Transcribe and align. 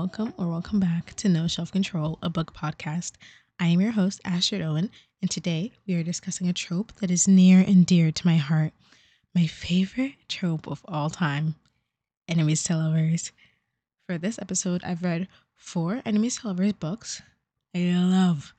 welcome 0.00 0.32
or 0.38 0.48
welcome 0.48 0.80
back 0.80 1.12
to 1.12 1.28
No 1.28 1.46
Shelf 1.46 1.70
Control, 1.70 2.18
a 2.22 2.30
book 2.30 2.54
podcast. 2.54 3.12
I 3.58 3.66
am 3.66 3.82
your 3.82 3.90
host, 3.90 4.18
Astrid 4.24 4.62
Owen, 4.62 4.90
and 5.20 5.30
today 5.30 5.72
we 5.86 5.94
are 5.94 6.02
discussing 6.02 6.48
a 6.48 6.54
trope 6.54 6.94
that 7.00 7.10
is 7.10 7.28
near 7.28 7.58
and 7.58 7.84
dear 7.84 8.10
to 8.10 8.26
my 8.26 8.38
heart. 8.38 8.72
My 9.34 9.46
favorite 9.46 10.14
trope 10.26 10.66
of 10.66 10.80
all 10.88 11.10
time 11.10 11.54
enemies 12.26 12.62
to 12.64 12.78
lovers. 12.78 13.30
For 14.06 14.16
this 14.16 14.38
episode, 14.38 14.82
I've 14.84 15.04
read 15.04 15.28
four 15.54 16.00
enemies 16.06 16.38
to 16.38 16.48
lovers 16.48 16.72
books. 16.72 17.20
I 17.76 17.80
love 17.94 18.54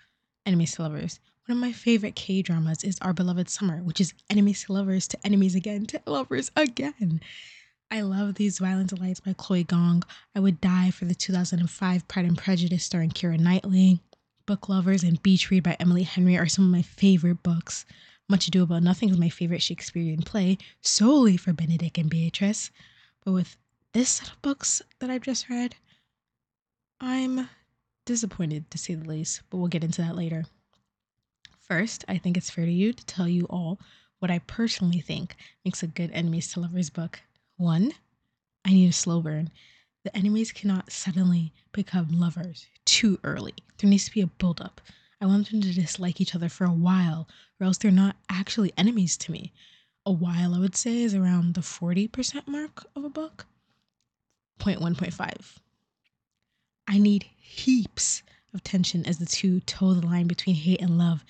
enemies 0.46 0.74
to 0.74 0.84
lovers. 0.84 1.20
One 1.48 1.58
of 1.58 1.62
my 1.62 1.72
favorite 1.72 2.14
K 2.14 2.44
dramas 2.44 2.84
is 2.84 3.00
Our 3.02 3.14
Beloved 3.14 3.50
Summer, 3.50 3.78
which 3.78 4.00
is 4.00 4.14
enemies 4.30 4.66
to 4.66 4.74
lovers 4.74 5.08
to 5.08 5.18
enemies 5.26 5.56
again 5.56 5.88
to 5.88 6.02
lovers 6.06 6.52
again. 6.56 7.20
I 7.94 8.04
love 8.04 8.36
These 8.36 8.60
Violent 8.60 8.90
Delights 8.90 9.20
by 9.20 9.34
Chloe 9.34 9.66
Gong. 9.66 10.04
I 10.34 10.40
would 10.40 10.62
die 10.62 10.92
for 10.92 11.04
the 11.04 11.14
2005 11.14 12.08
Pride 12.08 12.26
and 12.26 12.38
Prejudice 12.38 12.86
starring 12.86 13.10
Keira 13.10 13.38
Knightley. 13.38 14.00
Book 14.46 14.70
Lovers 14.70 15.04
and 15.04 15.22
Beach 15.22 15.52
Read 15.52 15.64
by 15.64 15.76
Emily 15.78 16.04
Henry 16.04 16.38
are 16.38 16.48
some 16.48 16.64
of 16.64 16.72
my 16.72 16.84
favorite 16.84 17.44
books. 17.44 17.86
Much 18.30 18.48
Ado 18.48 18.64
About 18.64 18.82
Nothing 18.82 19.10
is 19.10 19.18
my 19.18 19.28
favorite 19.28 19.62
Shakespearean 19.62 20.22
play, 20.22 20.58
solely 20.80 21.36
for 21.36 21.52
Benedick 21.52 21.98
and 21.98 22.10
Beatrice. 22.10 22.72
But 23.26 23.34
with 23.34 23.58
this 23.92 24.08
set 24.08 24.30
of 24.30 24.42
books 24.42 24.82
that 25.00 25.10
I've 25.10 25.24
just 25.24 25.50
read, 25.50 25.76
I'm 27.02 27.50
disappointed 28.06 28.72
to 28.72 28.78
say 28.78 28.96
the 28.96 29.06
least, 29.10 29.42
but 29.50 29.58
we'll 29.58 29.68
get 29.68 29.84
into 29.84 30.02
that 30.02 30.16
later. 30.16 30.46
First, 31.60 32.06
I 32.08 32.18
think 32.18 32.38
it's 32.38 32.50
fair 32.50 32.66
to 32.66 32.72
you 32.72 32.94
to 32.94 33.06
tell 33.06 33.28
you 33.28 33.48
all 33.50 33.80
what 34.20 34.32
I 34.32 34.40
personally 34.40 35.02
think 35.02 35.36
makes 35.66 35.84
a 35.84 35.88
good 35.88 36.12
enemies 36.14 36.54
to 36.54 36.62
lovers 36.62 36.90
book. 36.90 37.20
One, 37.62 37.94
I 38.66 38.74
need 38.74 38.88
a 38.88 38.92
slow 38.92 39.22
burn. 39.22 39.52
The 40.04 40.18
enemies 40.18 40.52
cannot 40.52 40.92
suddenly 40.92 41.54
become 41.74 42.20
lovers 42.20 42.66
too 42.86 43.20
early. 43.24 43.54
There 43.78 43.88
needs 43.88 44.06
to 44.06 44.12
be 44.12 44.22
a 44.22 44.26
buildup. 44.26 44.82
I 45.22 45.28
want 45.28 45.52
them 45.52 45.62
to 45.62 45.72
dislike 45.72 46.20
each 46.20 46.34
other 46.34 46.50
for 46.50 46.66
a 46.66 46.74
while, 46.74 47.28
or 47.60 47.68
else 47.68 47.78
they're 47.78 47.92
not 47.92 48.16
actually 48.30 48.74
enemies 48.78 49.16
to 49.18 49.32
me. 49.32 49.54
A 50.08 50.12
while, 50.12 50.56
I 50.56 50.58
would 50.58 50.76
say, 50.76 51.04
is 51.04 51.14
around 51.14 51.54
the 51.54 51.62
40% 51.62 52.48
mark 52.48 52.84
of 52.96 53.04
a 53.04 53.12
book. 53.12 53.46
0.1.5. 54.58 55.58
I 56.88 56.98
need 56.98 57.28
heaps 57.38 58.24
of 58.56 58.64
tension 58.64 59.06
as 59.06 59.20
the 59.20 59.28
two 59.28 59.60
toe 59.60 59.94
the 59.94 60.04
line 60.04 60.26
between 60.26 60.56
hate 60.56 60.82
and 60.82 60.98
love, 60.98 61.24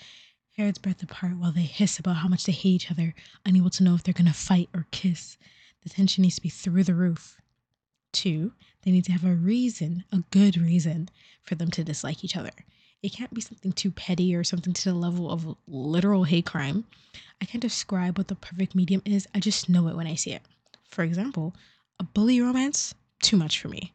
hairs 0.56 0.78
breadth 0.78 1.04
apart 1.04 1.36
while 1.36 1.52
they 1.52 1.64
hiss 1.64 2.00
about 2.00 2.16
how 2.16 2.30
much 2.30 2.46
they 2.46 2.54
hate 2.54 2.70
each 2.70 2.90
other, 2.90 3.14
unable 3.46 3.70
to 3.72 3.84
know 3.84 3.96
if 3.96 4.04
they're 4.04 4.14
gonna 4.14 4.32
fight 4.32 4.70
or 4.74 4.88
kiss. 4.92 5.36
The 5.84 5.90
tension 5.90 6.22
needs 6.22 6.36
to 6.36 6.42
be 6.42 6.50
through 6.50 6.84
the 6.84 6.94
roof. 6.94 7.42
Two, 8.12 8.54
they 8.84 8.92
need 8.92 9.06
to 9.06 9.12
have 9.12 9.26
a 9.26 9.34
reason, 9.34 10.04
a 10.12 10.24
good 10.32 10.58
reason, 10.58 11.10
for 11.42 11.56
them 11.56 11.72
to 11.72 11.84
dislike 11.84 12.24
each 12.24 12.38
other. 12.38 12.52
It 13.02 13.14
can't 13.14 13.34
be 13.34 13.42
something 13.42 13.72
too 13.72 13.90
petty 13.90 14.36
or 14.36 14.44
something 14.44 14.74
to 14.74 14.84
the 14.84 14.94
level 14.94 15.32
of 15.32 15.56
literal 15.68 16.26
hate 16.26 16.46
crime. 16.46 16.86
I 17.42 17.46
can't 17.46 17.62
describe 17.62 18.18
what 18.18 18.28
the 18.28 18.36
perfect 18.36 18.76
medium 18.76 19.02
is, 19.06 19.28
I 19.34 19.40
just 19.40 19.70
know 19.70 19.88
it 19.88 19.96
when 19.96 20.06
I 20.06 20.14
see 20.14 20.34
it. 20.34 20.44
For 20.88 21.04
example, 21.04 21.56
a 22.00 22.04
bully 22.04 22.40
romance, 22.42 22.94
too 23.24 23.38
much 23.38 23.59
for 23.59 23.70
me. 23.70 23.94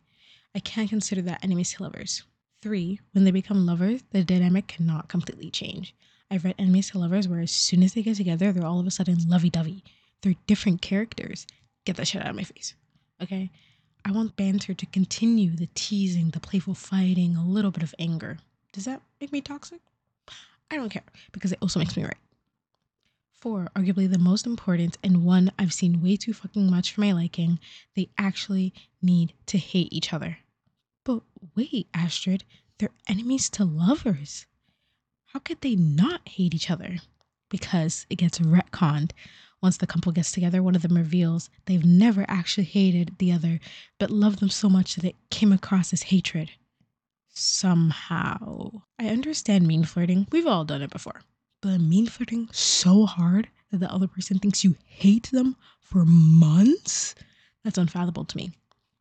I 0.57 0.59
can't 0.59 0.91
consider 0.91 1.23
that 1.23 1.45
enemies 1.45 1.75
to 1.75 1.85
lovers. 1.85 2.25
Three, 2.63 2.99
when 3.13 3.25
they 3.25 3.31
become 3.31 3.65
lovers, 3.65 4.03
the 4.11 4.25
dynamic 4.25 4.67
cannot 4.67 5.09
completely 5.09 5.51
change. 5.51 5.95
I've 6.31 6.45
read 6.45 6.57
enemies 6.59 6.91
to 6.91 6.99
lovers 6.99 7.29
where 7.29 7.41
as 7.41 7.53
soon 7.53 7.85
as 7.85 7.95
they 7.95 8.03
get 8.03 8.17
together, 8.17 8.51
they're 8.51 8.67
all 8.67 8.81
of 8.81 8.87
a 8.87 8.91
sudden 8.91 9.29
lovey 9.29 9.51
dovey. 9.51 9.85
They're 10.23 10.35
different 10.49 10.83
characters. 10.83 11.47
Get 11.87 11.97
that 11.97 12.09
shit 12.09 12.21
out 12.21 12.29
of 12.29 12.37
my 12.37 12.43
face. 12.43 12.75
Okay? 13.23 13.51
I 14.05 14.11
want 14.13 14.37
banter 14.37 14.75
to 14.75 14.87
continue 14.87 15.51
the 15.51 15.69
teasing, 15.75 16.31
the 16.31 16.41
playful 16.41 16.75
fighting, 16.75 17.35
a 17.37 17.45
little 17.45 17.71
bit 17.71 17.83
of 17.83 17.95
anger. 17.99 18.39
Does 18.73 18.85
that 18.85 19.01
make 19.21 19.33
me 19.33 19.41
toxic? 19.41 19.81
I 20.71 20.77
don't 20.77 20.91
care 20.91 21.03
because 21.33 21.53
it 21.53 21.59
also 21.63 21.79
makes 21.79 21.97
me 21.97 22.05
right. 22.05 22.17
Four, 23.33 23.69
arguably 23.77 24.11
the 24.11 24.19
most 24.19 24.47
important 24.47 24.99
and 25.03 25.25
one 25.25 25.53
I've 25.59 25.73
seen 25.73 26.03
way 26.03 26.17
too 26.17 26.33
fucking 26.33 26.69
much 26.69 26.93
for 26.93 27.01
my 27.01 27.13
liking, 27.13 27.59
they 27.95 28.09
actually 28.19 28.75
need 29.01 29.33
to 29.47 29.59
hate 29.59 29.93
each 29.93 30.13
other. 30.13 30.39
But 31.05 31.23
wait, 31.55 31.87
Astrid, 31.95 32.45
they're 32.79 32.91
enemies 33.09 33.49
to 33.51 33.65
lovers. 33.65 34.47
How 35.27 35.39
could 35.39 35.61
they 35.61 35.77
not 35.77 36.29
hate 36.29 36.55
each 36.55 36.71
other? 36.71 36.97
Because 37.49 38.07
it 38.11 38.17
gets 38.17 38.41
retconned 38.41 39.13
once 39.67 39.79
the 39.79 39.87
couple 39.87 40.13
gets 40.13 40.31
together, 40.31 40.63
one 40.63 40.77
of 40.77 40.83
them 40.83 40.97
reveals 40.97 41.51
they've 41.65 41.85
never 41.85 42.25
actually 42.29 42.63
hated 42.63 43.19
the 43.19 43.33
other, 43.33 43.59
but 43.99 44.13
loved 44.13 44.39
them 44.39 44.49
so 44.49 44.69
much 44.69 44.95
that 44.95 45.05
it 45.05 45.17
came 45.29 45.53
across 45.53 45.93
as 45.93 46.05
hatred. 46.05 46.53
Somehow. 47.35 48.71
I 48.97 49.09
understand 49.09 49.67
mean 49.67 49.83
flirting. 49.83 50.29
We've 50.31 50.47
all 50.47 50.65
done 50.65 50.83
it 50.83 50.91
before. 50.91 51.21
But 51.63 51.79
mean 51.79 52.07
flirting 52.07 52.49
so 52.53 53.07
hard 53.07 53.49
that 53.73 53.79
the 53.79 53.93
other 53.93 54.07
person 54.07 54.39
thinks 54.39 54.63
you 54.63 54.77
hate 54.87 55.33
them 55.33 55.57
for 55.81 56.05
months? 56.07 57.17
That's 57.65 57.77
unfathomable 57.77 58.25
to 58.27 58.37
me. 58.37 58.53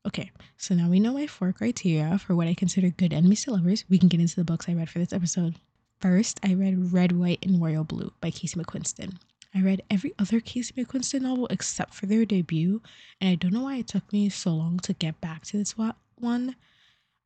Okay, 0.08 0.32
so 0.58 0.74
now 0.74 0.90
we 0.90 1.00
know 1.00 1.14
my 1.14 1.28
four 1.28 1.54
criteria 1.54 2.18
for 2.18 2.36
what 2.36 2.48
I 2.48 2.56
consider 2.56 2.90
good 2.90 3.14
enemies 3.14 3.44
to 3.44 3.52
lovers. 3.52 3.86
We 3.88 4.00
can 4.00 4.08
get 4.10 4.20
into 4.20 4.36
the 4.36 4.44
books 4.44 4.68
I 4.68 4.74
read 4.74 4.90
for 4.90 4.98
this 4.98 5.14
episode. 5.14 5.58
First, 6.00 6.40
I 6.42 6.56
read 6.56 6.92
Red, 6.92 7.12
White, 7.12 7.46
and 7.46 7.62
Royal 7.62 7.84
Blue 7.84 8.12
by 8.20 8.32
Casey 8.32 8.60
McQuiston. 8.60 9.20
I 9.56 9.62
read 9.62 9.84
every 9.90 10.14
other 10.20 10.42
Casey 10.42 10.74
McQuiston 10.74 11.22
novel 11.22 11.48
except 11.50 11.94
for 11.94 12.08
their 12.08 12.26
debut, 12.26 12.82
and 13.22 13.30
I 13.30 13.36
don't 13.36 13.54
know 13.54 13.64
why 13.64 13.78
it 13.78 13.88
took 13.88 14.12
me 14.12 14.28
so 14.28 14.52
long 14.52 14.80
to 14.80 14.92
get 14.94 15.22
back 15.22 15.46
to 15.46 15.58
this 15.58 15.76
one. 16.18 16.56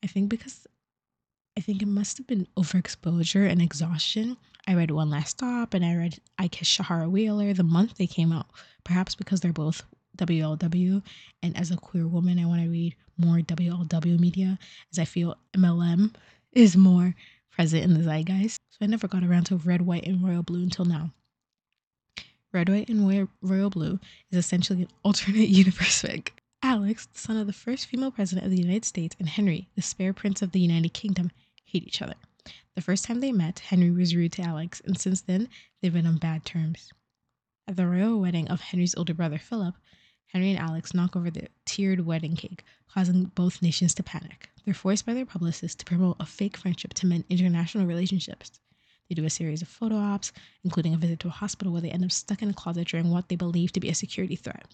I 0.03 0.07
think 0.07 0.29
because 0.29 0.68
I 1.57 1.62
think 1.62 1.81
it 1.81 1.88
must 1.88 2.19
have 2.19 2.28
been 2.28 2.47
overexposure 2.56 3.50
and 3.50 3.62
exhaustion. 3.62 4.38
I 4.68 4.75
read 4.75 4.91
One 4.91 5.09
Last 5.09 5.31
Stop 5.31 5.73
and 5.73 5.84
I 5.84 5.95
read 5.95 6.19
I 6.38 6.47
Kissed 6.47 6.79
Shara 6.79 7.09
Wheeler 7.09 7.53
the 7.53 7.63
month 7.63 7.95
they 7.97 8.06
came 8.06 8.31
out, 8.31 8.45
perhaps 8.84 9.16
because 9.16 9.41
they're 9.41 9.51
both 9.51 9.81
WLW. 10.18 11.01
And 11.41 11.57
as 11.57 11.72
a 11.72 11.78
queer 11.78 12.07
woman, 12.07 12.38
I 12.38 12.45
want 12.45 12.62
to 12.62 12.69
read 12.69 12.95
more 13.18 13.39
WLW 13.39 14.19
media 14.19 14.59
as 14.91 15.00
I 15.00 15.06
feel 15.06 15.35
MLM 15.57 16.13
is 16.53 16.78
more 16.78 17.16
present 17.50 17.84
in 17.84 17.95
the 17.95 18.03
zeitgeist. 18.03 18.57
So 18.69 18.78
I 18.81 18.85
never 18.85 19.07
got 19.07 19.23
around 19.23 19.45
to 19.45 19.57
Red, 19.57 19.81
White, 19.81 20.06
and 20.06 20.23
Royal 20.23 20.44
Blue 20.44 20.62
until 20.62 20.85
now. 20.85 21.12
Red, 22.52 22.70
White, 22.70 22.90
and 22.90 23.30
Royal 23.42 23.70
Blue 23.70 24.00
is 24.32 24.38
essentially 24.38 24.82
an 24.84 24.90
alternate 25.04 25.50
universe 25.50 26.02
fic. 26.02 26.30
Alex, 26.64 27.06
the 27.06 27.20
son 27.20 27.38
of 27.38 27.48
the 27.48 27.54
first 27.54 27.86
female 27.86 28.12
president 28.12 28.46
of 28.46 28.52
the 28.52 28.62
United 28.62 28.86
States, 28.86 29.16
and 29.20 29.30
Henry, 29.30 29.70
the 29.76 29.82
spare 29.82 30.14
prince 30.14 30.42
of 30.42 30.52
the 30.52 30.60
United 30.60 30.94
Kingdom, 30.94 31.32
hate 31.64 31.88
each 31.88 32.02
other. 32.02 32.16
The 32.76 32.82
first 32.82 33.06
time 33.06 33.20
they 33.20 33.32
met, 33.32 33.60
Henry 33.60 33.92
was 33.92 34.16
rude 34.16 34.32
to 34.34 34.42
Alex, 34.42 34.82
and 34.84 34.98
since 35.00 35.22
then, 35.22 35.48
they've 35.82 35.94
been 35.94 36.08
on 36.08 36.18
bad 36.18 36.44
terms. 36.44 36.92
At 37.68 37.76
the 37.76 37.86
royal 37.86 38.20
wedding 38.20 38.48
of 38.48 38.62
Henry's 38.62 38.96
older 38.96 39.14
brother, 39.14 39.38
Philip, 39.38 39.76
Henry 40.28 40.52
and 40.52 40.60
Alex 40.60 40.94
knock 40.94 41.16
over 41.16 41.30
the 41.30 41.48
tiered 41.66 42.06
wedding 42.06 42.36
cake, 42.36 42.64
causing 42.88 43.26
both 43.26 43.62
nations 43.62 43.94
to 43.96 44.04
panic. 44.04 44.50
They're 44.66 44.74
forced 44.74 45.06
by 45.06 45.14
their 45.14 45.26
publicist 45.26 45.80
to 45.80 45.86
promote 45.86 46.18
a 46.20 46.26
fake 46.26 46.58
friendship 46.58 46.94
to 46.96 47.06
mend 47.06 47.26
international 47.30 47.86
relationships. 47.86 48.60
They 49.09 49.16
do 49.16 49.25
a 49.25 49.30
series 49.30 49.64
of 49.64 49.68
photo 49.68 49.96
ops, 49.96 50.31
including 50.64 50.94
a 50.94 50.97
visit 50.97 51.20
to 51.22 51.28
a 51.28 51.31
hospital 51.31 51.74
where 51.74 51.81
they 51.81 51.90
end 51.90 52.06
up 52.06 52.12
stuck 52.12 52.44
in 52.44 52.50
a 52.50 52.53
closet 52.53 52.88
during 52.88 53.09
what 53.09 53.28
they 53.28 53.36
believe 53.36 53.72
to 53.74 53.80
be 53.80 53.90
a 53.90 53.96
security 53.96 54.36
threat. 54.36 54.68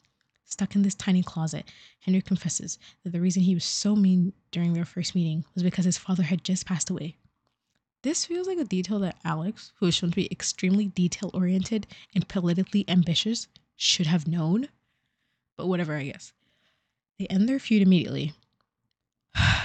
Stuck 0.43 0.75
in 0.75 0.83
this 0.83 0.93
tiny 0.93 1.23
closet, 1.23 1.65
Henry 2.01 2.21
confesses 2.21 2.77
that 3.03 3.11
the 3.11 3.21
reason 3.21 3.43
he 3.43 3.55
was 3.55 3.63
so 3.63 3.95
mean 3.95 4.33
during 4.51 4.73
their 4.73 4.85
first 4.85 5.15
meeting 5.15 5.45
was 5.53 5.63
because 5.63 5.85
his 5.85 5.97
father 5.97 6.23
had 6.23 6.43
just 6.43 6.65
passed 6.65 6.89
away. 6.89 7.15
This 8.03 8.25
feels 8.25 8.45
like 8.45 8.59
a 8.59 8.65
detail 8.65 8.99
that 8.99 9.17
Alex, 9.23 9.71
who 9.77 9.87
is 9.87 9.95
shown 9.95 10.11
to 10.11 10.15
be 10.15 10.31
extremely 10.31 10.85
detail 10.85 11.31
oriented 11.33 11.87
and 12.13 12.27
politically 12.27 12.85
ambitious, 12.87 13.47
should 13.75 14.05
have 14.05 14.27
known. 14.27 14.67
But 15.57 15.67
whatever, 15.67 15.95
I 15.95 16.03
guess. 16.03 16.31
They 17.17 17.25
end 17.27 17.49
their 17.49 17.57
feud 17.57 17.81
immediately, 17.81 18.33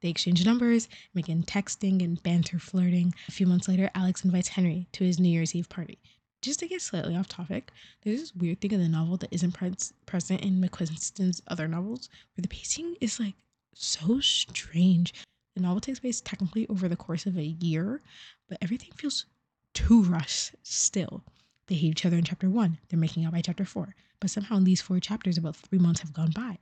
they 0.00 0.08
exchange 0.08 0.44
numbers, 0.44 0.88
begin 1.14 1.42
texting 1.42 2.02
and 2.02 2.22
banter 2.22 2.58
flirting. 2.58 3.14
A 3.28 3.32
few 3.32 3.46
months 3.46 3.68
later, 3.68 3.90
Alex 3.94 4.24
invites 4.24 4.48
Henry 4.48 4.86
to 4.92 5.04
his 5.04 5.20
New 5.20 5.28
Year's 5.28 5.54
Eve 5.54 5.68
party. 5.68 5.98
Just 6.42 6.60
to 6.60 6.68
get 6.68 6.80
slightly 6.80 7.14
off 7.16 7.28
topic, 7.28 7.70
there's 8.02 8.20
this 8.20 8.34
weird 8.34 8.60
thing 8.60 8.72
in 8.72 8.80
the 8.80 8.88
novel 8.88 9.18
that 9.18 9.32
isn't 9.32 9.52
pre- 9.52 9.74
present 10.06 10.40
in 10.40 10.60
McQuiston's 10.60 11.42
other 11.48 11.68
novels, 11.68 12.08
where 12.34 12.42
the 12.42 12.48
pacing 12.48 12.96
is 13.00 13.20
like 13.20 13.34
so 13.74 14.20
strange. 14.20 15.12
The 15.54 15.60
novel 15.60 15.80
takes 15.80 16.00
place 16.00 16.20
technically 16.22 16.66
over 16.68 16.88
the 16.88 16.96
course 16.96 17.26
of 17.26 17.36
a 17.36 17.44
year, 17.44 18.00
but 18.48 18.56
everything 18.62 18.92
feels 18.94 19.26
too 19.74 20.02
rushed 20.02 20.54
still. 20.62 21.24
They 21.66 21.74
hate 21.74 21.90
each 21.90 22.06
other 22.06 22.16
in 22.16 22.24
chapter 22.24 22.48
one, 22.48 22.78
they're 22.88 22.98
making 22.98 23.26
out 23.26 23.32
by 23.32 23.42
chapter 23.42 23.66
four, 23.66 23.94
but 24.18 24.30
somehow 24.30 24.56
in 24.56 24.64
these 24.64 24.80
four 24.80 24.98
chapters, 24.98 25.36
about 25.36 25.56
three 25.56 25.78
months 25.78 26.00
have 26.00 26.14
gone 26.14 26.30
by. 26.30 26.58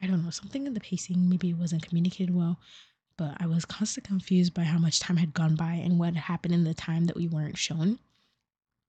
I 0.00 0.06
don't 0.06 0.24
know, 0.24 0.30
something 0.30 0.66
in 0.66 0.74
the 0.74 0.80
pacing 0.80 1.28
maybe 1.28 1.52
wasn't 1.54 1.86
communicated 1.86 2.34
well, 2.34 2.60
but 3.16 3.36
I 3.38 3.46
was 3.46 3.64
constantly 3.64 4.08
confused 4.08 4.54
by 4.54 4.62
how 4.62 4.78
much 4.78 5.00
time 5.00 5.16
had 5.16 5.34
gone 5.34 5.56
by 5.56 5.72
and 5.72 5.98
what 5.98 6.14
happened 6.14 6.54
in 6.54 6.64
the 6.64 6.74
time 6.74 7.06
that 7.06 7.16
we 7.16 7.26
weren't 7.26 7.58
shown. 7.58 7.98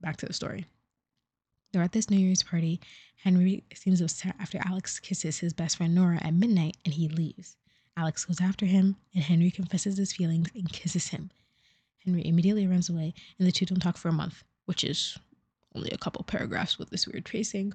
Back 0.02 0.18
to 0.18 0.26
the 0.26 0.34
story. 0.34 0.66
They're 1.72 1.84
at 1.84 1.92
this 1.92 2.10
New 2.10 2.18
Year's 2.18 2.44
party. 2.44 2.80
Henry 3.24 3.64
seems 3.74 4.02
upset 4.02 4.36
after 4.40 4.60
Alex 4.66 5.00
kisses 5.00 5.40
his 5.40 5.54
best 5.54 5.78
friend 5.78 5.94
Nora 5.94 6.20
at 6.24 6.34
midnight 6.34 6.78
and 6.86 6.94
he 6.94 7.08
leaves. 7.08 7.58
Alex 7.98 8.24
goes 8.24 8.40
after 8.40 8.66
him, 8.66 8.96
and 9.14 9.24
Henry 9.24 9.52
confesses 9.52 9.98
his 9.98 10.14
feelings 10.14 10.48
and 10.56 10.72
kisses 10.72 11.10
him. 11.10 11.32
Henry 12.06 12.26
immediately 12.26 12.66
runs 12.66 12.90
away, 12.90 13.14
and 13.38 13.48
the 13.48 13.52
two 13.52 13.66
don't 13.66 13.82
talk 13.82 13.98
for 13.98 14.08
a 14.08 14.14
month, 14.14 14.44
which 14.66 14.84
is 14.84 15.18
only 15.76 15.90
a 15.92 15.98
couple 15.98 16.24
paragraphs 16.24 16.80
with 16.80 16.90
this 16.90 17.08
weird 17.08 17.26
tracing. 17.26 17.74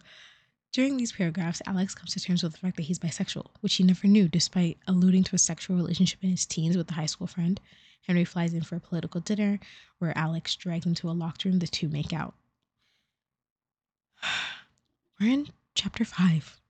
During 0.75 0.97
these 0.97 1.13
paragraphs, 1.13 1.63
Alex 1.67 1.95
comes 1.95 2.15
to 2.15 2.21
terms 2.21 2.43
with 2.43 2.51
the 2.51 2.59
fact 2.59 2.75
that 2.75 2.83
he's 2.83 2.99
bisexual, 2.99 3.47
which 3.61 3.77
he 3.77 3.85
never 3.85 4.09
knew 4.09 4.27
despite 4.27 4.77
alluding 4.89 5.23
to 5.23 5.37
a 5.37 5.39
sexual 5.39 5.77
relationship 5.77 6.19
in 6.21 6.31
his 6.31 6.45
teens 6.45 6.77
with 6.77 6.91
a 6.91 6.95
high 6.95 7.07
school 7.07 7.29
friend. 7.29 7.61
Henry 8.09 8.25
flies 8.25 8.53
in 8.53 8.63
for 8.63 8.75
a 8.75 8.81
political 8.81 9.21
dinner 9.21 9.61
where 10.01 10.19
Alex 10.19 10.57
drags 10.57 10.85
him 10.85 10.97
to 10.97 11.09
a 11.09 11.13
locked 11.13 11.45
room. 11.45 11.61
The 11.61 11.69
two 11.69 11.89
make 11.89 12.13
out. 12.13 12.35
We're 15.21 15.31
in 15.31 15.47
chapter 15.77 16.05
5. 16.05 16.61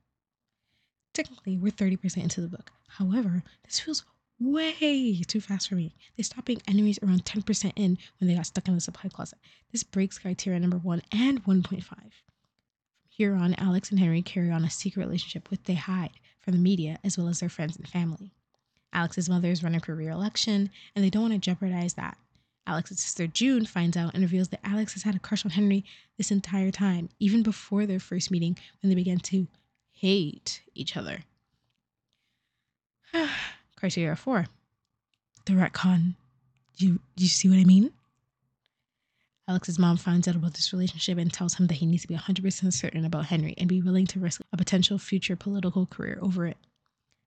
Technically, 1.15 1.57
we're 1.57 1.73
30% 1.73 2.19
into 2.19 2.43
the 2.43 2.49
book. 2.49 2.73
However, 2.89 3.43
this 3.65 3.81
feels 3.81 4.05
way 4.39 5.23
too 5.27 5.41
fast 5.41 5.71
for 5.71 5.77
me. 5.77 5.95
They 6.19 6.25
stopped 6.25 6.45
being 6.45 6.61
enemies 6.69 6.99
around 7.03 7.25
10% 7.25 7.73
in 7.77 7.97
when 8.19 8.29
they 8.29 8.35
got 8.35 8.45
stuck 8.45 8.69
in 8.69 8.75
the 8.75 8.83
supply 8.83 9.09
closet. 9.09 9.39
This 9.73 9.83
breaks 9.83 10.19
criteria 10.19 10.61
number 10.61 10.77
1 10.77 11.01
and 11.11 11.43
1.5. 11.45 11.85
From 13.15 13.25
here 13.25 13.37
on, 13.37 13.55
Alex 13.55 13.91
and 13.91 14.01
Henry 14.01 14.23
carry 14.23 14.51
on 14.51 14.65
a 14.65 14.71
secret 14.71 15.05
relationship 15.05 15.49
which 15.51 15.63
they 15.65 15.75
hide 15.75 16.19
from 16.41 16.53
the 16.53 16.59
media 16.59 16.99
as 17.05 17.17
well 17.17 17.29
as 17.29 17.39
their 17.39 17.49
friends 17.49 17.77
and 17.77 17.87
family. 17.87 18.33
Alex's 18.93 19.29
mother 19.29 19.49
is 19.49 19.63
running 19.63 19.81
for 19.81 19.95
re-election, 19.95 20.71
and 20.95 21.05
they 21.05 21.11
don't 21.11 21.23
want 21.23 21.35
to 21.35 21.39
jeopardize 21.39 21.95
that. 21.95 22.17
Alex's 22.67 22.99
sister 22.99 23.29
June 23.29 23.67
finds 23.67 23.97
out 23.97 24.15
and 24.15 24.23
reveals 24.23 24.49
that 24.49 24.67
Alex 24.67 24.95
has 24.95 25.05
had 25.05 25.15
a 25.15 25.21
crush 25.21 25.45
on 25.45 25.53
Henry 25.53 25.85
this 26.17 26.33
entire 26.33 26.73
time, 26.73 27.09
even 27.21 27.43
before 27.43 27.87
their 27.87 28.01
first 28.01 28.33
meeting 28.33 28.57
when 28.83 28.89
they 28.89 28.97
began 28.97 29.19
to 29.19 29.47
hate 29.93 30.63
each 30.75 30.97
other. 30.97 31.21
Criteria 33.77 34.17
four. 34.17 34.47
The 35.45 35.53
retcon. 35.53 36.15
You 36.79 36.99
you 37.17 37.29
see 37.29 37.49
what 37.49 37.59
I 37.59 37.65
mean? 37.65 37.93
Alex's 39.47 39.79
mom 39.79 39.99
finds 39.99 40.27
out 40.27 40.37
about 40.37 40.55
this 40.55 40.73
relationship 40.73 41.19
and 41.19 41.31
tells 41.31 41.55
him 41.55 41.67
that 41.67 41.75
he 41.75 41.87
needs 41.87 42.03
to 42.03 42.09
be 42.09 42.17
100% 42.17 42.73
certain 42.73 43.05
about 43.05 43.27
Henry 43.27 43.55
and 43.59 43.69
be 43.69 43.83
willing 43.83 44.07
to 44.07 44.19
risk 44.19 44.41
a 44.53 44.57
potential 44.57 44.99
future 44.99 45.37
political 45.37 45.85
career 45.85 46.19
over 46.23 46.47
it. 46.47 46.57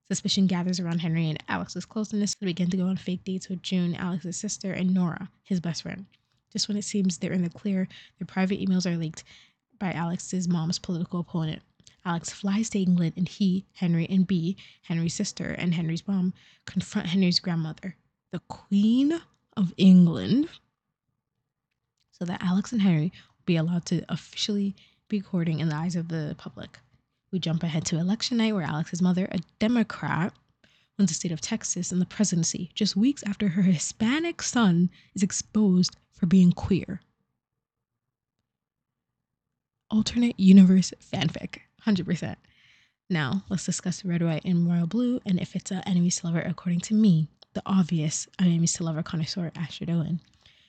Suspicion 0.08 0.48
gathers 0.48 0.80
around 0.80 1.00
Henry 1.00 1.30
and 1.30 1.44
Alex's 1.48 1.86
closeness. 1.86 2.34
They 2.36 2.48
begin 2.48 2.72
to 2.72 2.78
go 2.78 2.88
on 2.88 2.98
fake 2.98 3.24
dates 3.24 3.50
with 3.50 3.62
June, 3.62 3.94
Alex's 3.94 4.38
sister, 4.38 4.74
and 4.74 4.94
Nora, 4.94 5.30
his 5.44 5.60
best 5.60 5.84
friend. 5.84 6.06
Just 6.52 6.68
when 6.68 6.78
it 6.78 6.86
seems 6.86 7.18
they're 7.18 7.34
in 7.34 7.44
the 7.44 7.50
clear, 7.50 7.88
their 8.18 8.26
private 8.26 8.60
emails 8.60 8.92
are 8.92 8.98
leaked 8.98 9.24
by 9.78 9.92
Alex's 9.92 10.48
mom's 10.48 10.80
political 10.80 11.20
opponent. 11.20 11.62
Alex 12.04 12.32
flies 12.32 12.70
to 12.70 12.80
England 12.80 13.14
and 13.18 13.28
he, 13.28 13.66
Henry, 13.74 14.08
and 14.10 14.26
B, 14.26 14.56
Henry's 14.82 15.14
sister 15.14 15.52
and 15.52 15.76
Henry's 15.76 16.08
mom, 16.08 16.34
confront 16.66 17.10
Henry's 17.10 17.40
grandmother, 17.40 17.96
the 18.32 18.40
Queen 18.48 19.22
of 19.56 19.74
England, 19.78 20.48
so 22.18 22.26
that 22.26 22.42
Alex 22.44 22.72
and 22.72 22.82
Henry 22.82 23.12
will 23.12 23.44
be 23.46 23.58
allowed 23.58 23.86
to 23.86 24.04
officially 24.10 24.76
be 25.08 25.22
courting 25.22 25.60
in 25.60 25.70
the 25.70 25.76
eyes 25.76 25.96
of 25.96 26.08
the 26.08 26.36
public. 26.38 26.80
We 27.32 27.40
jump 27.40 27.64
ahead 27.64 27.86
to 27.86 28.00
election 28.00 28.38
night 28.38 28.54
where 28.54 28.64
Alex's 28.64 29.02
mother, 29.02 29.28
a 29.32 29.40
Democrat, 29.60 30.34
wins 30.98 31.12
the 31.12 31.16
state 31.16 31.32
of 31.32 31.42
Texas 31.42 31.92
and 31.92 32.02
the 32.02 32.06
presidency 32.06 32.72
just 32.74 32.96
weeks 32.96 33.24
after 33.26 33.50
her 33.50 33.62
Hispanic 33.62 34.42
son 34.42 34.90
is 35.14 35.24
exposed 35.24 35.96
for 36.14 36.26
being 36.26 36.52
queer. 36.52 37.02
Alternate 39.92 40.40
universe 40.40 40.94
fanfic. 41.00 41.60
100%. 41.86 42.36
Now, 43.10 43.44
let's 43.50 43.66
discuss 43.66 44.04
red, 44.04 44.22
white, 44.22 44.44
and 44.44 44.68
royal 44.68 44.88
blue 44.88 45.22
and 45.26 45.40
if 45.40 45.56
it's 45.56 45.72
an 45.72 45.84
enemies 45.86 46.18
to 46.18 46.28
lover 46.28 46.42
according 46.42 46.82
to 46.82 46.94
me, 46.94 47.28
the 47.54 47.62
obvious 47.66 48.28
enemies 48.40 48.74
to 48.74 48.84
lover 48.84 49.04
connoisseur, 49.04 49.52
Astrid 49.56 49.90
Owen. 49.90 50.20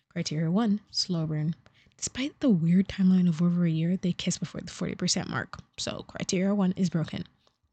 Criteria 0.08 0.50
1 0.50 0.80
slow 0.90 1.26
burn. 1.26 1.54
Despite 1.96 2.38
the 2.40 2.48
weird 2.48 2.88
timeline 2.88 3.28
of 3.28 3.42
over 3.42 3.66
a 3.66 3.70
year, 3.70 3.96
they 3.96 4.12
kiss 4.12 4.38
before 4.38 4.60
the 4.60 4.70
40% 4.70 5.28
mark. 5.28 5.58
So, 5.78 6.04
criteria 6.06 6.54
1 6.54 6.74
is 6.76 6.90
broken. 6.90 7.24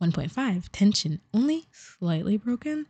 1.5 0.01 0.69
tension, 0.71 1.21
only 1.33 1.65
slightly 1.71 2.37
broken. 2.37 2.87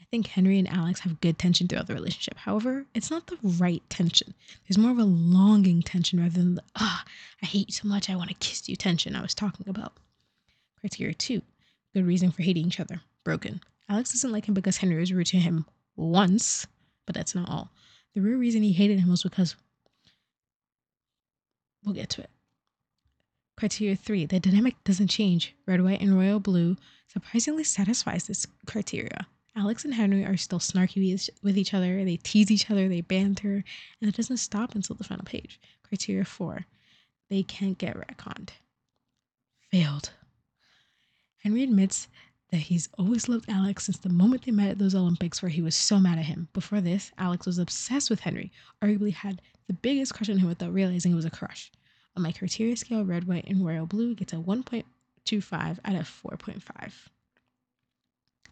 I 0.00 0.04
think 0.10 0.26
Henry 0.26 0.58
and 0.58 0.68
Alex 0.68 1.00
have 1.00 1.20
good 1.20 1.38
tension 1.38 1.68
throughout 1.68 1.86
the 1.86 1.94
relationship. 1.94 2.36
However, 2.38 2.86
it's 2.94 3.10
not 3.10 3.26
the 3.26 3.38
right 3.42 3.82
tension. 3.90 4.34
There's 4.66 4.78
more 4.78 4.90
of 4.90 4.98
a 4.98 5.04
longing 5.04 5.82
tension 5.82 6.18
rather 6.18 6.38
than 6.38 6.54
the, 6.56 6.64
ah, 6.76 7.04
I 7.42 7.46
hate 7.46 7.68
you 7.68 7.74
so 7.74 7.86
much, 7.86 8.08
I 8.08 8.16
want 8.16 8.30
to 8.30 8.34
kiss 8.36 8.68
you 8.68 8.74
tension 8.74 9.14
I 9.14 9.22
was 9.22 9.34
talking 9.34 9.68
about. 9.68 9.92
Criteria 10.80 11.14
two, 11.14 11.42
good 11.94 12.06
reason 12.06 12.32
for 12.32 12.42
hating 12.42 12.66
each 12.66 12.80
other. 12.80 13.00
Broken. 13.22 13.60
Alex 13.88 14.12
doesn't 14.12 14.32
like 14.32 14.48
him 14.48 14.54
because 14.54 14.78
Henry 14.78 14.98
was 14.98 15.12
rude 15.12 15.26
to 15.26 15.36
him 15.36 15.66
once, 15.94 16.66
but 17.06 17.14
that's 17.14 17.34
not 17.34 17.48
all. 17.48 17.70
The 18.14 18.20
real 18.20 18.38
reason 18.38 18.62
he 18.62 18.72
hated 18.72 19.00
him 19.00 19.10
was 19.10 19.22
because 19.22 19.56
we'll 21.84 21.94
get 21.94 22.10
to 22.10 22.22
it. 22.22 22.30
Criteria 23.56 23.94
three, 23.94 24.26
the 24.26 24.40
dynamic 24.40 24.82
doesn't 24.84 25.08
change. 25.08 25.54
Red, 25.66 25.82
white, 25.82 26.00
and 26.00 26.16
royal 26.16 26.40
blue 26.40 26.76
surprisingly 27.08 27.64
satisfies 27.64 28.26
this 28.26 28.46
criteria. 28.66 29.26
Alex 29.56 29.84
and 29.84 29.94
Henry 29.94 30.24
are 30.24 30.36
still 30.36 30.58
snarky 30.60 31.30
with 31.42 31.58
each 31.58 31.74
other. 31.74 32.04
They 32.04 32.16
tease 32.16 32.50
each 32.50 32.70
other, 32.70 32.88
they 32.88 33.00
banter, 33.00 33.64
and 34.00 34.08
it 34.08 34.16
doesn't 34.16 34.38
stop 34.38 34.74
until 34.74 34.96
the 34.96 35.04
final 35.04 35.24
page. 35.24 35.60
Criteria 35.82 36.24
four, 36.24 36.66
they 37.28 37.42
can't 37.42 37.76
get 37.76 37.96
retconned. 37.96 38.50
Failed. 39.70 40.10
Henry 41.38 41.62
admits 41.62 42.08
that 42.50 42.58
he's 42.58 42.88
always 42.98 43.28
loved 43.28 43.48
Alex 43.48 43.86
since 43.86 43.98
the 43.98 44.08
moment 44.08 44.44
they 44.44 44.50
met 44.52 44.70
at 44.70 44.78
those 44.78 44.94
Olympics 44.94 45.40
where 45.40 45.50
he 45.50 45.62
was 45.62 45.74
so 45.74 45.98
mad 45.98 46.18
at 46.18 46.24
him. 46.24 46.48
Before 46.52 46.80
this, 46.80 47.12
Alex 47.16 47.46
was 47.46 47.58
obsessed 47.58 48.10
with 48.10 48.20
Henry, 48.20 48.50
arguably 48.82 49.12
had 49.12 49.40
the 49.68 49.72
biggest 49.72 50.14
crush 50.14 50.28
on 50.28 50.38
him 50.38 50.48
without 50.48 50.72
realizing 50.72 51.12
it 51.12 51.16
was 51.16 51.24
a 51.24 51.30
crush. 51.30 51.70
On 52.16 52.22
my 52.22 52.32
criteria 52.32 52.76
scale, 52.76 53.04
red, 53.04 53.28
white, 53.28 53.46
and 53.46 53.64
royal 53.64 53.86
blue 53.86 54.14
gets 54.16 54.32
a 54.32 54.36
1.25 54.36 55.78
out 55.84 55.94
of 55.94 56.22
4.5. 56.24 56.92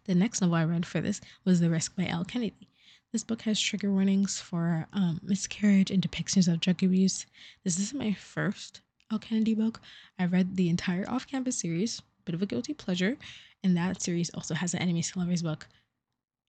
The 0.05 0.15
next 0.15 0.41
novel 0.41 0.55
I 0.55 0.63
read 0.63 0.85
for 0.85 1.01
this 1.01 1.19
was 1.43 1.59
The 1.59 1.69
Risk 1.69 1.95
by 1.95 2.07
Elle 2.07 2.23
Kennedy. 2.23 2.69
This 3.11 3.23
book 3.23 3.41
has 3.41 3.59
trigger 3.59 3.91
warnings 3.91 4.39
for 4.39 4.87
um, 4.93 5.19
miscarriage 5.21 5.91
and 5.91 6.01
depictions 6.01 6.47
of 6.51 6.61
drug 6.61 6.81
abuse. 6.83 7.25
This 7.63 7.77
isn't 7.79 7.99
my 7.99 8.13
first 8.13 8.81
Elle 9.11 9.19
Kennedy 9.19 9.55
book. 9.55 9.81
I 10.17 10.25
read 10.25 10.55
the 10.55 10.69
entire 10.69 11.09
off 11.09 11.27
campus 11.27 11.57
series, 11.57 12.01
bit 12.23 12.35
of 12.35 12.41
a 12.41 12.45
guilty 12.45 12.73
pleasure, 12.73 13.17
and 13.63 13.75
that 13.77 14.01
series 14.01 14.29
also 14.31 14.53
has 14.53 14.73
an 14.73 14.81
enemies 14.81 15.11
to 15.11 15.19
lovers 15.19 15.41
book. 15.41 15.67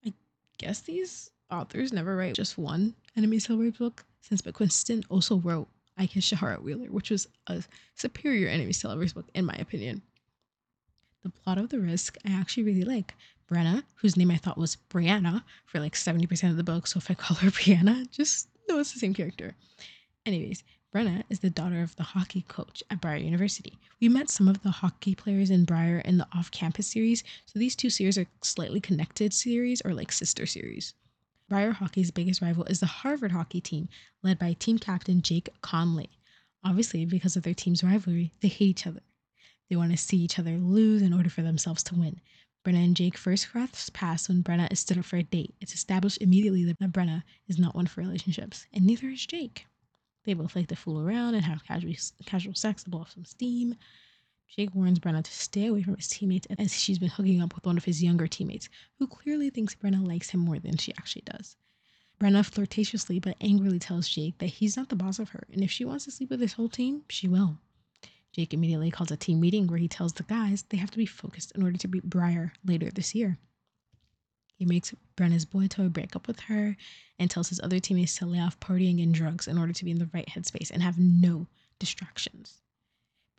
I 0.07 0.13
guess 0.59 0.81
these 0.81 1.31
authors 1.51 1.93
never 1.93 2.17
write 2.17 2.35
just 2.35 2.59
one 2.59 2.95
enemies 3.17 3.47
to 3.47 3.55
lovers 3.55 3.79
book, 3.79 4.05
since 4.21 4.43
McQuiston 4.43 5.05
also 5.09 5.37
wrote 5.37 5.69
I 5.97 6.07
Kiss 6.07 6.31
Shara 6.31 6.61
Wheeler, 6.63 6.87
which 6.87 7.11
was 7.11 7.29
a 7.47 7.63
superior 7.95 8.49
enemies 8.49 8.81
to 8.81 8.89
lovers 8.89 9.13
book, 9.13 9.27
in 9.35 9.45
my 9.45 9.55
opinion. 9.55 10.03
The 11.23 11.31
plot 11.31 11.59
of 11.59 11.69
The 11.69 11.81
Risk 11.81 12.17
I 12.27 12.33
actually 12.33 12.63
really 12.63 12.85
like. 12.85 13.15
Brenna, 13.51 13.83
whose 13.97 14.17
name 14.17 14.31
I 14.31 14.37
thought 14.37 14.57
was 14.57 14.77
Brianna 14.89 15.43
for 15.67 15.81
like 15.81 15.95
70% 15.95 16.51
of 16.51 16.57
the 16.57 16.63
book, 16.63 16.87
so 16.87 16.99
if 16.99 17.11
I 17.11 17.15
call 17.15 17.37
her 17.39 17.51
Brianna, 17.51 18.09
just 18.11 18.49
know 18.69 18.79
it's 18.79 18.93
the 18.93 19.01
same 19.01 19.13
character. 19.13 19.55
Anyways, 20.25 20.63
Brenna 20.93 21.23
is 21.29 21.39
the 21.39 21.51
daughter 21.51 21.83
of 21.83 21.95
the 21.95 22.03
hockey 22.03 22.43
coach 22.49 22.83
at 22.91 23.01
Briar 23.01 23.19
University. 23.19 23.79
We 24.01 24.09
met 24.09 24.29
some 24.29 24.49
of 24.49 24.63
the 24.63 24.73
hockey 24.73 25.15
players 25.15 25.49
in 25.49 25.65
Briar 25.65 26.01
in 26.01 26.19
the 26.19 26.27
off 26.33 26.51
campus 26.51 26.89
series, 26.89 27.23
so 27.47 27.61
these 27.61 27.77
two 27.77 27.91
series 27.91 28.19
are 28.19 28.27
slightly 28.43 28.81
connected 28.81 29.33
series 29.33 29.81
or 29.85 29.95
like 29.95 30.11
sister 30.11 30.47
series. 30.47 30.95
Briar 31.49 31.71
Hockey's 31.71 32.11
biggest 32.11 32.43
rival 32.43 32.65
is 32.65 32.81
the 32.81 32.87
Harvard 32.87 33.31
hockey 33.31 33.61
team, 33.61 33.89
led 34.25 34.37
by 34.37 34.55
team 34.55 34.81
captain 34.81 35.23
Jake 35.23 35.49
Connelly. 35.63 36.11
Obviously, 36.65 37.05
because 37.05 37.37
of 37.37 37.45
their 37.45 37.55
team's 37.55 37.85
rivalry, 37.85 38.33
they 38.41 38.49
hate 38.49 38.69
each 38.71 38.87
other. 38.89 39.03
They 39.69 39.77
want 39.77 39.93
to 39.93 39.97
see 39.97 40.17
each 40.17 40.41
other 40.41 40.59
lose 40.59 41.03
in 41.03 41.13
order 41.13 41.31
for 41.31 41.43
themselves 41.43 41.85
to 41.85 41.95
win. 41.95 42.21
Brenna 42.65 42.85
and 42.85 42.97
Jake 42.97 43.17
first 43.17 43.53
cross 43.53 43.91
paths 43.91 44.29
when 44.29 44.43
Brenna 44.43 44.71
is 44.73 44.81
stood 44.81 44.99
up 44.99 45.05
for 45.05 45.19
a 45.19 45.23
date. 45.23 45.55
It's 45.61 45.73
established 45.73 46.21
immediately 46.21 46.65
that 46.65 46.81
Brenna 46.81 47.23
is 47.47 47.61
not 47.61 47.77
one 47.77 47.87
for 47.87 48.01
relationships, 48.01 48.67
and 48.73 48.85
neither 48.85 49.07
is 49.07 49.25
Jake. 49.25 49.67
They 50.25 50.35
both 50.35 50.55
like 50.55 50.69
to 50.69 50.77
fool 50.77 51.01
around 51.01 51.35
and 51.35 51.45
have 51.45 51.65
casual, 51.65 51.95
casual 52.27 52.55
sex 52.55 52.85
to 52.85 52.91
blow 52.91 53.01
off 53.01 53.13
some 53.13 53.25
steam. 53.25 53.75
Jake 54.49 54.75
warns 54.75 54.99
Brenna 54.99 55.23
to 55.23 55.33
stay 55.33 55.67
away 55.67 55.83
from 55.83 55.97
his 55.97 56.09
teammates 56.09 56.47
as 56.59 56.77
she's 56.77 56.99
been 56.99 57.09
hooking 57.09 57.41
up 57.41 57.55
with 57.55 57.65
one 57.65 57.77
of 57.77 57.85
his 57.85 58.03
younger 58.03 58.27
teammates, 58.27 58.69
who 58.99 59.07
clearly 59.07 59.49
thinks 59.49 59.75
Brenna 59.75 60.07
likes 60.07 60.31
him 60.31 60.41
more 60.41 60.59
than 60.59 60.77
she 60.77 60.93
actually 60.99 61.23
does. 61.23 61.57
Brenna 62.19 62.45
flirtatiously 62.45 63.19
but 63.19 63.37
angrily 63.41 63.79
tells 63.79 64.09
Jake 64.09 64.39
that 64.39 64.49
he's 64.49 64.77
not 64.77 64.89
the 64.89 64.97
boss 64.97 65.19
of 65.19 65.31
her, 65.31 65.47
and 65.53 65.63
if 65.63 65.71
she 65.71 65.85
wants 65.85 66.05
to 66.05 66.11
sleep 66.11 66.31
with 66.31 66.41
his 66.41 66.55
whole 66.55 66.69
team, 66.69 67.05
she 67.09 67.29
will. 67.29 67.59
Jake 68.33 68.53
immediately 68.53 68.91
calls 68.91 69.11
a 69.11 69.17
team 69.17 69.41
meeting 69.41 69.67
where 69.67 69.79
he 69.79 69.89
tells 69.89 70.13
the 70.13 70.23
guys 70.25 70.65
they 70.69 70.77
have 70.77 70.91
to 70.91 70.99
be 70.99 71.07
focused 71.07 71.53
in 71.53 71.63
order 71.63 71.79
to 71.79 71.89
beat 71.89 72.05
Briar 72.05 72.53
later 72.65 72.91
this 72.91 73.15
year. 73.15 73.39
He 74.61 74.67
makes 74.67 74.95
Brenna's 75.17 75.47
boy 75.47 75.69
toy 75.69 75.89
break 75.89 76.15
up 76.15 76.29
with 76.29 76.41
her 76.41 76.77
and 77.19 77.31
tells 77.31 77.49
his 77.49 77.61
other 77.63 77.81
teammates 77.81 78.17
to 78.17 78.27
lay 78.27 78.41
off 78.41 78.61
partying 78.61 79.03
and 79.03 79.15
drugs 79.15 79.49
in 79.49 79.57
order 79.57 79.73
to 79.73 79.85
be 79.87 79.91
in 79.91 79.99
the 79.99 80.11
right 80.13 80.29
headspace 80.29 80.71
and 80.71 80.83
have 80.83 80.99
no 80.99 81.47
distractions. 81.79 82.61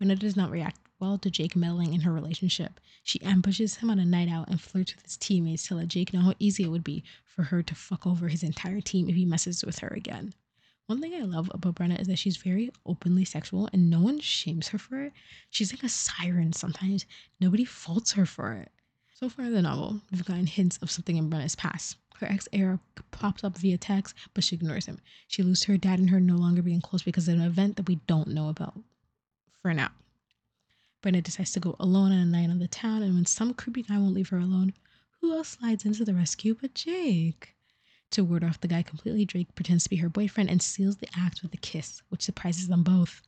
Brenna 0.01 0.17
does 0.17 0.35
not 0.35 0.49
react 0.49 0.79
well 0.99 1.19
to 1.19 1.29
Jake 1.29 1.55
meddling 1.55 1.93
in 1.93 2.01
her 2.01 2.11
relationship. 2.11 2.79
She 3.03 3.21
ambushes 3.21 3.75
him 3.75 3.91
on 3.91 3.99
a 3.99 4.03
night 4.03 4.29
out 4.29 4.47
and 4.49 4.59
flirts 4.59 4.95
with 4.95 5.05
his 5.05 5.15
teammates 5.15 5.67
to 5.67 5.75
let 5.75 5.89
Jake 5.89 6.11
know 6.11 6.21
how 6.21 6.33
easy 6.39 6.63
it 6.63 6.71
would 6.71 6.83
be 6.83 7.03
for 7.23 7.43
her 7.43 7.61
to 7.61 7.75
fuck 7.75 8.07
over 8.07 8.27
his 8.27 8.41
entire 8.41 8.81
team 8.81 9.07
if 9.07 9.13
he 9.13 9.23
messes 9.23 9.63
with 9.63 9.77
her 9.77 9.89
again. 9.89 10.33
One 10.87 11.01
thing 11.01 11.13
I 11.13 11.21
love 11.21 11.51
about 11.53 11.75
Brenna 11.75 12.01
is 12.01 12.07
that 12.07 12.17
she's 12.17 12.37
very 12.37 12.71
openly 12.83 13.25
sexual 13.25 13.69
and 13.71 13.91
no 13.91 14.01
one 14.01 14.19
shames 14.21 14.69
her 14.69 14.79
for 14.79 15.03
it. 15.03 15.13
She's 15.51 15.71
like 15.71 15.83
a 15.83 15.89
siren 15.89 16.51
sometimes. 16.53 17.05
Nobody 17.39 17.63
faults 17.63 18.13
her 18.13 18.25
for 18.25 18.53
it. 18.53 18.71
So 19.21 19.29
far 19.29 19.45
in 19.45 19.53
the 19.53 19.61
novel, 19.61 20.01
we've 20.09 20.25
gotten 20.25 20.47
hints 20.47 20.77
of 20.77 20.89
something 20.89 21.15
in 21.15 21.29
Brenna's 21.29 21.55
past. 21.55 21.95
Her 22.15 22.25
ex 22.25 22.47
Eric 22.53 22.79
pops 23.11 23.43
up 23.43 23.55
via 23.55 23.77
text, 23.77 24.15
but 24.33 24.43
she 24.43 24.55
ignores 24.55 24.87
him. 24.87 24.99
She 25.27 25.43
loses 25.43 25.65
her 25.65 25.77
dad 25.77 25.99
and 25.99 26.09
her 26.09 26.19
no 26.19 26.37
longer 26.37 26.63
being 26.63 26.81
close 26.81 27.03
because 27.03 27.27
of 27.27 27.35
an 27.35 27.43
event 27.43 27.75
that 27.75 27.87
we 27.87 27.97
don't 28.07 28.29
know 28.29 28.49
about 28.49 28.79
for 29.61 29.75
now. 29.75 29.91
Brenna 31.03 31.21
decides 31.21 31.51
to 31.51 31.59
go 31.59 31.75
alone 31.79 32.11
on 32.11 32.17
a 32.17 32.25
night 32.25 32.49
on 32.49 32.57
the 32.57 32.67
town, 32.67 33.03
and 33.03 33.13
when 33.13 33.27
some 33.27 33.53
creepy 33.53 33.83
guy 33.83 33.99
won't 33.99 34.15
leave 34.15 34.29
her 34.29 34.39
alone, 34.39 34.73
who 35.19 35.31
else 35.35 35.49
slides 35.49 35.85
into 35.85 36.03
the 36.03 36.15
rescue 36.15 36.55
but 36.59 36.73
Jake? 36.73 37.53
To 38.11 38.23
ward 38.23 38.43
off 38.43 38.61
the 38.61 38.67
guy 38.67 38.81
completely, 38.81 39.27
Jake 39.27 39.53
pretends 39.53 39.83
to 39.83 39.89
be 39.91 39.97
her 39.97 40.09
boyfriend 40.09 40.49
and 40.49 40.63
seals 40.63 40.97
the 40.97 41.09
act 41.15 41.43
with 41.43 41.53
a 41.53 41.57
kiss, 41.57 42.01
which 42.09 42.23
surprises 42.23 42.69
them 42.69 42.81
both. 42.81 43.21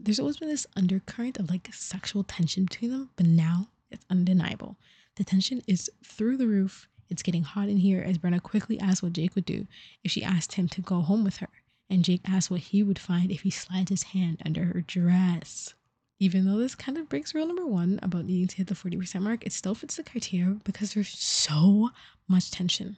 There's 0.00 0.18
always 0.18 0.38
been 0.38 0.48
this 0.48 0.66
undercurrent 0.74 1.38
of 1.38 1.48
like 1.48 1.72
sexual 1.72 2.24
tension 2.24 2.64
between 2.64 2.90
them, 2.90 3.10
but 3.14 3.26
now 3.26 3.68
it's 3.92 4.04
undeniable. 4.10 4.76
The 5.18 5.24
tension 5.24 5.64
is 5.66 5.90
through 6.04 6.36
the 6.36 6.46
roof. 6.46 6.88
It's 7.08 7.24
getting 7.24 7.42
hot 7.42 7.68
in 7.68 7.78
here 7.78 8.00
as 8.00 8.18
Brenna 8.18 8.40
quickly 8.40 8.78
asks 8.78 9.02
what 9.02 9.14
Jake 9.14 9.34
would 9.34 9.46
do 9.46 9.66
if 10.04 10.12
she 10.12 10.22
asked 10.22 10.52
him 10.52 10.68
to 10.68 10.80
go 10.80 11.00
home 11.00 11.24
with 11.24 11.38
her, 11.38 11.48
and 11.90 12.04
Jake 12.04 12.20
asks 12.24 12.52
what 12.52 12.60
he 12.60 12.84
would 12.84 13.00
find 13.00 13.32
if 13.32 13.40
he 13.40 13.50
slides 13.50 13.90
his 13.90 14.04
hand 14.04 14.40
under 14.44 14.66
her 14.66 14.80
dress. 14.80 15.74
Even 16.20 16.44
though 16.44 16.58
this 16.58 16.76
kind 16.76 16.96
of 16.96 17.08
breaks 17.08 17.34
rule 17.34 17.48
number 17.48 17.66
one 17.66 17.98
about 18.00 18.26
needing 18.26 18.46
to 18.46 18.56
hit 18.58 18.68
the 18.68 18.76
40% 18.76 19.20
mark, 19.20 19.44
it 19.44 19.52
still 19.52 19.74
fits 19.74 19.96
the 19.96 20.04
criteria 20.04 20.54
because 20.62 20.94
there's 20.94 21.08
so 21.08 21.90
much 22.28 22.52
tension. 22.52 22.96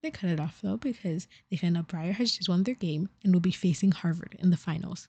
They 0.00 0.10
cut 0.10 0.30
it 0.30 0.40
off 0.40 0.62
though 0.62 0.78
because 0.78 1.28
they 1.50 1.58
find 1.58 1.76
out 1.76 1.88
Briar 1.88 2.12
has 2.12 2.38
just 2.38 2.48
won 2.48 2.62
their 2.62 2.74
game 2.74 3.10
and 3.22 3.34
will 3.34 3.40
be 3.40 3.52
facing 3.52 3.92
Harvard 3.92 4.34
in 4.38 4.48
the 4.48 4.56
finals. 4.56 5.08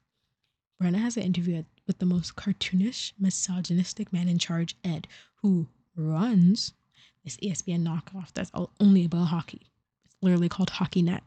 Brenna 0.82 0.98
has 0.98 1.16
an 1.16 1.24
interview 1.24 1.64
with 1.88 2.00
the 2.00 2.06
most 2.06 2.36
cartoonish, 2.36 3.14
misogynistic 3.18 4.12
man 4.12 4.28
in 4.28 4.38
charge, 4.38 4.76
Ed, 4.84 5.08
who 5.36 5.70
runs 5.96 6.74
this 7.24 7.38
ESPN 7.38 7.86
knockoff 7.86 8.34
that's 8.34 8.52
only 8.80 9.06
about 9.06 9.26
hockey. 9.26 9.62
It's 10.06 10.16
literally 10.22 10.50
called 10.50 10.70
Hockey 10.70 11.02
Net. 11.02 11.24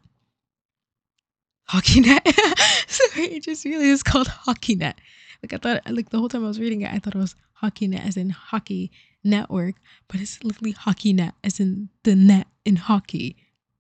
Hockey 1.68 2.00
Net. 2.00 2.26
Sorry, 2.86 3.26
it 3.26 3.42
just 3.42 3.64
really 3.64 3.88
is 3.88 4.02
called 4.02 4.28
Hockey 4.28 4.74
Net. 4.74 5.00
Like 5.42 5.52
I 5.52 5.56
thought, 5.56 5.90
like 5.90 6.10
the 6.10 6.18
whole 6.18 6.28
time 6.28 6.44
I 6.44 6.48
was 6.48 6.60
reading 6.60 6.82
it, 6.82 6.92
I 6.92 6.98
thought 6.98 7.14
it 7.14 7.18
was 7.18 7.34
Hockey 7.54 7.86
Net 7.88 8.06
as 8.06 8.16
in 8.16 8.30
hockey 8.30 8.90
network, 9.24 9.76
but 10.08 10.20
it's 10.20 10.42
literally 10.44 10.72
Hockey 10.72 11.12
Net 11.12 11.34
as 11.42 11.60
in 11.60 11.88
the 12.04 12.14
net 12.14 12.46
in 12.64 12.76
hockey. 12.76 13.36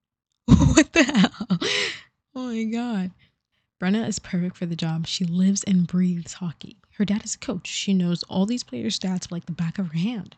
what 0.46 0.92
the 0.92 1.04
hell? 1.04 1.58
Oh 2.34 2.48
my 2.48 2.64
god. 2.64 3.10
Brenna 3.80 4.06
is 4.08 4.18
perfect 4.18 4.56
for 4.56 4.66
the 4.66 4.76
job. 4.76 5.06
She 5.06 5.24
lives 5.24 5.62
and 5.64 5.86
breathes 5.86 6.34
hockey. 6.34 6.76
Her 6.96 7.04
dad 7.04 7.24
is 7.24 7.34
a 7.34 7.38
coach. 7.38 7.66
She 7.66 7.92
knows 7.92 8.22
all 8.24 8.46
these 8.46 8.64
players' 8.64 8.98
stats 8.98 9.30
like 9.30 9.46
the 9.46 9.52
back 9.52 9.78
of 9.78 9.88
her 9.88 9.98
hand. 9.98 10.34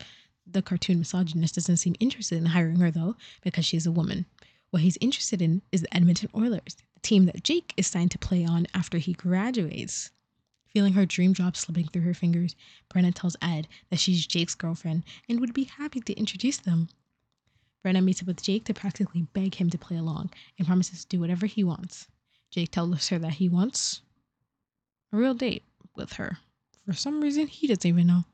The 0.51 0.63
cartoon 0.63 0.99
misogynist 0.99 1.57
doesn't 1.57 1.77
seem 1.77 1.95
interested 2.01 2.39
in 2.39 2.47
hiring 2.47 2.79
her 2.81 2.91
though, 2.91 3.17
because 3.43 3.67
she's 3.67 3.87
a 3.87 3.93
woman. 3.93 4.25
What 4.71 4.83
he's 4.83 4.97
interested 5.01 5.43
in 5.43 5.63
is 5.73 5.83
the 5.83 5.95
Edmonton 5.95 6.31
Oilers, 6.35 6.77
the 6.95 7.01
team 7.01 7.27
that 7.27 7.45
Jake 7.45 7.75
is 7.77 7.87
signed 7.87 8.11
to 8.13 8.19
play 8.19 8.45
on 8.45 8.67
after 8.73 8.99
he 8.99 9.13
graduates. 9.13 10.11
Feeling 10.67 10.95
her 10.95 11.07
dream 11.07 11.35
job 11.35 11.57
slipping 11.57 11.89
through 11.89 12.03
her 12.03 12.15
fingers, 12.15 12.55
Brenna 12.91 13.15
tells 13.15 13.37
Ed 13.43 13.69
that 13.91 13.99
she's 13.99 14.27
Jake's 14.27 14.55
girlfriend 14.55 15.05
and 15.29 15.41
would 15.41 15.55
be 15.55 15.65
happy 15.65 16.01
to 16.01 16.13
introduce 16.15 16.59
them. 16.59 16.89
Brenna 17.85 18.03
meets 18.03 18.23
up 18.23 18.27
with 18.27 18.43
Jake 18.43 18.65
to 18.65 18.75
practically 18.75 19.23
beg 19.23 19.55
him 19.55 19.71
to 19.71 19.79
play 19.79 19.97
along 19.97 20.31
and 20.59 20.67
promises 20.67 21.05
to 21.05 21.09
do 21.09 21.21
whatever 21.21 21.47
he 21.47 21.65
wants. 21.65 22.09
Jake 22.51 22.71
tells 22.71 23.09
her 23.09 23.19
that 23.19 23.35
he 23.35 23.49
wants 23.49 24.03
a 25.13 25.17
real 25.17 25.35
date 25.35 25.65
with 25.95 26.15
her. 26.15 26.39
For 26.85 26.93
some 26.93 27.21
reason, 27.21 27.47
he 27.47 27.67
doesn't 27.67 27.87
even 27.87 28.07
know. 28.07 28.25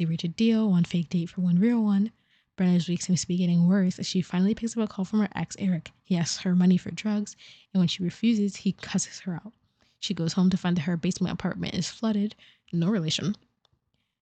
They 0.00 0.06
reach 0.06 0.24
a 0.24 0.28
deal, 0.28 0.70
one 0.70 0.84
fake 0.84 1.10
date 1.10 1.28
for 1.28 1.42
one 1.42 1.58
real 1.58 1.84
one. 1.84 2.10
Brenna's 2.56 2.88
week 2.88 3.02
seems 3.02 3.20
to 3.20 3.28
be 3.28 3.36
getting 3.36 3.68
worse 3.68 3.98
as 3.98 4.06
she 4.06 4.22
finally 4.22 4.54
picks 4.54 4.74
up 4.74 4.82
a 4.82 4.86
call 4.86 5.04
from 5.04 5.20
her 5.20 5.28
ex, 5.34 5.56
Eric. 5.58 5.90
He 6.02 6.16
asks 6.16 6.42
her 6.42 6.56
money 6.56 6.78
for 6.78 6.90
drugs, 6.90 7.36
and 7.74 7.82
when 7.82 7.88
she 7.88 8.02
refuses, 8.02 8.56
he 8.56 8.72
cusses 8.72 9.20
her 9.20 9.34
out. 9.34 9.52
She 9.98 10.14
goes 10.14 10.32
home 10.32 10.48
to 10.48 10.56
find 10.56 10.74
that 10.78 10.84
her 10.84 10.96
basement 10.96 11.34
apartment 11.34 11.74
is 11.74 11.90
flooded, 11.90 12.34
no 12.72 12.88
relation, 12.88 13.36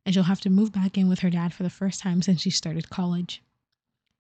and 0.05 0.13
she'll 0.13 0.25
have 0.25 0.41
to 0.41 0.51
move 0.51 0.73
back 0.73 0.99
in 0.99 1.09
with 1.09 1.21
her 1.21 1.31
dad 1.31 1.55
for 1.55 1.63
the 1.63 1.71
first 1.71 2.01
time 2.01 2.23
since 2.23 2.41
she 2.41 2.51
started 2.51 2.91
college. 2.91 3.41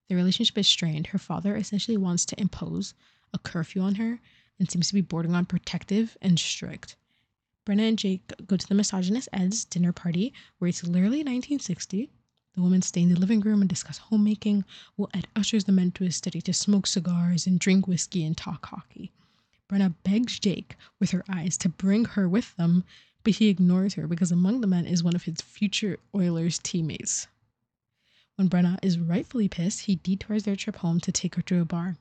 The 0.08 0.14
relationship 0.14 0.58
is 0.58 0.68
strained. 0.68 1.08
Her 1.08 1.18
father 1.18 1.56
essentially 1.56 1.96
wants 1.96 2.24
to 2.26 2.40
impose 2.40 2.94
a 3.34 3.38
curfew 3.40 3.82
on 3.82 3.96
her 3.96 4.20
and 4.60 4.70
seems 4.70 4.86
to 4.86 4.94
be 4.94 5.00
bordering 5.00 5.34
on 5.34 5.44
protective 5.44 6.16
and 6.22 6.38
strict. 6.38 6.94
Brenna 7.68 7.86
and 7.86 7.98
Jake 7.98 8.22
go 8.46 8.56
to 8.56 8.66
the 8.66 8.74
misogynist 8.74 9.28
Ed's 9.30 9.66
dinner 9.66 9.92
party, 9.92 10.32
where 10.56 10.70
it's 10.70 10.84
literally 10.84 11.18
1960. 11.18 12.08
The 12.54 12.62
women 12.62 12.80
stay 12.80 13.02
in 13.02 13.10
the 13.10 13.20
living 13.20 13.40
room 13.40 13.60
and 13.60 13.68
discuss 13.68 13.98
homemaking, 13.98 14.64
while 14.96 15.10
Ed 15.12 15.28
ushers 15.36 15.64
the 15.64 15.72
men 15.72 15.90
to 15.92 16.04
his 16.04 16.16
study 16.16 16.40
to 16.40 16.54
smoke 16.54 16.86
cigars 16.86 17.46
and 17.46 17.60
drink 17.60 17.86
whiskey 17.86 18.24
and 18.24 18.34
talk 18.34 18.64
hockey. 18.64 19.12
Brenna 19.68 19.94
begs 20.02 20.38
Jake 20.38 20.76
with 20.98 21.10
her 21.10 21.22
eyes 21.28 21.58
to 21.58 21.68
bring 21.68 22.06
her 22.06 22.26
with 22.26 22.56
them, 22.56 22.84
but 23.22 23.34
he 23.34 23.48
ignores 23.48 23.92
her 23.94 24.06
because 24.06 24.32
among 24.32 24.62
the 24.62 24.66
men 24.66 24.86
is 24.86 25.04
one 25.04 25.14
of 25.14 25.24
his 25.24 25.42
future 25.42 25.98
Oilers 26.14 26.58
teammates. 26.58 27.26
When 28.36 28.48
Brenna 28.48 28.78
is 28.82 28.98
rightfully 28.98 29.46
pissed, 29.46 29.80
he 29.80 29.96
detours 29.96 30.44
their 30.44 30.56
trip 30.56 30.76
home 30.76 31.00
to 31.00 31.12
take 31.12 31.34
her 31.34 31.42
to 31.42 31.60
a 31.60 31.66
bar. 31.66 31.98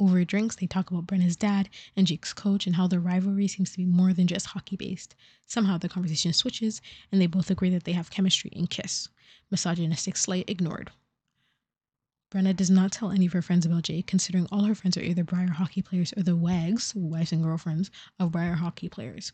Over 0.00 0.24
drinks, 0.24 0.56
they 0.56 0.66
talk 0.66 0.90
about 0.90 1.06
Brenna's 1.06 1.36
dad 1.36 1.68
and 1.96 2.06
Jake's 2.06 2.32
coach 2.32 2.66
and 2.66 2.74
how 2.74 2.88
their 2.88 3.00
rivalry 3.00 3.46
seems 3.46 3.70
to 3.70 3.78
be 3.78 3.86
more 3.86 4.12
than 4.12 4.26
just 4.26 4.46
hockey 4.46 4.76
based. 4.76 5.14
Somehow 5.46 5.78
the 5.78 5.88
conversation 5.88 6.32
switches, 6.32 6.82
and 7.12 7.20
they 7.20 7.26
both 7.26 7.50
agree 7.50 7.70
that 7.70 7.84
they 7.84 7.92
have 7.92 8.10
chemistry 8.10 8.50
and 8.56 8.68
kiss. 8.68 9.08
Misogynistic 9.50 10.16
slight 10.16 10.50
ignored. 10.50 10.90
Brenna 12.32 12.56
does 12.56 12.70
not 12.70 12.90
tell 12.90 13.12
any 13.12 13.26
of 13.26 13.32
her 13.32 13.42
friends 13.42 13.64
about 13.64 13.84
Jake, 13.84 14.08
considering 14.08 14.48
all 14.50 14.64
her 14.64 14.74
friends 14.74 14.96
are 14.96 15.02
either 15.02 15.22
Briar 15.22 15.52
hockey 15.52 15.82
players 15.82 16.12
or 16.16 16.24
the 16.24 16.34
wags, 16.34 16.92
wives 16.96 17.30
and 17.30 17.44
girlfriends, 17.44 17.92
of 18.18 18.32
Briar 18.32 18.54
hockey 18.54 18.88
players. 18.88 19.32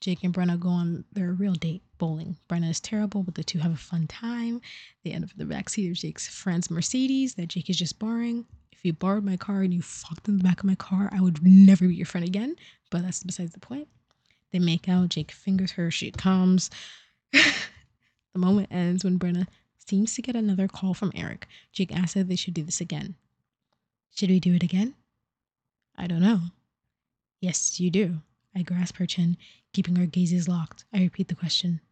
Jake 0.00 0.24
and 0.24 0.34
Brenna 0.34 0.58
go 0.58 0.70
on 0.70 1.04
their 1.12 1.32
real 1.32 1.54
date, 1.54 1.82
bowling. 1.98 2.38
Brenna 2.48 2.70
is 2.70 2.80
terrible, 2.80 3.22
but 3.22 3.36
the 3.36 3.44
two 3.44 3.60
have 3.60 3.72
a 3.72 3.76
fun 3.76 4.08
time. 4.08 4.60
They 5.04 5.12
end 5.12 5.22
up 5.22 5.30
in 5.30 5.46
the 5.46 5.54
backseat 5.54 5.88
of 5.90 5.96
Jake's 5.96 6.26
friend's 6.26 6.70
Mercedes 6.70 7.34
that 7.34 7.50
Jake 7.50 7.70
is 7.70 7.76
just 7.76 8.00
borrowing. 8.00 8.46
If 8.80 8.86
you 8.86 8.94
borrowed 8.94 9.24
my 9.24 9.36
car 9.36 9.60
and 9.60 9.74
you 9.74 9.82
fucked 9.82 10.26
in 10.26 10.38
the 10.38 10.42
back 10.42 10.60
of 10.60 10.64
my 10.64 10.74
car, 10.74 11.10
I 11.12 11.20
would 11.20 11.42
never 11.42 11.86
be 11.86 11.96
your 11.96 12.06
friend 12.06 12.26
again. 12.26 12.56
But 12.90 13.02
that's 13.02 13.22
besides 13.22 13.52
the 13.52 13.60
point. 13.60 13.88
They 14.52 14.58
make 14.58 14.88
out. 14.88 15.10
Jake 15.10 15.32
fingers 15.32 15.72
her. 15.72 15.90
She 15.90 16.10
comes. 16.10 16.70
the 17.32 17.42
moment 18.34 18.68
ends 18.70 19.04
when 19.04 19.18
Brenna 19.18 19.48
seems 19.76 20.14
to 20.14 20.22
get 20.22 20.34
another 20.34 20.66
call 20.66 20.94
from 20.94 21.12
Eric. 21.14 21.46
Jake 21.74 21.94
asks 21.94 22.16
if 22.16 22.26
they 22.26 22.36
should 22.36 22.54
do 22.54 22.62
this 22.62 22.80
again. 22.80 23.16
Should 24.14 24.30
we 24.30 24.40
do 24.40 24.54
it 24.54 24.62
again? 24.62 24.94
I 25.94 26.06
don't 26.06 26.22
know. 26.22 26.40
Yes, 27.38 27.80
you 27.80 27.90
do. 27.90 28.22
I 28.56 28.62
grasp 28.62 28.96
her 28.96 29.04
chin, 29.04 29.36
keeping 29.74 29.98
our 29.98 30.06
gazes 30.06 30.48
locked. 30.48 30.86
I 30.90 31.00
repeat 31.00 31.28
the 31.28 31.34
question. 31.34 31.82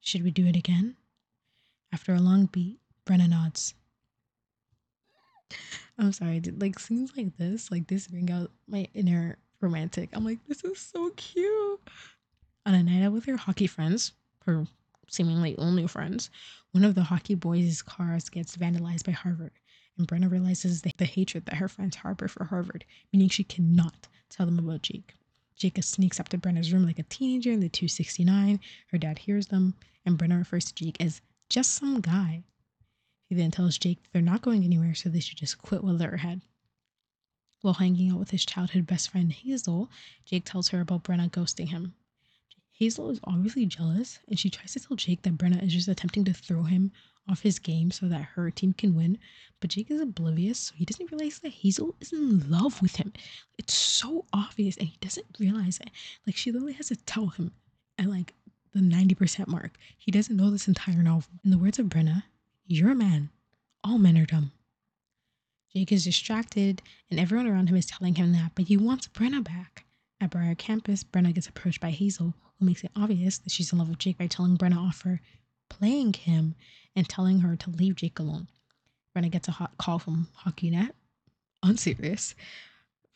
Should 0.00 0.22
we 0.22 0.30
do 0.30 0.46
it 0.46 0.56
again? 0.56 0.96
After 1.92 2.14
a 2.14 2.20
long 2.20 2.46
beat, 2.46 2.78
Brenna 3.04 3.28
nods. 3.28 3.74
I'm 5.98 6.12
sorry, 6.12 6.40
dude. 6.40 6.60
Like 6.60 6.78
scenes 6.78 7.12
like 7.16 7.36
this, 7.36 7.70
like 7.70 7.86
this 7.88 8.06
bring 8.06 8.30
out 8.30 8.50
my 8.66 8.88
inner 8.94 9.38
romantic. 9.60 10.10
I'm 10.12 10.24
like, 10.24 10.38
this 10.46 10.64
is 10.64 10.78
so 10.78 11.10
cute. 11.10 11.80
On 12.66 12.74
a 12.74 12.82
night 12.82 13.04
out 13.04 13.12
with 13.12 13.24
her 13.24 13.36
hockey 13.36 13.66
friends, 13.66 14.12
her 14.46 14.66
seemingly 15.08 15.56
only 15.58 15.86
friends, 15.86 16.30
one 16.72 16.84
of 16.84 16.94
the 16.94 17.02
hockey 17.02 17.34
boys' 17.34 17.82
cars 17.82 18.28
gets 18.28 18.56
vandalized 18.56 19.04
by 19.04 19.12
Harvard, 19.12 19.52
and 19.96 20.06
Brenna 20.06 20.30
realizes 20.30 20.82
the, 20.82 20.92
the 20.98 21.04
hatred 21.04 21.46
that 21.46 21.56
her 21.56 21.68
friends 21.68 21.96
harbor 21.96 22.28
for 22.28 22.44
Harvard, 22.44 22.84
meaning 23.12 23.28
she 23.28 23.44
cannot 23.44 24.06
tell 24.28 24.46
them 24.46 24.58
about 24.58 24.82
Jake. 24.82 25.14
Jacob 25.56 25.82
sneaks 25.82 26.20
up 26.20 26.28
to 26.28 26.38
Brenna's 26.38 26.72
room 26.72 26.86
like 26.86 27.00
a 27.00 27.04
teenager 27.04 27.50
in 27.50 27.60
the 27.60 27.68
269. 27.68 28.60
Her 28.88 28.98
dad 28.98 29.18
hears 29.18 29.48
them, 29.48 29.74
and 30.06 30.16
Brenna 30.16 30.38
refers 30.38 30.66
to 30.66 30.74
Jake 30.74 30.96
as 31.00 31.20
just 31.48 31.72
some 31.74 32.00
guy. 32.00 32.44
He 33.28 33.34
then 33.34 33.50
tells 33.50 33.76
Jake 33.76 33.98
they're 34.12 34.22
not 34.22 34.42
going 34.42 34.64
anywhere, 34.64 34.94
so 34.94 35.08
they 35.08 35.20
should 35.20 35.36
just 35.36 35.58
quit 35.58 35.84
while 35.84 35.98
they're 35.98 36.14
ahead. 36.14 36.40
While 37.60 37.74
hanging 37.74 38.10
out 38.10 38.18
with 38.18 38.30
his 38.30 38.46
childhood 38.46 38.86
best 38.86 39.10
friend 39.10 39.30
Hazel, 39.30 39.90
Jake 40.24 40.44
tells 40.44 40.68
her 40.68 40.80
about 40.80 41.04
Brenna 41.04 41.30
ghosting 41.30 41.68
him. 41.68 41.94
Hazel 42.72 43.10
is 43.10 43.20
obviously 43.24 43.66
jealous, 43.66 44.20
and 44.28 44.38
she 44.38 44.48
tries 44.48 44.72
to 44.72 44.80
tell 44.80 44.96
Jake 44.96 45.22
that 45.22 45.36
Brenna 45.36 45.62
is 45.62 45.74
just 45.74 45.88
attempting 45.88 46.24
to 46.24 46.32
throw 46.32 46.62
him 46.62 46.92
off 47.28 47.42
his 47.42 47.58
game 47.58 47.90
so 47.90 48.06
that 48.06 48.22
her 48.22 48.50
team 48.50 48.72
can 48.72 48.94
win. 48.94 49.18
But 49.60 49.70
Jake 49.70 49.90
is 49.90 50.00
oblivious, 50.00 50.58
so 50.58 50.74
he 50.76 50.84
doesn't 50.84 51.10
realize 51.10 51.40
that 51.40 51.52
Hazel 51.52 51.96
is 52.00 52.12
in 52.12 52.48
love 52.48 52.80
with 52.80 52.96
him. 52.96 53.12
It's 53.58 53.74
so 53.74 54.24
obvious, 54.32 54.76
and 54.76 54.88
he 54.88 54.96
doesn't 55.00 55.26
realize 55.38 55.80
it. 55.80 55.90
Like 56.26 56.36
she 56.36 56.52
literally 56.52 56.74
has 56.74 56.88
to 56.88 56.96
tell 56.96 57.26
him 57.26 57.52
at 57.98 58.06
like 58.06 58.34
the 58.72 58.80
90% 58.80 59.48
mark. 59.48 59.76
He 59.98 60.12
doesn't 60.12 60.36
know 60.36 60.50
this 60.50 60.68
entire 60.68 61.02
novel. 61.02 61.28
In 61.44 61.50
the 61.50 61.58
words 61.58 61.78
of 61.78 61.86
Brenna, 61.86 62.22
you're 62.68 62.90
a 62.90 62.94
man. 62.94 63.30
All 63.82 63.98
men 63.98 64.18
are 64.18 64.26
dumb. 64.26 64.52
Jake 65.74 65.90
is 65.90 66.04
distracted, 66.04 66.82
and 67.10 67.18
everyone 67.18 67.46
around 67.46 67.68
him 67.68 67.76
is 67.76 67.86
telling 67.86 68.14
him 68.14 68.32
that, 68.32 68.52
but 68.54 68.66
he 68.66 68.76
wants 68.76 69.08
Brenna 69.08 69.42
back. 69.42 69.86
At 70.20 70.30
Briar 70.30 70.54
campus, 70.54 71.02
Brenna 71.02 71.32
gets 71.32 71.46
approached 71.46 71.80
by 71.80 71.90
Hazel, 71.90 72.34
who 72.58 72.66
makes 72.66 72.84
it 72.84 72.90
obvious 72.94 73.38
that 73.38 73.50
she's 73.52 73.72
in 73.72 73.78
love 73.78 73.88
with 73.88 73.98
Jake 73.98 74.18
by 74.18 74.26
telling 74.26 74.56
Brenna 74.58 74.76
off 74.76 74.96
for 74.96 75.20
playing 75.70 76.12
him 76.12 76.54
and 76.94 77.08
telling 77.08 77.40
her 77.40 77.56
to 77.56 77.70
leave 77.70 77.96
Jake 77.96 78.18
alone. 78.18 78.48
Brenna 79.16 79.30
gets 79.30 79.48
a 79.48 79.52
hot 79.52 79.78
call 79.78 79.98
from 79.98 80.28
HockeyNet, 80.44 80.90
unserious, 81.62 82.34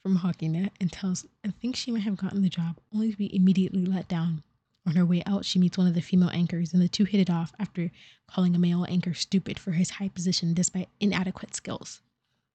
from 0.02 0.18
HockeyNet, 0.18 0.70
and 0.80 0.90
tells 0.90 1.26
and 1.44 1.54
thinks 1.60 1.78
she 1.78 1.90
might 1.90 2.02
have 2.02 2.16
gotten 2.16 2.42
the 2.42 2.48
job, 2.48 2.78
only 2.94 3.10
to 3.10 3.18
be 3.18 3.34
immediately 3.34 3.84
let 3.84 4.08
down. 4.08 4.42
On 4.84 4.96
her 4.96 5.06
way 5.06 5.22
out, 5.26 5.44
she 5.44 5.58
meets 5.58 5.78
one 5.78 5.86
of 5.86 5.94
the 5.94 6.00
female 6.00 6.30
anchors, 6.30 6.72
and 6.72 6.82
the 6.82 6.88
two 6.88 7.04
hit 7.04 7.20
it 7.20 7.30
off 7.30 7.52
after 7.58 7.92
calling 8.26 8.54
a 8.54 8.58
male 8.58 8.84
anchor 8.88 9.14
stupid 9.14 9.58
for 9.58 9.72
his 9.72 9.90
high 9.90 10.08
position 10.08 10.54
despite 10.54 10.88
inadequate 10.98 11.54
skills. 11.54 12.02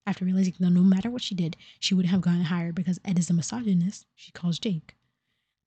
After 0.05 0.25
realizing 0.25 0.55
that 0.59 0.69
no 0.69 0.81
matter 0.81 1.09
what 1.09 1.21
she 1.21 1.35
did, 1.35 1.55
she 1.79 1.93
wouldn't 1.93 2.11
have 2.11 2.21
gotten 2.21 2.43
hired 2.43 2.75
because 2.75 2.99
Ed 3.05 3.17
is 3.17 3.29
a 3.29 3.33
misogynist, 3.33 4.05
she 4.15 4.31
calls 4.31 4.59
Jake. 4.59 4.95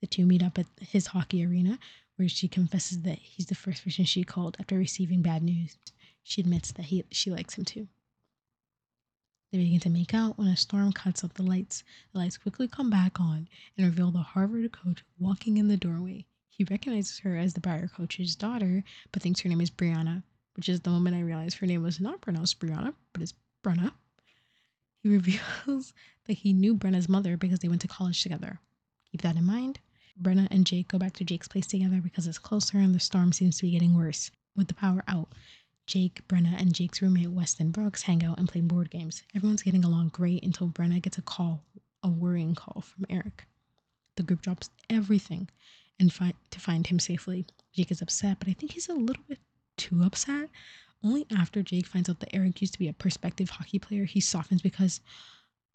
The 0.01 0.07
two 0.07 0.25
meet 0.25 0.43
up 0.43 0.59
at 0.59 0.67
his 0.79 1.07
hockey 1.07 1.45
arena, 1.45 1.79
where 2.15 2.29
she 2.29 2.47
confesses 2.47 3.01
that 3.01 3.19
he's 3.19 3.47
the 3.47 3.55
first 3.55 3.83
person 3.83 4.05
she 4.05 4.23
called 4.23 4.57
after 4.59 4.77
receiving 4.77 5.21
bad 5.21 5.41
news. 5.43 5.77
She 6.23 6.41
admits 6.41 6.71
that 6.73 6.85
he 6.85 7.03
she 7.11 7.31
likes 7.31 7.55
him 7.55 7.65
too. 7.65 7.87
They 9.51 9.57
begin 9.57 9.79
to 9.81 9.89
make 9.89 10.13
out 10.13 10.37
when 10.37 10.47
a 10.47 10.55
storm 10.55 10.93
cuts 10.93 11.23
out 11.23 11.33
the 11.33 11.43
lights. 11.43 11.83
The 12.13 12.19
lights 12.19 12.37
quickly 12.37 12.67
come 12.67 12.89
back 12.89 13.19
on 13.19 13.49
and 13.77 13.85
reveal 13.85 14.11
the 14.11 14.19
Harvard 14.19 14.71
coach 14.71 15.03
walking 15.19 15.57
in 15.57 15.67
the 15.67 15.77
doorway. 15.77 16.25
He 16.61 16.67
recognizes 16.69 17.17
her 17.17 17.37
as 17.37 17.55
the 17.55 17.59
Briar 17.59 17.87
coach's 17.87 18.35
daughter, 18.35 18.83
but 19.11 19.23
thinks 19.23 19.39
her 19.39 19.49
name 19.49 19.61
is 19.61 19.71
Brianna, 19.71 20.21
which 20.55 20.69
is 20.69 20.79
the 20.79 20.91
moment 20.91 21.15
I 21.15 21.21
realized 21.21 21.57
her 21.57 21.65
name 21.65 21.81
was 21.81 21.99
not 21.99 22.21
pronounced 22.21 22.59
Brianna, 22.59 22.93
but 23.13 23.23
it's 23.23 23.33
Brenna. 23.63 23.93
He 25.01 25.09
reveals 25.17 25.91
that 26.27 26.33
he 26.33 26.53
knew 26.53 26.75
Brenna's 26.75 27.09
mother 27.09 27.35
because 27.35 27.61
they 27.61 27.67
went 27.67 27.81
to 27.81 27.87
college 27.87 28.21
together. 28.21 28.59
Keep 29.09 29.23
that 29.23 29.37
in 29.37 29.43
mind. 29.43 29.79
Brenna 30.21 30.47
and 30.51 30.67
Jake 30.67 30.89
go 30.89 30.99
back 30.99 31.13
to 31.13 31.25
Jake's 31.25 31.47
place 31.47 31.65
together 31.65 31.99
because 31.99 32.27
it's 32.27 32.37
closer 32.37 32.77
and 32.77 32.93
the 32.93 32.99
storm 32.99 33.33
seems 33.33 33.57
to 33.57 33.63
be 33.63 33.71
getting 33.71 33.97
worse. 33.97 34.29
With 34.55 34.67
the 34.67 34.75
power 34.75 35.03
out, 35.07 35.29
Jake, 35.87 36.21
Brenna, 36.27 36.61
and 36.61 36.75
Jake's 36.75 37.01
roommate 37.01 37.31
Weston 37.31 37.71
Brooks 37.71 38.03
hang 38.03 38.23
out 38.23 38.37
and 38.37 38.47
play 38.47 38.61
board 38.61 38.91
games. 38.91 39.23
Everyone's 39.33 39.63
getting 39.63 39.83
along 39.83 40.09
great 40.09 40.43
until 40.43 40.69
Brenna 40.69 41.01
gets 41.01 41.17
a 41.17 41.23
call, 41.23 41.63
a 42.03 42.09
worrying 42.09 42.53
call 42.53 42.81
from 42.81 43.07
Eric. 43.09 43.47
The 44.15 44.21
group 44.21 44.43
drops 44.43 44.69
everything 44.91 45.49
and 46.01 46.11
fi- 46.11 46.33
to 46.49 46.59
find 46.59 46.87
him 46.87 46.99
safely. 46.99 47.45
Jake 47.73 47.91
is 47.91 48.01
upset, 48.01 48.39
but 48.39 48.49
I 48.49 48.53
think 48.53 48.73
he's 48.73 48.89
a 48.89 48.93
little 48.93 49.23
bit 49.29 49.39
too 49.77 50.03
upset. 50.03 50.49
Only 51.03 51.25
after 51.35 51.63
Jake 51.63 51.85
finds 51.85 52.09
out 52.09 52.19
that 52.19 52.35
Eric 52.35 52.59
used 52.59 52.73
to 52.73 52.79
be 52.79 52.87
a 52.87 52.93
prospective 52.93 53.51
hockey 53.51 53.79
player, 53.79 54.03
he 54.05 54.19
softens 54.19 54.61
because, 54.61 54.99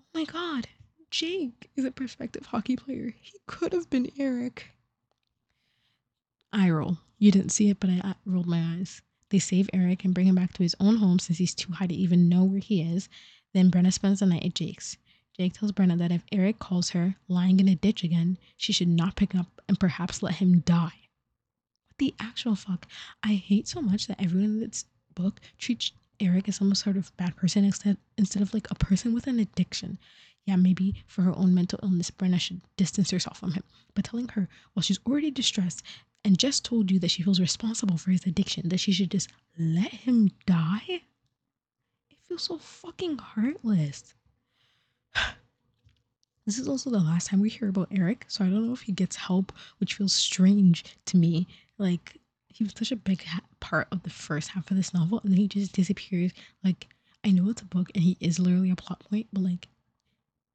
oh 0.00 0.04
my 0.18 0.24
god, 0.24 0.68
Jake 1.10 1.70
is 1.76 1.84
a 1.84 1.90
prospective 1.90 2.46
hockey 2.46 2.76
player. 2.76 3.14
He 3.20 3.38
could 3.46 3.72
have 3.72 3.88
been 3.88 4.10
Eric. 4.18 4.72
I 6.52 6.70
roll. 6.70 6.98
You 7.18 7.30
didn't 7.30 7.50
see 7.50 7.70
it, 7.70 7.80
but 7.80 7.90
I 7.90 8.14
rolled 8.24 8.46
my 8.46 8.76
eyes. 8.78 9.02
They 9.30 9.38
save 9.38 9.70
Eric 9.72 10.04
and 10.04 10.14
bring 10.14 10.26
him 10.26 10.34
back 10.34 10.52
to 10.54 10.62
his 10.62 10.76
own 10.78 10.96
home 10.96 11.18
since 11.18 11.38
he's 11.38 11.54
too 11.54 11.72
high 11.72 11.86
to 11.86 11.94
even 11.94 12.28
know 12.28 12.44
where 12.44 12.60
he 12.60 12.82
is. 12.82 13.08
Then 13.54 13.70
Brenna 13.70 13.92
spends 13.92 14.20
the 14.20 14.26
night 14.26 14.44
at 14.44 14.54
Jake's. 14.54 14.96
Jake 15.36 15.52
tells 15.52 15.72
Brenna 15.72 15.98
that 15.98 16.12
if 16.12 16.24
Eric 16.32 16.58
calls 16.58 16.90
her 16.90 17.16
lying 17.28 17.60
in 17.60 17.68
a 17.68 17.74
ditch 17.74 18.02
again, 18.02 18.38
she 18.56 18.72
should 18.72 18.88
not 18.88 19.16
pick 19.16 19.34
up 19.34 19.60
and 19.68 19.78
perhaps 19.78 20.22
let 20.22 20.36
him 20.36 20.60
die. 20.60 21.10
What 21.88 21.98
the 21.98 22.14
actual 22.18 22.54
fuck? 22.54 22.86
I 23.22 23.34
hate 23.34 23.68
so 23.68 23.82
much 23.82 24.06
that 24.06 24.18
everyone 24.18 24.52
in 24.52 24.60
this 24.60 24.86
book 25.14 25.40
treats 25.58 25.92
Eric 26.20 26.48
as 26.48 26.56
some 26.56 26.74
sort 26.74 26.96
of 26.96 27.14
bad 27.18 27.36
person 27.36 27.66
instead 27.66 27.98
instead 28.16 28.40
of 28.40 28.54
like 28.54 28.70
a 28.70 28.76
person 28.76 29.12
with 29.12 29.26
an 29.26 29.38
addiction. 29.38 29.98
Yeah, 30.46 30.56
maybe 30.56 31.04
for 31.06 31.20
her 31.20 31.36
own 31.36 31.52
mental 31.52 31.80
illness, 31.82 32.10
Brenna 32.10 32.40
should 32.40 32.62
distance 32.78 33.10
herself 33.10 33.38
from 33.38 33.52
him. 33.52 33.64
But 33.94 34.06
telling 34.06 34.28
her 34.28 34.48
while 34.72 34.82
she's 34.82 35.00
already 35.06 35.30
distressed 35.30 35.82
and 36.24 36.38
just 36.38 36.64
told 36.64 36.90
you 36.90 36.98
that 37.00 37.10
she 37.10 37.22
feels 37.22 37.40
responsible 37.40 37.98
for 37.98 38.10
his 38.10 38.24
addiction, 38.24 38.70
that 38.70 38.80
she 38.80 38.92
should 38.92 39.10
just 39.10 39.28
let 39.58 39.92
him 39.92 40.30
die? 40.46 40.82
It 40.88 42.16
feels 42.26 42.44
so 42.44 42.56
fucking 42.56 43.18
heartless. 43.18 44.14
This 46.46 46.60
is 46.60 46.68
also 46.68 46.90
the 46.90 47.00
last 47.00 47.26
time 47.26 47.40
we 47.40 47.48
hear 47.48 47.68
about 47.68 47.88
Eric, 47.90 48.24
so 48.28 48.44
I 48.44 48.48
don't 48.48 48.64
know 48.68 48.72
if 48.72 48.82
he 48.82 48.92
gets 48.92 49.16
help, 49.16 49.52
which 49.78 49.94
feels 49.94 50.12
strange 50.12 50.84
to 51.06 51.16
me. 51.16 51.48
Like, 51.76 52.18
he 52.46 52.62
was 52.62 52.72
such 52.78 52.92
a 52.92 52.96
big 52.96 53.24
ha- 53.24 53.40
part 53.58 53.88
of 53.90 54.04
the 54.04 54.10
first 54.10 54.50
half 54.50 54.70
of 54.70 54.76
this 54.76 54.94
novel, 54.94 55.20
and 55.24 55.32
then 55.32 55.38
he 55.38 55.48
just 55.48 55.72
disappears. 55.72 56.30
Like, 56.62 56.86
I 57.24 57.32
know 57.32 57.50
it's 57.50 57.62
a 57.62 57.66
book 57.66 57.90
and 57.96 58.04
he 58.04 58.16
is 58.20 58.38
literally 58.38 58.70
a 58.70 58.76
plot 58.76 59.00
point, 59.10 59.26
but 59.32 59.42
like, 59.42 59.66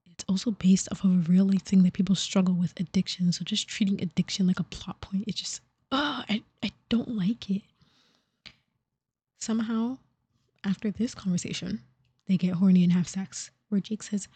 it's 0.09 0.23
also 0.29 0.51
based 0.51 0.87
off 0.91 1.03
of 1.03 1.11
a 1.11 1.31
real 1.31 1.43
life 1.45 1.63
thing 1.63 1.83
that 1.83 1.91
people 1.93 2.15
struggle 2.15 2.53
with 2.53 2.79
addiction. 2.79 3.29
So 3.33 3.43
just 3.43 3.67
treating 3.67 4.01
addiction 4.01 4.47
like 4.47 4.59
a 4.59 4.63
plot 4.63 5.01
point, 5.01 5.25
it 5.27 5.35
just, 5.35 5.59
oh, 5.91 6.23
I, 6.29 6.41
I 6.63 6.71
don't 6.87 7.09
like 7.17 7.49
it. 7.49 7.63
Somehow, 9.39 9.97
after 10.63 10.91
this 10.91 11.13
conversation, 11.13 11.81
they 12.27 12.37
get 12.37 12.53
horny 12.53 12.83
and 12.83 12.93
have 12.93 13.07
sex, 13.09 13.51
where 13.67 13.81
Jake 13.81 14.03
says, 14.03 14.29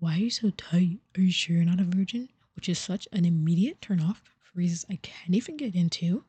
why 0.00 0.14
are 0.14 0.18
you 0.18 0.30
so 0.30 0.50
tight? 0.50 0.98
Are 1.16 1.20
you 1.20 1.30
sure 1.30 1.56
you're 1.56 1.64
not 1.64 1.80
a 1.80 1.84
virgin? 1.84 2.28
Which 2.56 2.68
is 2.68 2.78
such 2.78 3.06
an 3.12 3.24
immediate 3.24 3.80
turnoff 3.80 4.16
for 4.38 4.58
reasons 4.58 4.86
I 4.90 4.96
can't 4.96 5.34
even 5.34 5.56
get 5.56 5.74
into. 5.74 6.24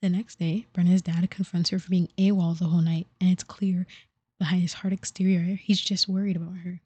The 0.00 0.10
next 0.10 0.38
day, 0.38 0.66
Brenna's 0.74 1.00
dad 1.02 1.30
confronts 1.30 1.70
her 1.70 1.78
for 1.78 1.88
being 1.88 2.08
AWOL 2.18 2.58
the 2.58 2.66
whole 2.66 2.82
night, 2.82 3.06
and 3.20 3.30
it's 3.30 3.44
clear 3.44 3.86
behind 4.40 4.62
his 4.62 4.72
hard 4.72 4.92
exterior, 4.92 5.54
he's 5.54 5.80
just 5.80 6.08
worried 6.08 6.34
about 6.34 6.56
her. 6.56 6.80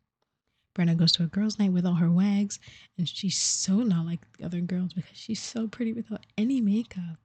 Brenna 0.75 0.97
goes 0.97 1.13
to 1.13 1.23
a 1.23 1.29
girls' 1.29 1.59
night 1.59 1.73
with 1.73 1.87
all 1.87 1.95
her 1.95 2.11
wags, 2.11 2.59
and 2.99 3.09
she's 3.09 3.39
so 3.39 3.77
not 3.77 4.05
like 4.05 4.21
the 4.33 4.45
other 4.45 4.61
girls 4.61 4.93
because 4.93 5.17
she's 5.17 5.41
so 5.41 5.69
pretty 5.69 5.93
without 5.93 6.27
any 6.37 6.61
makeup. 6.61 7.17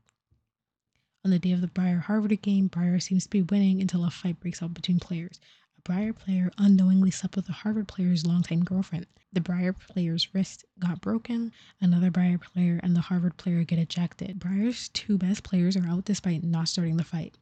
On 1.25 1.31
the 1.31 1.39
day 1.39 1.51
of 1.51 1.61
the 1.61 1.67
Briar 1.67 1.97
Harvard 1.97 2.41
game, 2.43 2.67
Briar 2.67 2.99
seems 2.99 3.23
to 3.23 3.29
be 3.29 3.41
winning 3.41 3.81
until 3.81 4.05
a 4.05 4.11
fight 4.11 4.39
breaks 4.39 4.61
out 4.61 4.75
between 4.75 4.99
players. 4.99 5.39
A 5.79 5.81
Briar 5.81 6.11
player 6.11 6.51
unknowingly 6.57 7.09
slept 7.09 7.37
with 7.37 7.47
a 7.47 7.53
Harvard 7.53 7.87
player's 7.87 8.27
longtime 8.27 8.65
girlfriend. 8.65 9.07
The 9.31 9.39
Briar 9.39 9.71
player's 9.71 10.35
wrist 10.35 10.65
got 10.77 10.99
broken. 10.99 11.53
Another 11.79 12.11
Briar 12.11 12.37
player 12.37 12.81
and 12.83 12.97
the 12.97 12.99
Harvard 12.99 13.37
player 13.37 13.63
get 13.63 13.79
ejected. 13.79 14.39
Briar's 14.39 14.89
two 14.89 15.17
best 15.17 15.43
players 15.43 15.77
are 15.77 15.87
out 15.87 16.03
despite 16.03 16.43
not 16.43 16.67
starting 16.67 16.97
the 16.97 17.05
fight. 17.05 17.37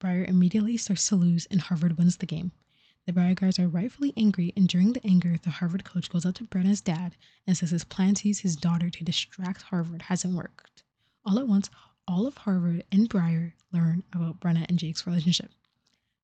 Briar 0.00 0.26
immediately 0.26 0.76
starts 0.76 1.08
to 1.08 1.16
lose 1.16 1.46
and 1.46 1.62
Harvard 1.62 1.96
wins 1.96 2.18
the 2.18 2.26
game. 2.26 2.52
The 3.06 3.14
Briar 3.14 3.34
guards 3.34 3.58
are 3.58 3.68
rightfully 3.68 4.12
angry, 4.18 4.52
and 4.54 4.68
during 4.68 4.92
the 4.92 5.06
anger, 5.06 5.38
the 5.38 5.48
Harvard 5.48 5.84
coach 5.84 6.10
goes 6.10 6.26
up 6.26 6.34
to 6.34 6.44
Brenna's 6.44 6.82
dad 6.82 7.16
and 7.46 7.56
says 7.56 7.70
his 7.70 7.84
plan 7.84 8.14
to 8.16 8.28
use 8.28 8.40
his 8.40 8.54
daughter 8.54 8.90
to 8.90 9.02
distract 9.02 9.62
Harvard 9.62 10.02
hasn't 10.02 10.34
worked. 10.34 10.82
All 11.24 11.38
at 11.38 11.48
once, 11.48 11.70
all 12.06 12.26
of 12.26 12.36
Harvard 12.36 12.84
and 12.92 13.08
Briar 13.08 13.54
learn 13.72 14.02
about 14.12 14.40
Brenna 14.40 14.66
and 14.68 14.78
Jake's 14.78 15.06
relationship. 15.06 15.52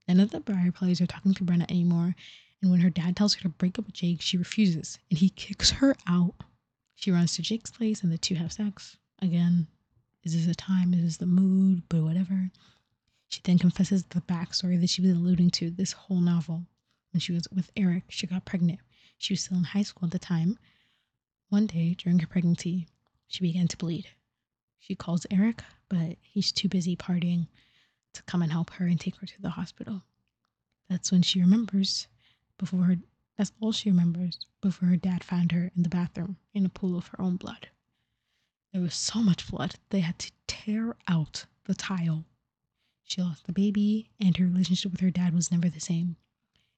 None 0.07 0.21
of 0.21 0.31
the 0.31 0.41
Briar 0.41 0.71
players 0.71 1.01
are 1.01 1.07
talking 1.07 1.33
to 1.35 1.45
Brenna 1.45 1.71
anymore, 1.71 2.15
and 2.61 2.71
when 2.71 2.81
her 2.81 2.91
dad 2.91 3.17
tells 3.17 3.35
her 3.35 3.43
to 3.43 3.49
break 3.49 3.79
up 3.79 3.87
with 3.87 3.95
Jake, 3.95 4.21
she 4.21 4.37
refuses, 4.37 4.99
and 5.11 5.19
he 5.19 5.31
kicks 5.31 5.71
her 5.71 5.97
out. 6.07 6.35
She 6.95 7.11
runs 7.11 7.35
to 7.37 7.43
Jake's 7.43 7.71
place, 7.71 8.03
and 8.03 8.13
the 8.13 8.19
two 8.19 8.35
have 8.35 8.53
sex. 8.53 8.99
Again, 9.21 9.67
is 10.23 10.35
this 10.35 10.47
the 10.47 10.55
time? 10.55 10.93
Is 10.93 11.03
this 11.03 11.17
the 11.17 11.27
mood? 11.27 11.83
But 11.89 12.03
whatever. 12.03 12.51
She 13.29 13.41
then 13.43 13.59
confesses 13.59 14.05
the 14.05 14.21
backstory 14.21 14.79
that 14.81 14.91
she 14.91 15.01
was 15.01 15.13
alluding 15.13 15.51
to 15.53 15.71
this 15.71 15.93
whole 15.93 16.21
novel. 16.21 16.67
When 17.13 17.21
she 17.21 17.33
was 17.33 17.49
with 17.51 17.71
Eric, 17.75 18.05
she 18.09 18.27
got 18.27 18.45
pregnant. 18.45 18.81
She 19.17 19.33
was 19.33 19.41
still 19.43 19.57
in 19.57 19.65
high 19.65 19.83
school 19.83 20.07
at 20.07 20.13
the 20.13 20.19
time. 20.19 20.59
One 21.49 21.67
day 21.67 21.95
during 21.95 22.19
her 22.19 22.27
pregnancy, 22.27 22.89
she 23.27 23.41
began 23.41 23.69
to 23.69 23.77
bleed. 23.79 24.09
She 24.79 24.95
calls 24.95 25.27
Eric, 25.31 25.63
but 25.89 26.19
he's 26.21 26.53
too 26.53 26.69
busy 26.69 26.95
partying 26.95 27.47
to 28.15 28.23
come 28.23 28.43
and 28.43 28.53
help 28.53 28.71
her 28.71 28.87
and 28.87 28.99
take 28.99 29.17
her 29.17 29.27
to 29.27 29.43
the 29.43 29.51
hospital. 29.51 30.03
That's 30.89 31.13
when 31.13 31.23
she 31.23 31.41
remembers 31.41 32.09
before 32.59 32.85
her 32.85 32.97
that's 33.37 33.53
all 33.61 33.73
she 33.73 33.91
remembers 33.91 34.39
before 34.61 34.89
her 34.89 34.97
dad 34.97 35.25
found 35.25 35.51
her 35.53 35.73
in 35.77 35.83
the 35.83 35.89
bathroom 35.89 36.37
in 36.53 36.65
a 36.65 36.69
pool 36.69 36.97
of 36.97 37.09
her 37.09 37.21
own 37.21 37.37
blood. 37.37 37.69
There 38.73 38.83
was 38.83 38.95
so 38.95 39.23
much 39.23 39.51
blood 39.51 39.75
they 39.91 40.01
had 40.01 40.19
to 40.21 40.33
tear 40.47 40.97
out 41.09 41.47
the 41.65 41.75
tile. 41.75 42.25
She 43.03 43.23
lost 43.23 43.47
the 43.47 43.53
baby, 43.53 44.09
and 44.21 44.37
her 44.37 44.47
relationship 44.47 44.93
with 44.93 45.01
her 45.01 45.11
dad 45.11 45.35
was 45.35 45.51
never 45.51 45.69
the 45.69 45.81
same. 45.81 46.17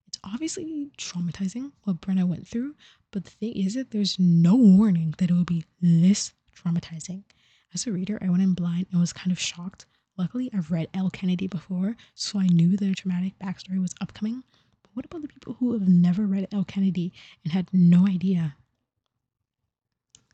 It's 0.07 0.19
obviously 0.25 0.91
traumatizing 0.97 1.73
what 1.83 2.01
Brenna 2.01 2.27
went 2.27 2.49
through, 2.49 2.75
but 3.11 3.25
the 3.25 3.31
thing 3.31 3.53
is 3.55 3.75
that 3.75 3.91
there's 3.91 4.19
no 4.19 4.57
warning 4.57 5.15
that 5.19 5.31
it 5.31 5.35
would 5.35 5.47
be 5.47 5.65
this 5.81 6.33
traumatizing. 6.55 7.25
As 7.75 7.87
a 7.87 7.93
reader, 7.93 8.19
I 8.23 8.31
went 8.31 8.43
in 8.43 8.55
blind 8.55 8.87
and 8.91 9.01
was 9.01 9.13
kind 9.13 9.31
of 9.31 9.39
shocked 9.39 9.85
Luckily, 10.19 10.51
I've 10.55 10.71
read 10.71 10.89
Elle 10.95 11.11
Kennedy 11.11 11.47
before, 11.47 11.95
so 12.15 12.39
I 12.39 12.47
knew 12.47 12.75
a 12.81 12.95
traumatic 12.95 13.39
backstory 13.39 13.81
was 13.81 13.95
upcoming. 14.01 14.45
But 14.83 14.91
what 14.95 15.05
about 15.05 15.21
the 15.23 15.29
people 15.29 15.55
who 15.55 15.73
have 15.75 15.89
never 15.89 16.27
read 16.27 16.49
Elle 16.53 16.65
Kennedy 16.65 17.13
and 17.45 17.53
had 17.53 17.69
no 17.73 18.07
idea? 18.07 18.57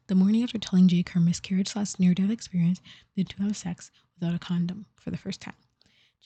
The 0.07 0.14
morning 0.14 0.45
after 0.45 0.59
telling 0.59 0.87
Jake 0.87 1.09
her 1.11 1.21
miscarriage 1.21 1.68
slash 1.68 1.99
near 1.99 2.14
death 2.14 2.31
experience, 2.31 2.81
the 3.16 3.25
two 3.25 3.42
have 3.42 3.57
sex 3.57 3.90
without 4.14 4.35
a 4.37 4.38
condom 4.38 4.87
for 4.95 5.11
the 5.11 5.16
first 5.16 5.40
time. 5.40 5.55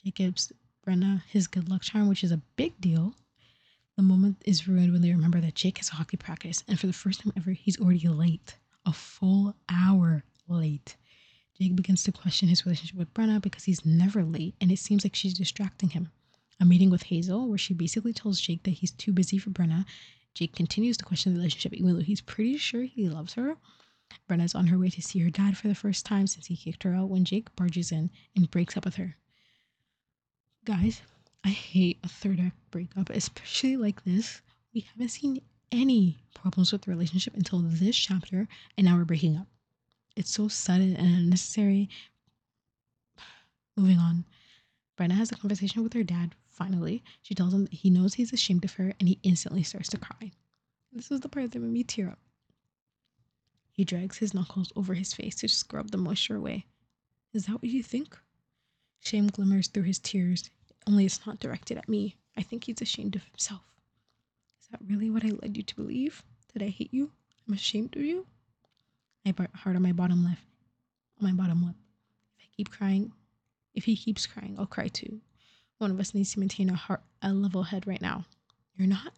Jake 0.03 0.15
gives 0.15 0.51
Brenna 0.85 1.23
his 1.27 1.47
good 1.47 1.67
luck 1.67 1.81
charm, 1.81 2.07
which 2.07 2.23
is 2.23 2.31
a 2.31 2.41
big 2.57 2.79
deal. 2.79 3.15
The 3.95 4.03
moment 4.03 4.37
is 4.45 4.67
ruined 4.67 4.93
when 4.93 5.01
they 5.01 5.11
remember 5.11 5.41
that 5.41 5.55
Jake 5.55 5.79
has 5.79 5.89
a 5.89 5.95
hockey 5.95 6.17
practice, 6.17 6.63
and 6.67 6.79
for 6.79 6.85
the 6.85 6.93
first 6.93 7.21
time 7.21 7.33
ever, 7.35 7.51
he's 7.51 7.79
already 7.79 8.07
late. 8.07 8.55
A 8.85 8.93
full 8.93 9.55
hour 9.67 10.23
late. 10.47 10.95
Jake 11.59 11.75
begins 11.75 12.03
to 12.03 12.11
question 12.11 12.47
his 12.47 12.65
relationship 12.65 12.97
with 12.97 13.13
Brenna 13.13 13.41
because 13.41 13.63
he's 13.63 13.85
never 13.85 14.23
late, 14.23 14.55
and 14.61 14.71
it 14.71 14.77
seems 14.77 15.03
like 15.03 15.15
she's 15.15 15.33
distracting 15.33 15.89
him. 15.89 16.09
A 16.59 16.65
meeting 16.65 16.89
with 16.89 17.03
Hazel, 17.03 17.47
where 17.47 17.57
she 17.57 17.73
basically 17.73 18.13
tells 18.13 18.39
Jake 18.39 18.63
that 18.63 18.71
he's 18.71 18.91
too 18.91 19.11
busy 19.11 19.37
for 19.37 19.49
Brenna. 19.49 19.85
Jake 20.35 20.55
continues 20.55 20.97
to 20.97 21.05
question 21.05 21.33
the 21.33 21.39
relationship, 21.39 21.73
even 21.73 21.95
though 21.95 22.03
he's 22.03 22.21
pretty 22.21 22.57
sure 22.57 22.83
he 22.83 23.09
loves 23.09 23.33
her. 23.33 23.57
Brenna's 24.29 24.53
on 24.53 24.67
her 24.67 24.77
way 24.77 24.89
to 24.89 25.01
see 25.01 25.19
her 25.19 25.31
dad 25.31 25.57
for 25.57 25.67
the 25.67 25.75
first 25.75 26.05
time 26.05 26.27
since 26.27 26.45
he 26.45 26.55
kicked 26.55 26.83
her 26.83 26.93
out 26.93 27.09
when 27.09 27.25
Jake 27.25 27.55
barges 27.55 27.91
in 27.91 28.11
and 28.35 28.51
breaks 28.51 28.77
up 28.77 28.85
with 28.85 28.95
her. 28.95 29.15
Guys, 30.63 31.01
I 31.43 31.49
hate 31.49 31.99
a 32.03 32.07
third 32.07 32.39
act 32.39 32.57
breakup, 32.69 33.09
especially 33.09 33.77
like 33.77 34.03
this. 34.03 34.41
We 34.73 34.81
haven't 34.81 35.09
seen 35.09 35.41
any 35.71 36.19
problems 36.35 36.71
with 36.71 36.83
the 36.83 36.91
relationship 36.91 37.35
until 37.35 37.59
this 37.59 37.95
chapter, 37.95 38.47
and 38.77 38.85
now 38.85 38.95
we're 38.97 39.05
breaking 39.05 39.37
up. 39.37 39.47
It's 40.17 40.31
so 40.31 40.47
sudden 40.47 40.95
and 40.95 41.15
unnecessary. 41.15 41.89
Moving 43.75 43.99
on. 43.99 44.25
Brenna 44.97 45.11
has 45.11 45.31
a 45.31 45.35
conversation 45.35 45.83
with 45.83 45.93
her 45.93 46.03
dad, 46.03 46.33
finally. 46.47 47.03
She 47.21 47.35
tells 47.35 47.53
him 47.53 47.65
that 47.65 47.73
he 47.73 47.91
knows 47.91 48.15
he's 48.15 48.33
ashamed 48.33 48.65
of 48.65 48.73
her, 48.73 48.95
and 48.99 49.07
he 49.07 49.19
instantly 49.21 49.61
starts 49.61 49.89
to 49.89 49.99
cry. 49.99 50.31
This 50.91 51.11
is 51.11 51.19
the 51.19 51.29
part 51.29 51.51
that 51.51 51.59
made 51.59 51.71
me 51.71 51.83
tear 51.83 52.09
up. 52.09 52.17
He 53.69 53.85
drags 53.85 54.17
his 54.17 54.33
knuckles 54.33 54.73
over 54.75 54.95
his 54.95 55.13
face 55.13 55.35
to 55.35 55.47
scrub 55.47 55.91
the 55.91 55.97
moisture 55.99 56.35
away. 56.35 56.65
Is 57.31 57.45
that 57.45 57.61
what 57.61 57.65
you 57.65 57.83
think? 57.83 58.17
Shame 59.01 59.27
glimmers 59.27 59.67
through 59.67 59.83
his 59.83 59.99
tears, 59.99 60.49
only 60.87 61.05
it's 61.05 61.27
not 61.27 61.39
directed 61.39 61.77
at 61.77 61.87
me. 61.87 62.15
I 62.35 62.41
think 62.41 62.63
he's 62.63 62.81
ashamed 62.81 63.15
of 63.15 63.23
himself. 63.25 63.61
Is 64.59 64.67
that 64.69 64.81
really 64.89 65.11
what 65.11 65.23
I 65.23 65.29
led 65.29 65.55
you 65.55 65.61
to 65.61 65.75
believe? 65.75 66.23
That 66.53 66.63
I 66.63 66.69
hate 66.69 66.91
you? 66.91 67.11
I'm 67.47 67.53
ashamed 67.53 67.95
of 67.95 68.01
you? 68.01 68.25
I 69.27 69.47
hard 69.55 69.75
on 69.75 69.81
my 69.81 69.91
bottom 69.91 70.23
lip. 70.23 70.37
On 71.21 71.27
my 71.27 71.33
bottom 71.33 71.65
lip. 71.65 71.75
If 72.37 72.45
I 72.45 72.47
keep 72.55 72.71
crying, 72.71 73.11
if 73.73 73.85
he 73.85 73.95
keeps 73.95 74.25
crying, 74.25 74.55
I'll 74.57 74.65
cry 74.65 74.87
too. 74.87 75.21
One 75.77 75.91
of 75.91 75.99
us 75.99 76.13
needs 76.13 76.33
to 76.33 76.39
maintain 76.39 76.69
a 76.69 76.75
heart, 76.75 77.01
a 77.21 77.33
level 77.33 77.63
head 77.63 77.85
right 77.85 78.01
now. 78.01 78.25
You're 78.75 78.87
not? 78.87 79.13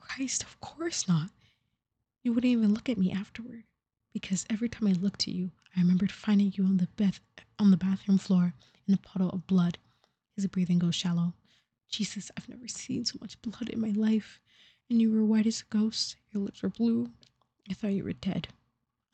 Christ, 0.00 0.42
of 0.42 0.60
course 0.60 1.08
not. 1.08 1.30
You 2.22 2.32
wouldn't 2.32 2.50
even 2.50 2.74
look 2.74 2.88
at 2.88 2.98
me 2.98 3.12
afterward. 3.12 3.64
Because 4.12 4.46
every 4.50 4.68
time 4.68 4.88
I 4.88 4.92
looked 4.92 5.28
at 5.28 5.34
you, 5.34 5.52
I 5.76 5.80
remembered 5.80 6.12
finding 6.12 6.52
you 6.56 6.64
on 6.64 6.78
the 6.78 6.88
bath 6.96 7.20
on 7.58 7.70
the 7.70 7.76
bathroom 7.76 8.18
floor 8.18 8.54
in 8.88 8.94
a 8.94 8.98
puddle 8.98 9.30
of 9.30 9.46
blood 9.46 9.78
his 10.40 10.46
breathing 10.46 10.78
goes 10.78 10.94
shallow. 10.94 11.34
Jesus, 11.90 12.30
I've 12.34 12.48
never 12.48 12.66
seen 12.66 13.04
so 13.04 13.18
much 13.20 13.40
blood 13.42 13.68
in 13.68 13.78
my 13.78 13.90
life. 13.90 14.40
And 14.88 15.00
you 15.00 15.12
were 15.12 15.22
white 15.22 15.46
as 15.46 15.60
a 15.60 15.76
ghost. 15.76 16.16
Your 16.32 16.42
lips 16.44 16.62
were 16.62 16.70
blue. 16.70 17.10
I 17.68 17.74
thought 17.74 17.92
you 17.92 18.04
were 18.04 18.14
dead. 18.14 18.48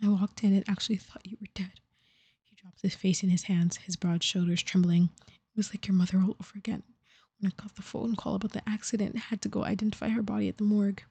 I 0.03 0.09
walked 0.09 0.45
in 0.45 0.53
and 0.55 0.69
actually 0.69 0.97
thought 0.97 1.27
you 1.27 1.37
were 1.41 1.49
dead. 1.55 1.81
He 2.45 2.57
drops 2.57 2.83
his 2.83 2.95
face 2.95 3.23
in 3.23 3.31
his 3.31 3.45
hands, 3.45 3.79
his 3.79 3.97
broad 3.97 4.23
shoulders 4.23 4.63
trembling. 4.63 5.11
It 5.29 5.57
was 5.57 5.71
like 5.71 5.87
your 5.87 5.95
mother 5.97 6.19
all 6.19 6.37
over 6.41 6.53
again. 6.57 6.83
When 7.39 7.51
I 7.51 7.63
got 7.63 7.77
the 7.77 7.83
phone 7.83 8.17
call 8.17 8.35
about 8.35 8.53
the 8.53 8.69
accident, 8.69 9.17
I 9.17 9.21
had 9.21 9.43
to 9.43 9.49
go 9.49 9.65
identify 9.65 10.09
her 10.09 10.23
body 10.23 10.49
at 10.49 10.59
the 10.59 10.65
morgue. 10.65 11.03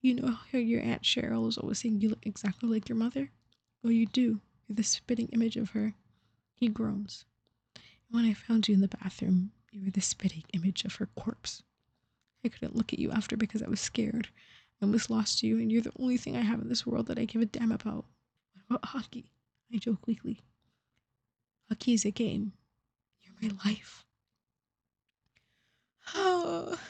You 0.00 0.14
know 0.14 0.38
how 0.52 0.58
your 0.58 0.80
Aunt 0.80 1.02
Cheryl 1.02 1.44
was 1.44 1.58
always 1.58 1.80
saying 1.80 2.00
you 2.00 2.08
look 2.10 2.24
exactly 2.24 2.68
like 2.68 2.88
your 2.88 2.96
mother? 2.96 3.30
Well, 3.82 3.92
you 3.92 4.06
do. 4.06 4.40
You're 4.66 4.76
the 4.76 4.82
spitting 4.82 5.28
image 5.28 5.56
of 5.56 5.70
her. 5.70 5.94
He 6.54 6.68
groans. 6.68 7.24
When 8.10 8.24
I 8.24 8.32
found 8.34 8.68
you 8.68 8.74
in 8.74 8.80
the 8.80 8.88
bathroom, 8.88 9.52
you 9.70 9.84
were 9.84 9.90
the 9.90 10.00
spitting 10.00 10.44
image 10.52 10.84
of 10.84 10.96
her 10.96 11.06
corpse. 11.06 11.62
I 12.44 12.48
couldn't 12.48 12.76
look 12.76 12.92
at 12.92 12.98
you 12.98 13.10
after 13.10 13.36
because 13.36 13.62
I 13.62 13.68
was 13.68 13.80
scared. 13.80 14.28
I 14.80 14.84
almost 14.84 15.10
lost 15.10 15.42
you, 15.42 15.58
and 15.58 15.72
you're 15.72 15.82
the 15.82 15.92
only 15.98 16.16
thing 16.16 16.36
I 16.36 16.42
have 16.42 16.60
in 16.60 16.68
this 16.68 16.86
world 16.86 17.06
that 17.06 17.18
I 17.18 17.24
give 17.24 17.42
a 17.42 17.46
damn 17.46 17.72
about. 17.72 18.04
What 18.54 18.64
about 18.68 18.84
hockey? 18.84 19.32
I 19.72 19.78
joke 19.78 20.06
weakly. 20.06 20.40
Hockey 21.68 21.94
is 21.94 22.04
a 22.04 22.10
game. 22.10 22.52
You're 23.22 23.50
my 23.50 23.56
life. 23.64 24.04
Oh. 26.14 26.78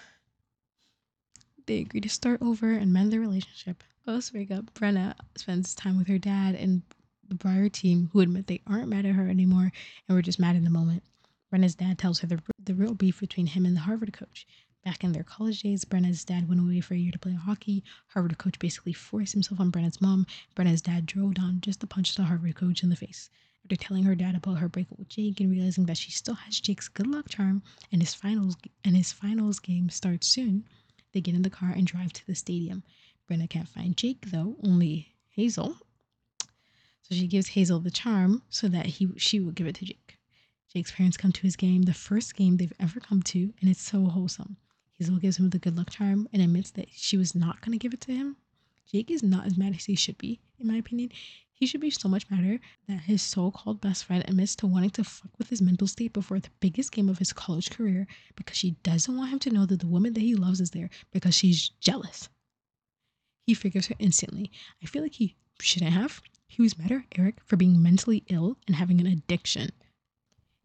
They 1.66 1.81
agree 1.81 2.01
to 2.01 2.09
start 2.09 2.40
over 2.40 2.72
and 2.72 2.94
mend 2.94 3.12
their 3.12 3.20
relationship. 3.20 3.85
Post 4.07 4.33
breakup, 4.33 4.72
Brenna 4.72 5.14
spends 5.37 5.74
time 5.74 5.98
with 5.98 6.07
her 6.09 6.16
dad 6.16 6.55
and 6.55 6.81
the 7.29 7.35
Briar 7.35 7.68
team 7.68 8.09
who 8.11 8.20
admit 8.20 8.46
they 8.46 8.62
aren't 8.66 8.88
mad 8.88 9.05
at 9.05 9.14
her 9.14 9.29
anymore 9.29 9.70
and 10.09 10.16
were 10.16 10.22
just 10.22 10.38
mad 10.38 10.57
in 10.57 10.64
the 10.64 10.70
moment. 10.70 11.03
Brenna's 11.53 11.74
dad 11.74 11.98
tells 11.98 12.20
her 12.20 12.27
the, 12.27 12.40
the 12.59 12.72
real 12.72 12.94
beef 12.94 13.20
between 13.20 13.48
him 13.48 13.66
and 13.66 13.77
the 13.77 13.81
Harvard 13.81 14.14
coach. 14.14 14.46
Back 14.88 15.05
in 15.05 15.12
their 15.12 15.22
college 15.22 15.61
days, 15.61 15.85
Brenna's 15.85 16.24
dad 16.24 16.48
went 16.48 16.62
away 16.62 16.81
for 16.81 16.94
a 16.94 16.96
year 16.96 17.12
to 17.12 17.18
play 17.18 17.35
hockey. 17.35 17.85
Harvard 18.07 18.38
coach 18.38 18.59
basically 18.59 18.94
forced 18.94 19.35
himself 19.35 19.61
on 19.61 19.70
Brenna's 19.70 20.01
mom. 20.01 20.27
Brenna's 20.57 20.81
dad 20.81 21.05
drove 21.05 21.35
down 21.35 21.61
just 21.61 21.81
to 21.81 21.87
punch 21.87 22.14
the 22.14 22.22
Harvard 22.22 22.55
coach 22.55 22.83
in 22.83 22.88
the 22.88 22.96
face. 22.96 23.29
After 23.62 23.77
telling 23.77 24.05
her 24.05 24.14
dad 24.14 24.35
about 24.35 24.61
her 24.61 24.68
breakup 24.70 24.98
with 24.98 25.11
Jake 25.11 25.40
and 25.40 25.51
realizing 25.51 25.85
that 25.85 25.98
she 25.98 26.11
still 26.11 26.37
has 26.37 26.59
Jake's 26.59 26.88
good 26.88 27.07
luck 27.07 27.29
charm 27.29 27.62
and 27.92 28.01
his 28.01 28.14
finals 28.14 28.57
and 28.83 28.96
his 28.96 29.12
finals 29.12 29.59
game 29.59 29.90
starts 29.90 30.27
soon, 30.27 30.64
they 31.12 31.20
get 31.20 31.35
in 31.35 31.42
the 31.42 31.51
car 31.51 31.68
and 31.68 31.87
drive 31.87 32.14
to 32.14 32.27
the 32.27 32.35
stadium. 32.35 32.83
Brenna 33.29 33.46
can't 33.46 33.68
find 33.68 33.94
Jake 33.94 34.31
though, 34.31 34.57
only 34.64 35.12
Hazel, 35.29 35.77
so 37.03 37.14
she 37.14 37.27
gives 37.27 37.48
Hazel 37.48 37.79
the 37.79 37.90
charm 37.90 38.42
so 38.48 38.68
that 38.68 38.87
he 38.87 39.11
she 39.18 39.38
will 39.38 39.53
give 39.53 39.66
it 39.66 39.74
to 39.74 39.85
Jake. 39.85 40.16
Jake's 40.72 40.92
parents 40.92 41.18
come 41.18 41.33
to 41.33 41.42
his 41.42 41.57
game, 41.57 41.83
the 41.83 41.92
first 41.92 42.35
game 42.35 42.57
they've 42.57 42.72
ever 42.81 43.01
come 43.01 43.22
to, 43.24 43.53
and 43.61 43.68
it's 43.68 43.83
so 43.83 44.07
wholesome. 44.07 44.57
Hazel 44.99 45.19
gives 45.19 45.39
him 45.39 45.51
the 45.51 45.59
good 45.59 45.77
luck 45.77 45.91
charm 45.91 46.29
and 46.33 46.43
admits 46.43 46.71
that 46.73 46.89
she 46.91 47.17
was 47.17 47.35
not 47.35 47.61
going 47.61 47.73
to 47.73 47.79
give 47.79 47.95
it 47.95 48.01
to 48.03 48.13
him. 48.13 48.37
Jake 48.91 49.11
is 49.11 49.23
not 49.23 49.47
as 49.47 49.57
mad 49.57 49.75
as 49.75 49.85
he 49.85 49.95
should 49.95 50.19
be, 50.19 50.41
in 50.59 50.67
my 50.67 50.77
opinion. 50.77 51.13
He 51.53 51.67
should 51.67 51.81
be 51.81 51.91
so 51.91 52.09
much 52.09 52.31
madder 52.31 52.61
that 52.87 53.03
his 53.03 53.21
so 53.21 53.51
called 53.51 53.81
best 53.81 54.05
friend 54.05 54.25
admits 54.27 54.57
to 54.57 54.67
wanting 54.67 54.91
to 54.91 55.05
fuck 55.05 55.37
with 55.39 55.51
his 55.51 55.61
mental 55.61 55.87
state 55.87 56.13
before 56.13 56.41
the 56.41 56.51
biggest 56.61 56.93
game 56.93 57.09
of 57.09 57.19
his 57.19 57.33
college 57.33 57.71
career 57.71 58.07
because 58.35 58.57
she 58.57 58.73
doesn't 58.83 59.17
want 59.17 59.31
him 59.33 59.39
to 59.41 59.51
know 59.51 59.67
that 59.67 59.81
the 59.81 59.87
woman 59.87 60.15
that 60.15 60.21
he 60.21 60.35
loves 60.35 60.61
is 60.61 60.71
there 60.71 60.89
because 61.13 61.35
she's 61.35 61.71
jealous. 61.81 62.29
He 63.47 63.55
figures 63.55 63.89
her 63.89 63.95
instantly. 63.99 64.51
I 64.83 64.87
feel 64.87 65.03
like 65.03 65.15
he 65.15 65.37
shouldn't 65.61 65.93
have. 65.93 66.23
He 66.47 66.63
was 66.63 66.79
mad 66.79 66.93
at 66.93 67.05
Eric 67.17 67.41
for 67.45 67.57
being 67.57 67.83
mentally 67.83 68.25
ill 68.29 68.57
and 68.67 68.77
having 68.77 69.01
an 69.01 69.07
addiction. 69.07 69.71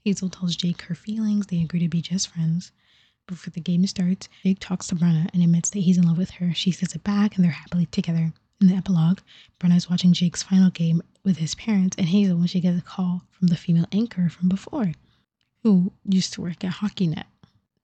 Hazel 0.03 0.29
tells 0.29 0.55
Jake 0.55 0.83
her 0.83 0.95
feelings. 0.95 1.47
They 1.47 1.61
agree 1.61 1.79
to 1.79 1.89
be 1.89 2.01
just 2.01 2.27
friends. 2.29 2.71
Before 3.27 3.51
the 3.51 3.61
game 3.61 3.87
starts, 3.87 4.27
Jake 4.43 4.59
talks 4.59 4.87
to 4.87 4.95
Brenna 4.95 5.29
and 5.33 5.41
admits 5.41 5.69
that 5.69 5.79
he's 5.79 5.97
in 5.97 6.05
love 6.07 6.17
with 6.17 6.31
her. 6.31 6.53
She 6.53 6.71
says 6.71 6.93
it 6.93 7.03
back 7.03 7.35
and 7.35 7.43
they're 7.43 7.51
happily 7.51 7.85
together. 7.85 8.33
In 8.59 8.67
the 8.67 8.75
epilogue, 8.75 9.19
Brenna 9.59 9.77
is 9.77 9.89
watching 9.89 10.13
Jake's 10.13 10.43
final 10.43 10.69
game 10.69 11.01
with 11.23 11.37
his 11.37 11.55
parents 11.55 11.95
and 11.97 12.07
Hazel 12.07 12.37
when 12.37 12.47
she 12.47 12.59
gets 12.59 12.77
a 12.77 12.81
call 12.81 13.23
from 13.31 13.47
the 13.47 13.55
female 13.55 13.87
anchor 13.91 14.29
from 14.29 14.49
before, 14.49 14.91
who 15.63 15.93
used 16.05 16.33
to 16.33 16.41
work 16.41 16.63
at 16.63 16.75
HockeyNet. 16.75 17.25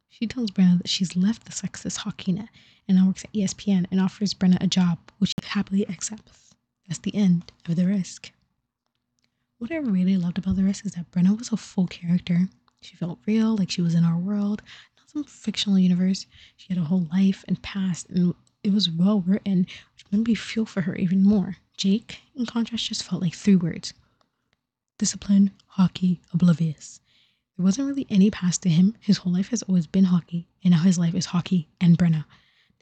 She 0.09 0.27
tells 0.27 0.51
Brenna 0.51 0.79
that 0.79 0.89
she's 0.89 1.15
left 1.15 1.45
the 1.45 1.51
sexist 1.51 1.99
HockeyNet 1.99 2.49
and 2.87 2.97
now 2.97 3.07
works 3.07 3.23
at 3.23 3.31
ESPN 3.33 3.85
and 3.91 4.01
offers 4.01 4.33
Brenna 4.33 4.57
a 4.61 4.67
job, 4.67 4.99
which 5.19 5.29
she 5.29 5.47
happily 5.47 5.87
accepts. 5.87 6.53
That's 6.87 6.99
the 6.99 7.15
end 7.15 7.51
of 7.67 7.75
The 7.77 7.85
Risk. 7.85 8.31
What 9.57 9.71
I 9.71 9.77
really 9.77 10.17
loved 10.17 10.37
about 10.37 10.55
The 10.57 10.63
Risk 10.63 10.85
is 10.85 10.93
that 10.93 11.11
Brenna 11.11 11.37
was 11.37 11.51
a 11.51 11.57
full 11.57 11.87
character. 11.87 12.49
She 12.81 12.95
felt 12.95 13.19
real, 13.25 13.55
like 13.57 13.69
she 13.69 13.81
was 13.81 13.93
in 13.93 14.05
our 14.05 14.17
world, 14.17 14.61
some 15.11 15.23
fictional 15.23 15.79
universe. 15.79 16.27
She 16.55 16.67
had 16.71 16.77
a 16.77 16.85
whole 16.85 17.07
life 17.11 17.43
and 17.47 17.59
past, 17.63 18.07
and 18.09 18.35
it 18.63 18.71
was 18.71 18.91
well 18.91 19.21
written, 19.21 19.65
which 19.93 20.05
made 20.11 20.27
me 20.27 20.35
feel 20.35 20.65
for 20.65 20.81
her 20.81 20.95
even 20.95 21.23
more. 21.23 21.57
Jake, 21.75 22.21
in 22.35 22.45
contrast, 22.45 22.85
just 22.85 23.01
felt 23.03 23.21
like 23.21 23.33
three 23.33 23.55
words 23.55 23.93
discipline, 24.99 25.51
hockey, 25.65 26.21
oblivious. 26.31 26.99
There 27.57 27.63
wasn't 27.63 27.87
really 27.87 28.05
any 28.09 28.29
past 28.29 28.61
to 28.63 28.69
him. 28.69 28.95
His 28.99 29.17
whole 29.17 29.33
life 29.33 29.47
has 29.49 29.63
always 29.63 29.87
been 29.87 30.05
hockey, 30.05 30.47
and 30.63 30.73
now 30.73 30.81
his 30.83 30.99
life 30.99 31.15
is 31.15 31.27
hockey 31.27 31.67
and 31.81 31.97
Brenna. 31.97 32.25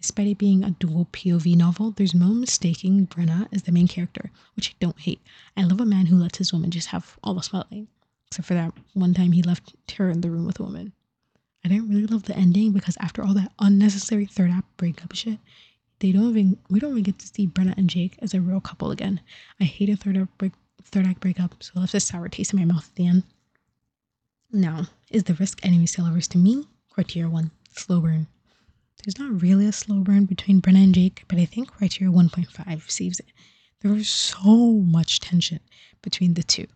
Despite 0.01 0.27
it 0.27 0.37
being 0.37 0.63
a 0.63 0.71
dual 0.71 1.07
POV 1.13 1.55
novel, 1.55 1.91
there's 1.91 2.13
no 2.13 2.27
mistaking 2.27 3.07
Brenna 3.07 3.47
as 3.53 3.63
the 3.63 3.71
main 3.71 3.87
character, 3.87 4.31
which 4.55 4.71
I 4.71 4.75
don't 4.79 4.99
hate. 4.99 5.21
I 5.55 5.63
love 5.63 5.79
a 5.79 5.85
man 5.85 6.07
who 6.07 6.17
lets 6.17 6.39
his 6.39 6.51
woman 6.51 6.71
just 6.71 6.89
have 6.89 7.17
all 7.23 7.35
the 7.35 7.41
spotlight, 7.41 7.87
except 8.27 8.47
for 8.49 8.53
that 8.55 8.73
one 8.93 9.13
time 9.13 9.31
he 9.31 9.41
left 9.41 9.73
her 9.97 10.09
in 10.09 10.21
the 10.21 10.29
room 10.29 10.45
with 10.45 10.59
a 10.59 10.63
woman. 10.63 10.91
I 11.63 11.69
didn't 11.69 11.89
really 11.89 12.05
love 12.05 12.23
the 12.23 12.37
ending 12.37 12.71
because 12.71 12.97
after 12.99 13.23
all 13.23 13.33
that 13.33 13.51
unnecessary 13.59 14.25
third 14.25 14.51
act 14.51 14.77
breakup 14.77 15.15
shit, 15.15 15.39
they 15.99 16.11
don't 16.11 16.29
even 16.29 16.57
we 16.69 16.79
don't 16.79 16.91
even 16.91 17.03
get 17.03 17.19
to 17.19 17.27
see 17.27 17.47
Brenna 17.47 17.75
and 17.77 17.89
Jake 17.89 18.17
as 18.21 18.33
a 18.33 18.41
real 18.41 18.61
couple 18.61 18.91
again. 18.91 19.19
I 19.59 19.65
hate 19.65 19.89
a 19.89 19.95
third 19.95 20.17
act 20.17 20.37
break 20.37 20.53
third 20.83 21.05
act 21.05 21.19
breakup, 21.19 21.61
so 21.61 21.73
it 21.75 21.79
left 21.79 21.93
a 21.93 21.99
sour 21.99 22.29
taste 22.29 22.53
in 22.53 22.59
my 22.59 22.65
mouth 22.65 22.87
at 22.87 22.95
the 22.95 23.07
end. 23.07 23.23
Now, 24.51 24.87
is 25.11 25.23
the 25.23 25.33
risk 25.33 25.65
enemy 25.65 25.87
averse 25.97 26.27
to 26.29 26.37
me? 26.37 26.65
Criteria 26.89 27.29
one, 27.29 27.51
slow 27.71 27.99
burn. 27.99 28.27
There's 29.03 29.19
not 29.19 29.41
really 29.41 29.65
a 29.65 29.71
slow 29.71 29.99
burn 29.99 30.25
between 30.25 30.61
Brenna 30.61 30.83
and 30.83 30.95
Jake, 30.95 31.23
but 31.27 31.37
I 31.37 31.45
think 31.45 31.71
criteria 31.71 32.13
1.5 32.13 32.89
saves 32.89 33.19
it. 33.19 33.27
There 33.81 33.91
was 33.91 34.09
so 34.09 34.71
much 34.71 35.19
tension 35.19 35.59
between 36.01 36.33
the 36.33 36.43
two. 36.43 36.67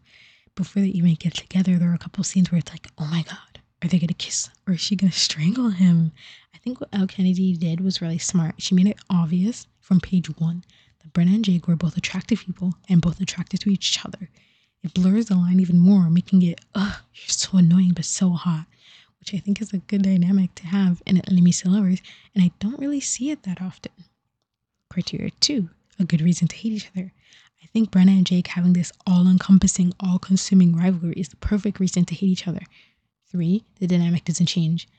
Before 0.56 0.82
they 0.82 0.90
even 0.90 1.16
get 1.16 1.34
together, 1.34 1.78
there 1.78 1.90
are 1.92 1.96
a 1.96 1.98
couple 1.98 2.24
scenes 2.24 2.52
where 2.52 2.60
it's 2.60 2.72
like, 2.72 2.88
oh 2.98 3.06
my 3.06 3.24
God, 3.24 3.51
are 3.82 3.88
they 3.88 4.00
to 4.00 4.14
kiss 4.14 4.50
or 4.68 4.74
is 4.74 4.82
she 4.82 4.96
to 4.98 5.12
strangle 5.12 5.70
him? 5.70 6.12
I 6.54 6.58
think 6.60 6.80
what 6.80 6.90
Elle 6.94 7.08
Kennedy 7.08 7.56
did 7.58 7.82
was 7.82 8.02
really 8.02 8.20
smart. 8.20 8.56
She 8.60 8.76
made 8.76 8.88
it 8.88 9.00
obvious 9.10 9.68
from 9.80 10.00
page 10.00 10.28
one 10.40 10.64
that 11.00 11.14
Brenna 11.14 11.36
and 11.36 11.46
Jake 11.46 11.68
were 11.68 11.76
both 11.76 11.98
attractive 11.98 12.42
people 12.46 12.76
and 12.88 13.02
both 13.02 13.20
attracted 13.20 13.62
to 13.62 13.70
each 13.70 14.06
other. 14.06 14.30
It 14.84 14.94
blurs 14.94 15.28
the 15.28 15.36
line 15.36 15.60
even 15.60 15.80
more, 15.80 16.10
making 16.10 16.42
it, 16.44 16.62
ugh, 16.76 16.98
you're 17.14 17.28
so 17.28 17.58
annoying 17.58 17.94
but 17.94 18.06
so 18.06 18.32
hot, 18.32 18.66
which 19.20 19.34
I 19.34 19.38
think 19.38 19.62
is 19.62 19.74
a 19.74 19.78
good 19.78 20.04
dynamic 20.04 20.56
to 20.56 20.68
have 20.68 21.02
in 21.06 21.22
enemies 21.30 21.62
to 21.62 21.70
lovers, 21.70 22.02
and 22.34 22.44
I 22.44 22.52
don't 22.60 22.80
really 22.80 23.00
see 23.00 23.30
it 23.30 23.44
that 23.44 23.62
often. 23.62 23.92
Criteria 24.90 25.32
two, 25.40 25.70
a 26.00 26.04
good 26.04 26.22
reason 26.22 26.48
to 26.48 26.56
hate 26.56 26.74
each 26.74 26.90
other. 26.96 27.14
I 27.64 27.68
think 27.68 27.92
Brenna 27.92 28.18
and 28.18 28.26
Jake 28.26 28.48
having 28.48 28.74
this 28.74 28.92
all 29.06 29.28
encompassing, 29.28 29.94
all 30.00 30.18
consuming 30.20 30.76
rivalry 30.76 31.14
is 31.16 31.30
the 31.30 31.36
perfect 31.38 31.80
reason 31.80 32.06
to 32.06 32.16
hate 32.16 32.30
each 32.30 32.48
other. 32.48 32.62
Three, 33.32 33.64
the 33.80 33.88
dynamic 33.88 34.26
doesn't 34.26 34.48
change. 34.48 34.90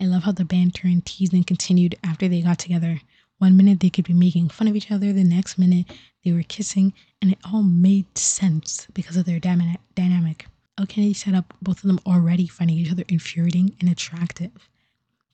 I 0.00 0.06
love 0.06 0.22
how 0.22 0.32
the 0.32 0.46
banter 0.46 0.88
and 0.88 1.04
teasing 1.04 1.44
continued 1.44 1.94
after 2.02 2.26
they 2.26 2.40
got 2.40 2.58
together. 2.58 3.02
One 3.36 3.54
minute 3.54 3.80
they 3.80 3.90
could 3.90 4.06
be 4.06 4.14
making 4.14 4.48
fun 4.48 4.66
of 4.66 4.74
each 4.74 4.90
other, 4.90 5.12
the 5.12 5.24
next 5.24 5.58
minute 5.58 5.86
they 6.24 6.32
were 6.32 6.42
kissing, 6.42 6.94
and 7.20 7.30
it 7.30 7.38
all 7.44 7.62
made 7.62 8.16
sense 8.16 8.86
because 8.94 9.18
of 9.18 9.26
their 9.26 9.38
dynamic. 9.38 10.46
Elle 10.78 10.86
Kennedy 10.86 11.12
set 11.12 11.34
up 11.34 11.52
both 11.60 11.84
of 11.84 11.88
them 11.88 12.00
already 12.06 12.46
finding 12.46 12.78
each 12.78 12.90
other 12.90 13.04
infuriating 13.08 13.76
and 13.78 13.90
attractive. 13.90 14.70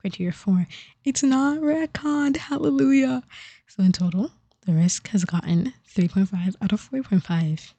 Criteria 0.00 0.32
four, 0.32 0.66
it's 1.04 1.22
not 1.22 1.58
retconned, 1.58 2.38
hallelujah. 2.38 3.22
So 3.68 3.84
in 3.84 3.92
total, 3.92 4.32
the 4.66 4.72
risk 4.72 5.08
has 5.08 5.24
gotten 5.24 5.74
3.5 5.94 6.56
out 6.60 6.72
of 6.72 6.90
4.5. 6.90 7.72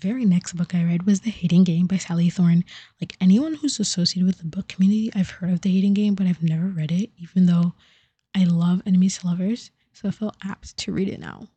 Very 0.00 0.26
next 0.26 0.52
book 0.52 0.74
I 0.74 0.84
read 0.84 1.04
was 1.06 1.20
The 1.20 1.30
Hating 1.30 1.64
Game 1.64 1.86
by 1.86 1.96
Sally 1.96 2.28
Thorne. 2.28 2.64
Like 3.00 3.16
anyone 3.18 3.54
who's 3.54 3.80
associated 3.80 4.26
with 4.26 4.38
the 4.38 4.44
book 4.44 4.68
community, 4.68 5.10
I've 5.14 5.30
heard 5.30 5.50
of 5.50 5.62
The 5.62 5.72
Hating 5.72 5.94
Game, 5.94 6.14
but 6.14 6.26
I've 6.26 6.42
never 6.42 6.66
read 6.66 6.92
it, 6.92 7.10
even 7.18 7.46
though 7.46 7.72
I 8.34 8.44
love 8.44 8.82
enemies 8.84 9.18
to 9.18 9.28
lovers, 9.28 9.70
so 9.94 10.08
I 10.08 10.10
feel 10.10 10.34
apt 10.44 10.76
to 10.76 10.92
read 10.92 11.08
it 11.08 11.18
now. 11.18 11.48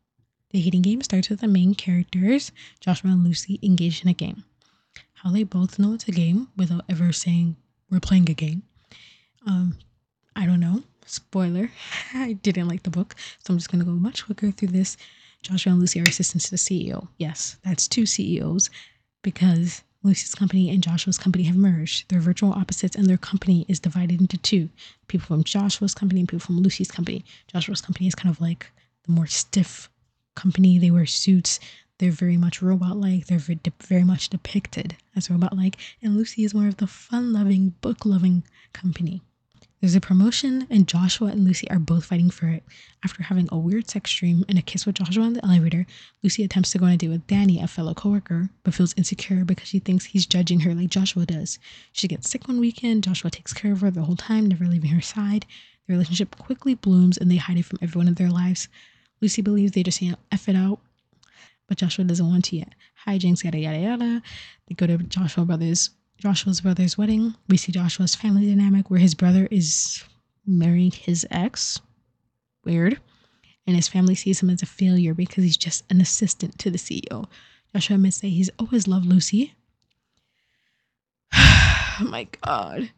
The 0.51 0.61
Hating 0.61 0.83
Game 0.83 1.01
starts 1.01 1.29
with 1.29 1.41
the 1.41 1.49
main 1.49 1.75
characters, 1.75 2.53
Joshua 2.79 3.11
and 3.11 3.25
Lucy, 3.25 3.59
engaged 3.61 4.05
in 4.05 4.09
a 4.09 4.13
game. 4.13 4.45
How 5.15 5.31
they 5.31 5.43
both 5.43 5.77
know 5.77 5.93
it's 5.93 6.07
a 6.07 6.13
game 6.13 6.47
without 6.55 6.85
ever 6.87 7.11
saying, 7.11 7.57
We're 7.91 7.99
playing 7.99 8.29
a 8.29 8.33
game. 8.33 8.63
Um, 9.45 9.77
I 10.33 10.45
don't 10.45 10.61
know. 10.61 10.83
Spoiler, 11.05 11.71
I 12.13 12.33
didn't 12.33 12.69
like 12.69 12.83
the 12.83 12.89
book, 12.89 13.15
so 13.39 13.51
I'm 13.51 13.57
just 13.57 13.69
to 13.69 13.77
go 13.83 13.91
much 13.91 14.25
quicker 14.25 14.51
through 14.51 14.69
this. 14.69 14.95
Joshua 15.41 15.71
and 15.71 15.81
Lucy 15.81 15.99
are 15.99 16.03
assistants 16.03 16.45
to 16.45 16.51
the 16.51 16.57
CEO. 16.57 17.07
Yes, 17.17 17.57
that's 17.63 17.87
two 17.87 18.05
CEOs 18.05 18.69
because 19.21 19.83
Lucy's 20.03 20.35
company 20.35 20.69
and 20.69 20.83
Joshua's 20.83 21.17
company 21.17 21.43
have 21.45 21.55
merged. 21.55 22.09
They're 22.09 22.19
virtual 22.19 22.53
opposites 22.53 22.95
and 22.95 23.07
their 23.07 23.17
company 23.17 23.65
is 23.67 23.79
divided 23.79 24.21
into 24.21 24.37
two 24.37 24.69
people 25.07 25.27
from 25.27 25.43
Joshua's 25.43 25.93
company 25.93 26.21
and 26.21 26.29
people 26.29 26.45
from 26.45 26.59
Lucy's 26.59 26.91
company. 26.91 27.23
Joshua's 27.47 27.81
company 27.81 28.07
is 28.07 28.15
kind 28.15 28.33
of 28.33 28.39
like 28.41 28.71
the 29.05 29.11
more 29.11 29.27
stiff 29.27 29.89
company. 30.35 30.77
They 30.77 30.91
wear 30.91 31.05
suits. 31.05 31.59
They're 31.97 32.11
very 32.11 32.37
much 32.37 32.61
robot 32.61 32.95
like. 32.97 33.27
They're 33.27 33.39
very 33.81 34.03
much 34.03 34.29
depicted 34.29 34.95
as 35.15 35.29
robot 35.29 35.55
like. 35.55 35.75
And 36.01 36.15
Lucy 36.15 36.45
is 36.45 36.53
more 36.53 36.67
of 36.67 36.77
the 36.77 36.87
fun 36.87 37.33
loving, 37.33 37.75
book 37.81 38.05
loving 38.05 38.43
company. 38.71 39.21
There's 39.81 39.95
a 39.95 40.01
promotion, 40.01 40.67
and 40.69 40.89
Joshua 40.89 41.29
and 41.29 41.45
Lucy 41.45 41.69
are 41.69 41.79
both 41.79 42.03
fighting 42.03 42.29
for 42.29 42.47
it. 42.49 42.63
After 43.01 43.23
having 43.23 43.47
a 43.49 43.57
weird 43.57 43.89
sex 43.89 44.13
dream 44.13 44.43
and 44.49 44.57
a 44.57 44.61
kiss 44.61 44.85
with 44.85 44.95
Joshua 44.95 45.23
in 45.23 45.33
the 45.33 45.45
elevator, 45.45 45.85
Lucy 46.21 46.43
attempts 46.43 46.71
to 46.71 46.79
go 46.79 46.85
on 46.85 46.91
a 46.91 46.97
date 46.97 47.07
with 47.07 47.25
Danny, 47.27 47.61
a 47.61 47.67
fellow 47.67 47.93
coworker, 47.93 48.49
but 48.63 48.73
feels 48.73 48.93
insecure 48.97 49.45
because 49.45 49.69
she 49.69 49.79
thinks 49.79 50.03
he's 50.03 50.25
judging 50.25 50.59
her 50.61 50.75
like 50.75 50.89
Joshua 50.89 51.25
does. 51.25 51.59
She 51.93 52.09
gets 52.09 52.29
sick 52.29 52.49
one 52.49 52.59
weekend, 52.59 53.05
Joshua 53.05 53.31
takes 53.31 53.53
care 53.53 53.71
of 53.71 53.79
her 53.79 53.89
the 53.89 54.01
whole 54.01 54.17
time, 54.17 54.47
never 54.47 54.65
leaving 54.65 54.89
her 54.89 54.99
side. 54.99 55.45
The 55.87 55.93
relationship 55.93 56.37
quickly 56.37 56.75
blooms 56.75 57.17
and 57.17 57.31
they 57.31 57.37
hide 57.37 57.57
it 57.57 57.65
from 57.65 57.79
everyone 57.81 58.09
in 58.09 58.15
their 58.15 58.29
lives. 58.29 58.67
Lucy 59.21 59.41
believes 59.41 59.71
they 59.71 59.83
just 59.83 60.01
can't 60.01 60.19
F 60.29 60.49
it 60.49 60.57
out, 60.57 60.81
but 61.69 61.77
Joshua 61.77 62.03
doesn't 62.03 62.27
want 62.29 62.43
to 62.45 62.57
yet. 62.57 62.73
Hijinks, 63.07 63.45
yada 63.45 63.57
yada 63.57 63.79
yada. 63.79 64.21
They 64.67 64.75
go 64.75 64.87
to 64.87 64.97
Joshua 64.97 65.45
Brothers 65.45 65.91
Joshua's 66.19 66.59
brother's 66.59 66.97
wedding, 66.97 67.35
we 67.47 67.55
see 67.55 67.71
Joshua's 67.71 68.13
family 68.13 68.45
dynamic 68.45 68.89
where 68.89 68.99
his 68.99 69.15
brother 69.15 69.47
is 69.49 70.03
marrying 70.45 70.91
his 70.91 71.25
ex. 71.31 71.79
Weird. 72.65 72.99
And 73.65 73.75
his 73.77 73.87
family 73.87 74.15
sees 74.15 74.43
him 74.43 74.49
as 74.49 74.61
a 74.61 74.65
failure 74.65 75.13
because 75.13 75.45
he's 75.45 75.55
just 75.55 75.85
an 75.89 76.01
assistant 76.01 76.59
to 76.59 76.69
the 76.69 76.77
CEO. 76.77 77.27
Joshua 77.73 77.95
admits 77.95 78.19
that 78.19 78.27
he's 78.27 78.49
always 78.59 78.85
loved 78.85 79.05
Lucy. 79.05 79.53
oh 81.33 81.97
my 82.01 82.27
god. 82.41 82.91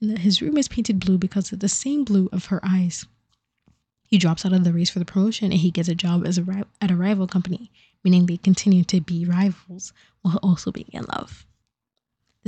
And 0.00 0.10
that 0.10 0.20
his 0.20 0.40
room 0.40 0.56
is 0.56 0.68
painted 0.68 1.00
blue 1.00 1.18
because 1.18 1.52
of 1.52 1.60
the 1.60 1.68
same 1.68 2.04
blue 2.04 2.30
of 2.32 2.46
her 2.46 2.60
eyes. 2.62 3.04
He 4.06 4.16
drops 4.16 4.46
out 4.46 4.54
of 4.54 4.64
the 4.64 4.72
race 4.72 4.88
for 4.88 5.00
the 5.00 5.04
promotion 5.04 5.52
and 5.52 5.60
he 5.60 5.70
gets 5.70 5.88
a 5.88 5.94
job 5.94 6.26
as 6.26 6.38
a 6.38 6.66
at 6.80 6.90
a 6.90 6.96
rival 6.96 7.26
company, 7.26 7.70
meaning 8.02 8.24
they 8.24 8.38
continue 8.38 8.84
to 8.84 9.02
be 9.02 9.26
rivals 9.26 9.92
while 10.22 10.38
also 10.42 10.72
being 10.72 10.88
in 10.92 11.04
love. 11.12 11.44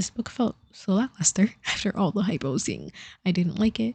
This 0.00 0.08
book 0.08 0.30
felt 0.30 0.56
so 0.72 0.94
lackluster 0.94 1.56
after 1.66 1.94
all 1.94 2.10
the 2.10 2.22
hype 2.22 2.42
I 2.42 2.48
was 2.48 2.64
seeing. 2.64 2.90
I 3.26 3.32
didn't 3.32 3.58
like 3.58 3.78
it 3.78 3.94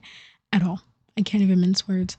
at 0.53 0.61
all. 0.61 0.83
I 1.17 1.23
can't 1.23 1.41
even 1.41 1.59
mince 1.59 1.87
words. 1.87 2.15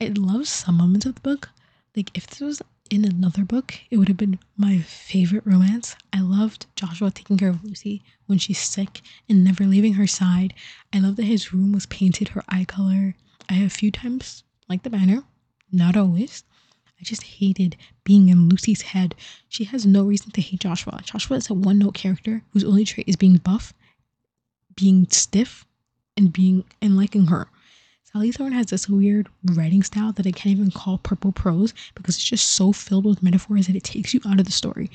I 0.00 0.08
love 0.08 0.48
some 0.48 0.76
moments 0.76 1.06
of 1.06 1.14
the 1.14 1.20
book. 1.20 1.50
Like 1.94 2.10
if 2.18 2.26
this 2.26 2.40
was 2.40 2.62
in 2.90 3.04
another 3.04 3.44
book, 3.44 3.78
it 3.92 3.96
would 3.98 4.08
have 4.08 4.16
been 4.16 4.40
my 4.56 4.80
favorite 4.80 5.46
romance. 5.46 5.94
I 6.12 6.20
loved 6.20 6.66
Joshua 6.74 7.12
taking 7.12 7.36
care 7.36 7.50
of 7.50 7.62
Lucy 7.62 8.02
when 8.26 8.38
she's 8.38 8.58
sick 8.58 9.02
and 9.28 9.44
never 9.44 9.66
leaving 9.66 9.94
her 9.94 10.08
side. 10.08 10.52
I 10.92 10.98
love 10.98 11.14
that 11.14 11.22
his 11.22 11.52
room 11.52 11.70
was 11.70 11.86
painted 11.86 12.30
her 12.30 12.42
eye 12.48 12.64
color. 12.64 13.14
I 13.48 13.52
have 13.52 13.68
a 13.68 13.70
few 13.70 13.92
times 13.92 14.42
liked 14.68 14.82
the 14.82 14.90
banner, 14.90 15.22
not 15.70 15.96
always, 15.96 16.42
I 17.00 17.04
just 17.04 17.22
hated 17.22 17.76
being 18.04 18.28
in 18.28 18.48
Lucy's 18.48 18.82
head. 18.82 19.14
She 19.48 19.64
has 19.64 19.86
no 19.86 20.04
reason 20.04 20.32
to 20.32 20.40
hate 20.40 20.60
Joshua. 20.60 21.00
Joshua 21.04 21.36
is 21.36 21.48
a 21.48 21.54
one 21.54 21.78
note 21.78 21.94
character 21.94 22.42
whose 22.52 22.64
only 22.64 22.84
trait 22.84 23.08
is 23.08 23.16
being 23.16 23.36
buff, 23.36 23.72
being 24.74 25.06
stiff, 25.10 25.64
and 26.16 26.32
being 26.32 26.64
and 26.82 26.96
liking 26.96 27.26
her. 27.26 27.48
Sally 28.02 28.32
Thorne 28.32 28.52
has 28.52 28.66
this 28.66 28.88
weird 28.88 29.28
writing 29.44 29.82
style 29.82 30.12
that 30.12 30.26
I 30.26 30.32
can't 30.32 30.58
even 30.58 30.70
call 30.70 30.98
purple 30.98 31.30
prose 31.30 31.74
because 31.94 32.16
it's 32.16 32.24
just 32.24 32.52
so 32.52 32.72
filled 32.72 33.04
with 33.04 33.22
metaphors 33.22 33.66
that 33.66 33.76
it 33.76 33.84
takes 33.84 34.14
you 34.14 34.20
out 34.26 34.40
of 34.40 34.46
the 34.46 34.52
story. 34.52 34.90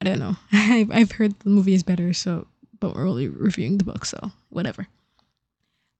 I 0.00 0.04
don't 0.04 0.18
know. 0.18 0.36
I've, 0.52 0.90
I've 0.90 1.12
heard 1.12 1.38
the 1.40 1.50
movie 1.50 1.74
is 1.74 1.82
better, 1.82 2.12
so 2.12 2.46
but 2.78 2.94
we're 2.94 3.08
only 3.08 3.28
reviewing 3.28 3.78
the 3.78 3.84
book, 3.84 4.04
so 4.04 4.32
whatever. 4.48 4.86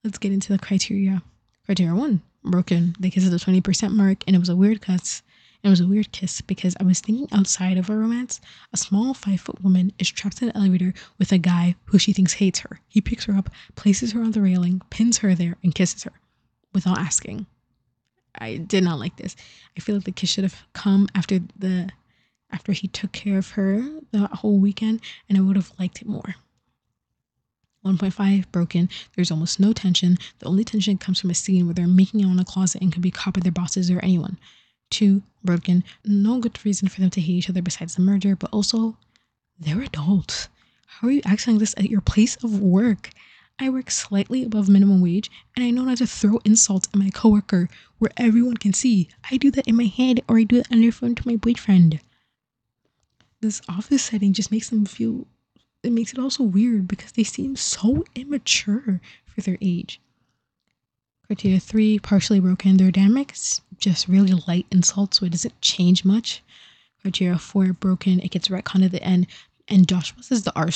Let's 0.05 0.19
get 0.19 0.33
into 0.33 0.53
the 0.53 0.59
criteria. 0.59 1.23
Criteria 1.67 1.95
one 1.95 2.23
broken. 2.45 2.95
Kissed 3.03 3.27
at 3.27 3.33
the 3.33 3.39
20% 3.39 3.93
mark, 3.93 4.25
and 4.27 4.37
it 4.37 4.39
was 4.39 4.49
a 4.49 4.57
weird 4.57 4.83
kiss. 4.83 5.23
It 5.63 5.69
was 5.69 5.81
a 5.81 5.87
weird 5.87 6.11
kiss 6.13 6.41
because 6.41 6.75
I 6.81 6.85
was 6.85 7.01
thinking 7.01 7.29
outside 7.33 7.77
of 7.77 7.91
a 7.91 7.97
romance. 7.97 8.41
A 8.73 8.79
small 8.79 9.13
five 9.13 9.41
foot 9.41 9.63
woman 9.63 9.93
is 9.99 10.09
trapped 10.09 10.41
in 10.41 10.49
an 10.49 10.57
elevator 10.57 10.95
with 11.19 11.33
a 11.33 11.39
guy 11.39 11.75
who 11.87 11.99
she 11.99 12.15
thinks 12.15 12.35
hates 12.35 12.61
her. 12.61 12.81
He 12.89 13.03
picks 13.03 13.27
her 13.27 13.35
up, 13.35 13.51
places 13.77 14.13
her 14.13 14.23
on 14.23 14.31
the 14.31 14.41
railing, 14.41 14.81
pins 14.89 15.19
her 15.19 15.35
there, 15.35 15.57
and 15.63 15.75
kisses 15.75 16.05
her 16.05 16.13
without 16.73 16.99
asking. 16.99 17.47
I 18.39 18.57
did 18.57 18.85
not 18.85 18.99
like 18.99 19.17
this. 19.17 19.37
I 19.77 19.81
feel 19.81 19.97
like 19.97 20.05
the 20.05 20.13
kiss 20.13 20.31
should 20.31 20.45
have 20.45 20.63
come 20.73 21.09
after 21.15 21.41
the 21.59 21.91
after 22.51 22.73
he 22.73 22.89
took 22.89 23.13
care 23.13 23.39
of 23.39 23.51
her 23.51 23.87
the 24.13 24.27
whole 24.29 24.59
weekend, 24.59 25.01
and 25.29 25.37
I 25.37 25.41
would 25.43 25.57
have 25.57 25.73
liked 25.79 26.03
it 26.03 26.09
more. 26.09 26.37
1.5 27.85 28.45
broken. 28.53 28.89
There's 29.15 29.31
almost 29.31 29.59
no 29.59 29.73
tension. 29.73 30.19
The 30.39 30.47
only 30.47 30.65
tension 30.65 30.99
comes 30.99 31.21
from 31.21 31.31
a 31.31 31.35
scene 31.35 31.67
where 31.67 31.75
they're 31.75 31.87
making 31.87 32.23
out 32.25 32.33
in 32.33 32.39
a 32.39 32.45
closet 32.45 32.83
and 32.83 32.93
could 32.93 33.03
be 33.03 33.11
caught 33.11 33.35
by 33.35 33.41
their 33.41 33.53
bosses 33.53 33.91
or 33.91 34.01
anyone. 34.01 34.39
2 34.91 35.23
broken. 35.43 35.85
No 36.05 36.39
good 36.39 36.63
reason 36.65 36.89
for 36.89 37.01
them 37.01 37.11
to 37.11 37.21
hate 37.21 37.33
each 37.33 37.51
other 37.51 37.63
besides 37.63 37.95
the 37.95 38.03
merger, 38.03 38.37
but 38.37 38.51
also 38.53 38.97
they're 39.59 39.83
adults. 39.83 40.49
How 40.87 41.09
are 41.09 41.13
you 41.13 41.23
acting 41.25 41.55
like 41.55 41.61
this 41.61 41.75
at 41.79 41.89
your 41.89 42.01
place 42.01 42.37
of 42.37 42.61
work? 42.61 43.11
I 43.59 43.69
work 43.69 43.91
slightly 43.91 44.43
above 44.43 44.69
minimum 44.69 45.01
wage 45.01 45.31
and 45.55 45.65
I 45.65 45.71
know 45.71 45.85
not 45.85 45.99
to 45.99 46.07
throw 46.07 46.41
insults 46.45 46.89
at 46.89 46.99
my 46.99 47.11
coworker 47.11 47.69
where 47.99 48.11
everyone 48.17 48.57
can 48.57 48.73
see. 48.73 49.09
I 49.31 49.37
do 49.37 49.51
that 49.53 49.69
in 49.69 49.77
my 49.77 49.85
head 49.85 50.21
or 50.29 50.39
I 50.39 50.45
do 50.45 50.57
it 50.57 50.67
on 50.73 50.81
the 50.81 50.91
phone 50.91 51.15
to 51.15 51.29
my 51.29 51.37
boyfriend. 51.37 52.01
This 53.41 53.63
office 53.69 54.03
setting 54.03 54.33
just 54.33 54.51
makes 54.51 54.71
them 54.71 54.87
feel 54.87 55.27
it 55.83 55.93
makes 55.93 56.13
it 56.13 56.19
also 56.19 56.43
weird 56.43 56.87
because 56.87 57.13
they 57.13 57.25
seem 57.25 57.57
so 57.57 58.05
immature 58.15 59.01
for 59.27 59.41
their 59.41 59.59
age. 59.61 60.01
Criteria 61.27 61.61
three, 61.61 61.99
partially 61.99 62.41
broken. 62.41 62.77
Their 62.77 62.91
dynamics 62.91 63.61
just 63.79 64.09
really 64.09 64.33
light 64.47 64.67
insults, 64.71 65.19
so 65.19 65.27
it 65.27 65.31
doesn't 65.33 65.61
change 65.61 66.05
much. 66.05 66.43
Criteria 67.03 67.39
four, 67.39 67.73
broken. 67.73 68.21
It 68.21 68.33
gets 68.33 68.49
retconned 68.49 68.85
at 68.85 68.93
the 68.93 69.03
end, 69.03 69.27
and 69.69 69.89
Joshua 69.89 70.23
says 70.23 70.43
the 70.43 70.55
R. 70.57 70.69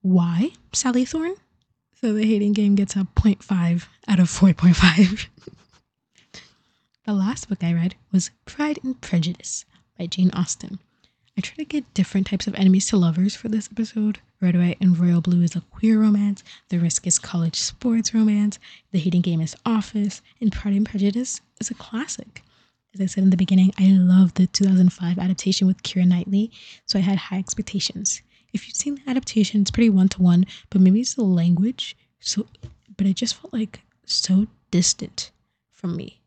Why, 0.00 0.50
Sally 0.72 1.04
Thorne? 1.04 1.34
So 2.00 2.12
the 2.12 2.24
hating 2.24 2.52
game 2.52 2.74
gets 2.74 2.96
a 2.96 3.00
0.5 3.00 3.86
out 4.06 4.20
of 4.20 4.28
4.5. 4.28 5.26
The 7.04 7.14
last 7.14 7.48
book 7.48 7.64
I 7.64 7.72
read 7.72 7.94
was 8.12 8.30
Pride 8.44 8.80
and 8.84 9.00
Prejudice 9.00 9.64
by 9.98 10.04
Jane 10.04 10.30
Austen. 10.34 10.78
I 11.38 11.40
try 11.40 11.54
to 11.54 11.64
get 11.64 11.94
different 11.94 12.26
types 12.26 12.48
of 12.48 12.56
enemies 12.56 12.88
to 12.88 12.96
lovers 12.96 13.36
for 13.36 13.48
this 13.48 13.68
episode. 13.70 14.18
Red, 14.40 14.56
White, 14.56 14.78
and 14.80 14.98
Royal 14.98 15.20
Blue 15.20 15.42
is 15.42 15.54
a 15.54 15.60
queer 15.60 16.00
romance. 16.00 16.42
The 16.68 16.80
Risk 16.80 17.06
is 17.06 17.20
college 17.20 17.54
sports 17.60 18.12
romance. 18.12 18.58
The 18.90 18.98
Hating 18.98 19.20
Game 19.20 19.40
is 19.40 19.54
Office. 19.64 20.20
And 20.40 20.50
Pride 20.50 20.74
and 20.74 20.84
Prejudice 20.84 21.40
is 21.60 21.70
a 21.70 21.74
classic. 21.74 22.42
As 22.92 23.00
I 23.00 23.06
said 23.06 23.22
in 23.22 23.30
the 23.30 23.36
beginning, 23.36 23.72
I 23.78 23.86
love 23.90 24.34
the 24.34 24.48
2005 24.48 25.16
adaptation 25.16 25.68
with 25.68 25.84
Keira 25.84 26.08
Knightley, 26.08 26.50
so 26.86 26.98
I 26.98 27.02
had 27.02 27.18
high 27.18 27.38
expectations. 27.38 28.20
If 28.52 28.66
you've 28.66 28.74
seen 28.74 28.96
the 28.96 29.08
adaptation, 29.08 29.60
it's 29.60 29.70
pretty 29.70 29.90
one 29.90 30.08
to 30.08 30.22
one, 30.22 30.44
but 30.70 30.80
maybe 30.80 31.02
it's 31.02 31.14
the 31.14 31.22
language. 31.22 31.96
So, 32.18 32.48
but 32.96 33.06
it 33.06 33.14
just 33.14 33.36
felt 33.36 33.52
like 33.52 33.82
so 34.04 34.48
distant 34.72 35.30
from 35.70 35.94
me. 35.94 36.20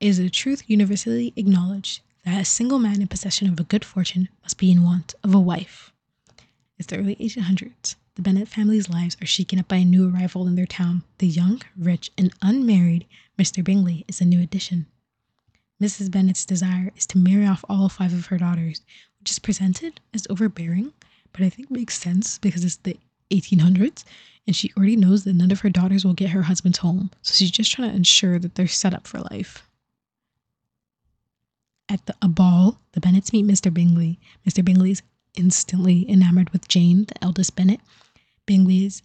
It 0.00 0.08
is 0.08 0.18
a 0.18 0.28
truth 0.28 0.64
universally 0.66 1.32
acknowledged 1.36 2.00
that 2.30 2.42
a 2.42 2.44
single 2.44 2.78
man 2.78 3.02
in 3.02 3.08
possession 3.08 3.48
of 3.48 3.58
a 3.58 3.64
good 3.64 3.84
fortune 3.84 4.28
must 4.42 4.56
be 4.56 4.70
in 4.70 4.84
want 4.84 5.14
of 5.24 5.34
a 5.34 5.40
wife. 5.40 5.92
It's 6.78 6.86
the 6.86 6.98
early 6.98 7.16
1800s. 7.16 7.96
The 8.14 8.22
Bennet 8.22 8.48
family's 8.48 8.88
lives 8.88 9.16
are 9.20 9.26
shaken 9.26 9.58
up 9.58 9.68
by 9.68 9.76
a 9.76 9.84
new 9.84 10.08
arrival 10.08 10.46
in 10.46 10.54
their 10.54 10.66
town. 10.66 11.02
The 11.18 11.26
young, 11.26 11.60
rich, 11.76 12.10
and 12.16 12.32
unmarried 12.40 13.06
Mr. 13.38 13.64
Bingley 13.64 14.04
is 14.06 14.20
a 14.20 14.24
new 14.24 14.40
addition. 14.40 14.86
Mrs. 15.82 16.10
Bennet's 16.10 16.44
desire 16.44 16.92
is 16.96 17.06
to 17.06 17.18
marry 17.18 17.46
off 17.46 17.64
all 17.68 17.88
five 17.88 18.12
of 18.12 18.26
her 18.26 18.38
daughters, 18.38 18.82
which 19.18 19.30
is 19.30 19.38
presented 19.38 20.00
as 20.14 20.26
overbearing, 20.30 20.92
but 21.32 21.42
I 21.42 21.48
think 21.48 21.70
makes 21.70 21.98
sense 21.98 22.38
because 22.38 22.64
it's 22.64 22.76
the 22.76 22.98
1800s 23.30 24.04
and 24.46 24.54
she 24.54 24.72
already 24.76 24.96
knows 24.96 25.24
that 25.24 25.34
none 25.34 25.50
of 25.50 25.60
her 25.60 25.70
daughters 25.70 26.04
will 26.04 26.14
get 26.14 26.30
her 26.30 26.42
husband's 26.42 26.78
home. 26.78 27.10
So 27.22 27.34
she's 27.34 27.50
just 27.50 27.72
trying 27.72 27.90
to 27.90 27.96
ensure 27.96 28.38
that 28.38 28.54
they're 28.54 28.66
set 28.66 28.94
up 28.94 29.06
for 29.06 29.20
life. 29.30 29.66
At 31.90 32.06
the, 32.06 32.14
a 32.22 32.28
ball, 32.28 32.78
the 32.92 33.00
Bennets 33.00 33.32
meet 33.32 33.44
Mr. 33.44 33.74
Bingley. 33.74 34.20
Mr. 34.48 34.64
Bingley 34.64 34.92
is 34.92 35.02
instantly 35.34 36.08
enamored 36.08 36.48
with 36.50 36.68
Jane, 36.68 37.06
the 37.06 37.20
eldest 37.24 37.56
Bennet. 37.56 37.80
Bingley 38.46 38.86
is 38.86 39.02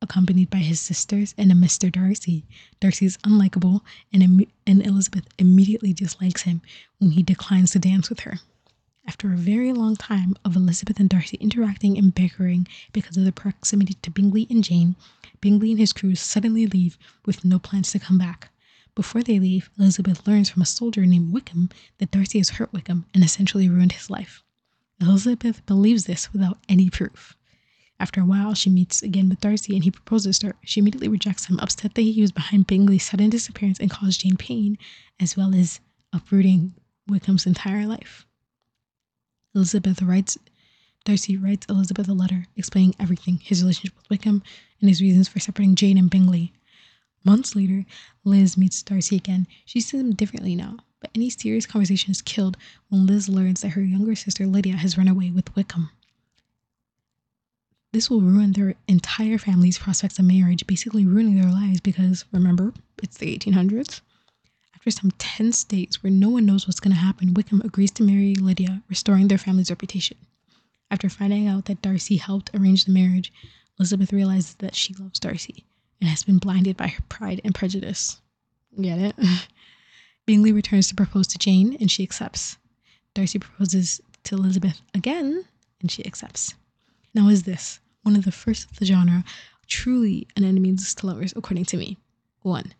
accompanied 0.00 0.48
by 0.48 0.58
his 0.58 0.78
sisters 0.78 1.34
and 1.36 1.50
a 1.50 1.56
Mr. 1.56 1.90
Darcy. 1.90 2.44
Darcy 2.78 3.06
is 3.06 3.16
unlikable, 3.24 3.80
and, 4.12 4.46
and 4.64 4.86
Elizabeth 4.86 5.26
immediately 5.40 5.92
dislikes 5.92 6.42
him 6.42 6.62
when 6.98 7.10
he 7.10 7.22
declines 7.24 7.72
to 7.72 7.80
dance 7.80 8.08
with 8.08 8.20
her. 8.20 8.38
After 9.08 9.32
a 9.32 9.36
very 9.36 9.72
long 9.72 9.96
time 9.96 10.36
of 10.44 10.54
Elizabeth 10.54 11.00
and 11.00 11.08
Darcy 11.08 11.36
interacting 11.38 11.98
and 11.98 12.14
bickering 12.14 12.68
because 12.92 13.16
of 13.16 13.24
the 13.24 13.32
proximity 13.32 13.94
to 13.94 14.10
Bingley 14.12 14.46
and 14.48 14.62
Jane, 14.62 14.94
Bingley 15.40 15.72
and 15.72 15.80
his 15.80 15.92
crew 15.92 16.14
suddenly 16.14 16.68
leave 16.68 16.96
with 17.26 17.44
no 17.44 17.58
plans 17.58 17.90
to 17.90 17.98
come 17.98 18.18
back. 18.18 18.50
Before 18.94 19.22
they 19.22 19.40
leave, 19.40 19.70
Elizabeth 19.78 20.26
learns 20.26 20.48
from 20.48 20.62
a 20.62 20.66
soldier 20.66 21.04
named 21.04 21.32
Wickham 21.32 21.70
that 21.98 22.10
Darcy 22.10 22.38
has 22.38 22.50
hurt 22.50 22.72
Wickham 22.72 23.06
and 23.12 23.24
essentially 23.24 23.68
ruined 23.68 23.92
his 23.92 24.08
life. 24.08 24.44
Elizabeth 25.00 25.66
believes 25.66 26.04
this 26.04 26.32
without 26.32 26.58
any 26.68 26.88
proof. 26.90 27.36
After 27.98 28.20
a 28.20 28.24
while, 28.24 28.54
she 28.54 28.70
meets 28.70 29.02
again 29.02 29.28
with 29.28 29.40
Darcy 29.40 29.74
and 29.74 29.84
he 29.84 29.90
proposes 29.90 30.38
to 30.40 30.48
her. 30.48 30.56
She 30.64 30.80
immediately 30.80 31.08
rejects 31.08 31.46
him, 31.46 31.58
upset 31.60 31.94
that 31.94 32.02
he 32.02 32.20
was 32.20 32.32
behind 32.32 32.66
Bingley's 32.66 33.04
sudden 33.04 33.30
disappearance 33.30 33.78
and 33.80 33.90
caused 33.90 34.20
Jane 34.20 34.36
pain, 34.36 34.78
as 35.20 35.36
well 35.36 35.54
as 35.54 35.80
uprooting 36.12 36.74
Wickham's 37.08 37.46
entire 37.46 37.86
life. 37.86 38.26
Elizabeth 39.54 40.02
writes, 40.02 40.38
Darcy 41.04 41.36
writes 41.36 41.66
Elizabeth 41.68 42.08
a 42.08 42.14
letter 42.14 42.46
explaining 42.56 42.94
everything 42.98 43.38
his 43.38 43.62
relationship 43.62 43.96
with 43.96 44.10
Wickham 44.10 44.42
and 44.80 44.88
his 44.88 45.02
reasons 45.02 45.28
for 45.28 45.38
separating 45.38 45.74
Jane 45.74 45.98
and 45.98 46.10
Bingley. 46.10 46.52
Months 47.26 47.56
later, 47.56 47.86
Liz 48.22 48.58
meets 48.58 48.82
Darcy 48.82 49.16
again. 49.16 49.46
She 49.64 49.80
sees 49.80 49.98
him 49.98 50.14
differently 50.14 50.54
now, 50.54 50.76
but 51.00 51.10
any 51.14 51.30
serious 51.30 51.64
conversation 51.64 52.10
is 52.10 52.20
killed 52.20 52.58
when 52.90 53.06
Liz 53.06 53.30
learns 53.30 53.62
that 53.62 53.70
her 53.70 53.82
younger 53.82 54.14
sister 54.14 54.46
Lydia 54.46 54.76
has 54.76 54.98
run 54.98 55.08
away 55.08 55.30
with 55.30 55.54
Wickham. 55.56 55.88
This 57.92 58.10
will 58.10 58.20
ruin 58.20 58.52
their 58.52 58.74
entire 58.88 59.38
family's 59.38 59.78
prospects 59.78 60.18
of 60.18 60.26
marriage, 60.26 60.66
basically 60.66 61.06
ruining 61.06 61.40
their 61.40 61.50
lives 61.50 61.80
because, 61.80 62.26
remember, 62.30 62.74
it's 63.02 63.16
the 63.16 63.38
1800s. 63.38 64.02
After 64.74 64.90
some 64.90 65.12
tense 65.12 65.64
days 65.64 66.02
where 66.02 66.10
no 66.10 66.28
one 66.28 66.44
knows 66.44 66.66
what's 66.66 66.80
going 66.80 66.94
to 66.94 67.00
happen, 67.00 67.32
Wickham 67.32 67.62
agrees 67.64 67.92
to 67.92 68.02
marry 68.02 68.34
Lydia, 68.34 68.82
restoring 68.90 69.28
their 69.28 69.38
family's 69.38 69.70
reputation. 69.70 70.18
After 70.90 71.08
finding 71.08 71.48
out 71.48 71.64
that 71.66 71.80
Darcy 71.80 72.16
helped 72.16 72.50
arrange 72.52 72.84
the 72.84 72.92
marriage, 72.92 73.32
Elizabeth 73.78 74.12
realizes 74.12 74.56
that 74.56 74.74
she 74.74 74.92
loves 74.92 75.18
Darcy 75.18 75.64
and 76.04 76.10
has 76.10 76.22
been 76.22 76.36
blinded 76.36 76.76
by 76.76 76.88
her 76.88 77.02
pride 77.08 77.40
and 77.44 77.54
prejudice. 77.54 78.20
Get 78.78 78.98
it? 78.98 79.16
Bingley 80.26 80.52
returns 80.52 80.86
to 80.88 80.94
propose 80.94 81.26
to 81.28 81.38
Jane 81.38 81.78
and 81.80 81.90
she 81.90 82.02
accepts. 82.02 82.58
Darcy 83.14 83.38
proposes 83.38 84.02
to 84.24 84.34
Elizabeth 84.34 84.82
again 84.92 85.46
and 85.80 85.90
she 85.90 86.04
accepts. 86.04 86.56
Now, 87.14 87.30
is 87.30 87.44
this 87.44 87.80
one 88.02 88.16
of 88.16 88.26
the 88.26 88.32
first 88.32 88.70
of 88.70 88.78
the 88.78 88.84
genre 88.84 89.24
truly 89.66 90.28
an 90.36 90.44
enemies 90.44 90.94
to 90.96 91.06
lovers, 91.06 91.32
according 91.36 91.64
to 91.66 91.78
me? 91.78 91.96
One, 92.42 92.74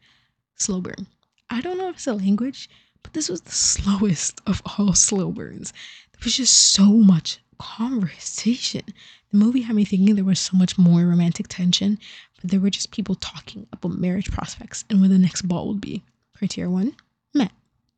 slow 0.56 0.82
burn. 0.82 1.06
I 1.48 1.62
don't 1.62 1.78
know 1.78 1.88
if 1.88 1.94
it's 1.94 2.06
a 2.06 2.12
language, 2.12 2.68
but 3.02 3.14
this 3.14 3.30
was 3.30 3.40
the 3.40 3.50
slowest 3.52 4.42
of 4.46 4.60
all 4.76 4.92
slow 4.92 5.32
burns. 5.32 5.72
There 6.12 6.20
was 6.24 6.36
just 6.36 6.52
so 6.74 6.84
much 6.84 7.38
conversation. 7.58 8.82
The 9.30 9.38
movie 9.38 9.62
had 9.62 9.76
me 9.76 9.86
thinking 9.86 10.14
there 10.14 10.24
was 10.24 10.40
so 10.40 10.58
much 10.58 10.76
more 10.76 11.06
romantic 11.06 11.48
tension, 11.48 11.98
there 12.44 12.60
were 12.60 12.70
just 12.70 12.90
people 12.90 13.14
talking 13.16 13.66
about 13.72 13.98
marriage 13.98 14.30
prospects 14.30 14.84
and 14.90 15.00
when 15.00 15.10
the 15.10 15.18
next 15.18 15.42
ball 15.42 15.66
would 15.68 15.80
be. 15.80 16.02
Criteria 16.36 16.70
one, 16.70 16.94
met, 17.32 17.52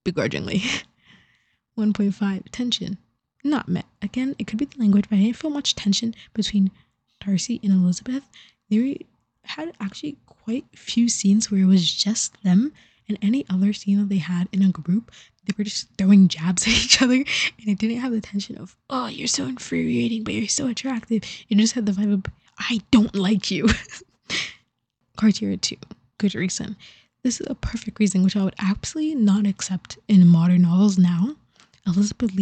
begrudgingly. 0.05 0.61
1.5, 1.79 2.45
tension, 2.53 2.97
not 3.45 3.69
met. 3.69 3.85
Again, 4.01 4.35
it 4.39 4.47
could 4.47 4.59
be 4.59 4.65
the 4.65 4.79
language, 4.79 5.07
but 5.11 5.17
I 5.17 5.23
didn't 5.23 5.37
feel 5.37 5.51
much 5.51 5.75
tension 5.75 6.15
between 6.33 6.71
Darcy 7.25 7.61
and 7.63 7.73
Elizabeth. 7.73 8.25
They 8.71 9.05
had 9.43 9.73
actually 9.81 10.17
quite 10.27 10.65
few 10.75 11.09
scenes 11.09 11.51
where 11.51 11.61
it 11.61 11.67
was 11.67 11.93
just 11.93 12.43
them 12.43 12.73
and 13.09 13.19
any 13.23 13.45
other 13.49 13.73
scene 13.73 13.99
that 13.99 14.09
they 14.09 14.19
had 14.19 14.49
in 14.53 14.63
a 14.63 14.71
group, 14.71 15.11
they 15.45 15.55
were 15.57 15.65
just 15.65 15.89
throwing 15.97 16.29
jabs 16.29 16.63
at 16.67 16.73
each 16.73 17.03
other, 17.03 17.15
and 17.15 17.69
it 17.69 17.79
didn't 17.79 17.99
have 17.99 18.13
the 18.13 18.21
tension 18.21 18.57
of 18.59 18.77
"Oh, 18.91 19.07
you're 19.07 19.29
so 19.29 19.45
infuriating, 19.45 20.25
but 20.25 20.35
you're 20.35 20.49
so 20.49 20.67
attractive." 20.67 21.23
It 21.49 21.57
just 21.59 21.75
had 21.75 21.87
the 21.87 21.93
vibe 21.93 22.13
of 22.13 22.25
"I 22.59 22.81
don't 22.91 23.15
like 23.15 23.51
you." 23.51 23.69
Criteria 25.17 25.57
two, 25.57 25.77
good 26.19 26.35
reason. 26.35 26.77
This 27.23 27.41
is 27.41 27.47
a 27.49 27.55
perfect 27.55 27.99
reason 27.99 28.23
which 28.23 28.37
I 28.37 28.45
would 28.45 28.55
absolutely 28.59 29.15
not 29.15 29.47
accept 29.47 29.99
in 30.09 30.27
modern 30.29 30.63
novels 30.63 30.99
now. 30.99 31.37
Elizabeth 31.87 32.33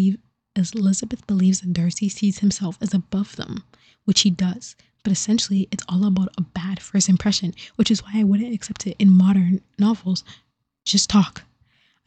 as 0.56 0.72
Elizabeth 0.72 1.26
believes 1.26 1.60
that 1.60 1.72
Darcy 1.72 2.08
sees 2.08 2.38
himself 2.38 2.78
as 2.80 2.94
above 2.94 3.36
them, 3.36 3.64
which 4.04 4.22
he 4.22 4.30
does. 4.30 4.76
But 5.02 5.12
essentially, 5.12 5.68
it's 5.70 5.84
all 5.88 6.06
about 6.06 6.34
a 6.38 6.42
bad 6.42 6.80
first 6.80 7.08
impression, 7.08 7.54
which 7.76 7.90
is 7.90 8.02
why 8.02 8.12
I 8.14 8.24
wouldn't 8.24 8.54
accept 8.54 8.86
it 8.86 8.96
in 8.98 9.10
modern 9.10 9.60
novels 9.78 10.24
just 10.84 11.10
talk. 11.10 11.42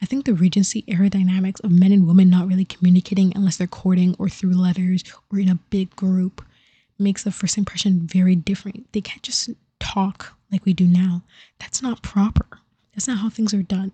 I 0.00 0.06
think 0.06 0.24
the 0.24 0.34
Regency 0.34 0.84
era 0.86 1.10
dynamics 1.10 1.60
of 1.60 1.72
men 1.72 1.92
and 1.92 2.06
women 2.06 2.30
not 2.30 2.46
really 2.46 2.64
communicating 2.64 3.32
unless 3.34 3.56
they're 3.56 3.66
courting 3.66 4.14
or 4.18 4.28
through 4.28 4.54
letters 4.54 5.02
or 5.32 5.38
in 5.38 5.48
a 5.48 5.58
big 5.70 5.94
group 5.96 6.44
makes 6.98 7.24
the 7.24 7.32
first 7.32 7.58
impression 7.58 8.06
very 8.06 8.36
different. 8.36 8.92
They 8.92 9.00
can't 9.00 9.22
just 9.22 9.50
talk 9.88 10.34
like 10.52 10.64
we 10.64 10.72
do 10.72 10.86
now. 10.86 11.22
That's 11.58 11.82
not 11.82 12.02
proper. 12.02 12.46
That's 12.94 13.08
not 13.08 13.18
how 13.18 13.30
things 13.30 13.54
are 13.54 13.62
done. 13.62 13.92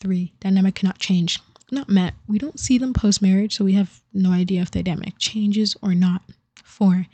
Three, 0.00 0.32
dynamic 0.40 0.76
cannot 0.76 0.98
change. 0.98 1.40
Not 1.70 1.88
met. 1.88 2.14
We 2.26 2.38
don't 2.38 2.60
see 2.60 2.78
them 2.78 2.92
post 2.92 3.22
marriage, 3.22 3.56
so 3.56 3.64
we 3.64 3.72
have 3.74 4.02
no 4.12 4.30
idea 4.30 4.62
if 4.62 4.70
the 4.70 4.82
dynamic 4.82 5.14
changes 5.18 5.76
or 5.82 5.94
not. 5.94 6.22
Four, 6.62 7.06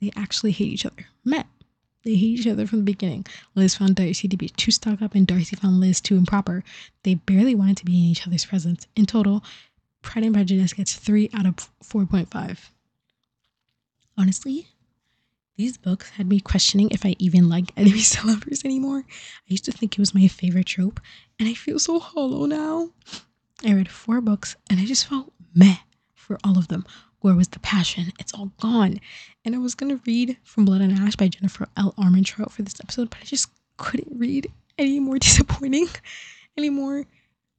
they 0.00 0.10
actually 0.16 0.52
hate 0.52 0.72
each 0.72 0.86
other. 0.86 1.06
Met. 1.24 1.46
They 2.04 2.14
hate 2.14 2.40
each 2.40 2.46
other 2.46 2.66
from 2.66 2.78
the 2.80 2.84
beginning. 2.84 3.26
Liz 3.54 3.74
found 3.74 3.96
Darcy 3.96 4.28
to 4.28 4.36
be 4.36 4.48
too 4.48 4.70
stuck 4.70 5.02
up, 5.02 5.14
and 5.14 5.26
Darcy 5.26 5.56
found 5.56 5.80
Liz 5.80 6.00
too 6.00 6.16
improper. 6.16 6.64
They 7.02 7.14
barely 7.14 7.54
wanted 7.54 7.76
to 7.78 7.84
be 7.84 7.96
in 7.98 8.10
each 8.10 8.26
other's 8.26 8.46
presence. 8.46 8.86
In 8.96 9.06
total, 9.06 9.44
Pride 10.02 10.24
and 10.24 10.34
Prejudice 10.34 10.72
gets 10.72 10.94
3 10.94 11.30
out 11.34 11.46
of 11.46 11.56
4.5. 11.82 12.70
Honestly, 14.16 14.68
these 15.58 15.76
books 15.76 16.10
had 16.10 16.28
me 16.28 16.38
questioning 16.38 16.88
if 16.92 17.04
I 17.04 17.16
even 17.18 17.48
like 17.48 17.74
to 17.74 18.26
lovers 18.26 18.64
anymore. 18.64 19.02
I 19.08 19.48
used 19.48 19.64
to 19.64 19.72
think 19.72 19.92
it 19.92 19.98
was 19.98 20.14
my 20.14 20.28
favorite 20.28 20.66
trope, 20.66 21.00
and 21.38 21.48
I 21.48 21.54
feel 21.54 21.80
so 21.80 21.98
hollow 21.98 22.46
now. 22.46 22.90
I 23.66 23.74
read 23.74 23.90
four 23.90 24.20
books, 24.20 24.54
and 24.70 24.78
I 24.78 24.84
just 24.86 25.06
felt 25.08 25.32
meh 25.52 25.78
for 26.14 26.38
all 26.44 26.56
of 26.56 26.68
them. 26.68 26.86
Where 27.20 27.34
was 27.34 27.48
the 27.48 27.58
passion? 27.58 28.12
It's 28.20 28.32
all 28.32 28.52
gone. 28.60 29.00
And 29.44 29.56
I 29.56 29.58
was 29.58 29.74
to 29.96 30.00
read 30.06 30.38
From 30.44 30.64
Blood 30.64 30.80
and 30.80 30.96
Ash 30.96 31.16
by 31.16 31.26
Jennifer 31.26 31.66
L. 31.76 31.92
Armentrout 31.98 32.52
for 32.52 32.62
this 32.62 32.78
episode, 32.80 33.10
but 33.10 33.18
I 33.20 33.24
just 33.24 33.50
couldn't 33.78 34.16
read 34.16 34.48
any 34.78 35.00
more 35.00 35.18
disappointing, 35.18 35.88
any 36.56 36.70
more 36.70 37.04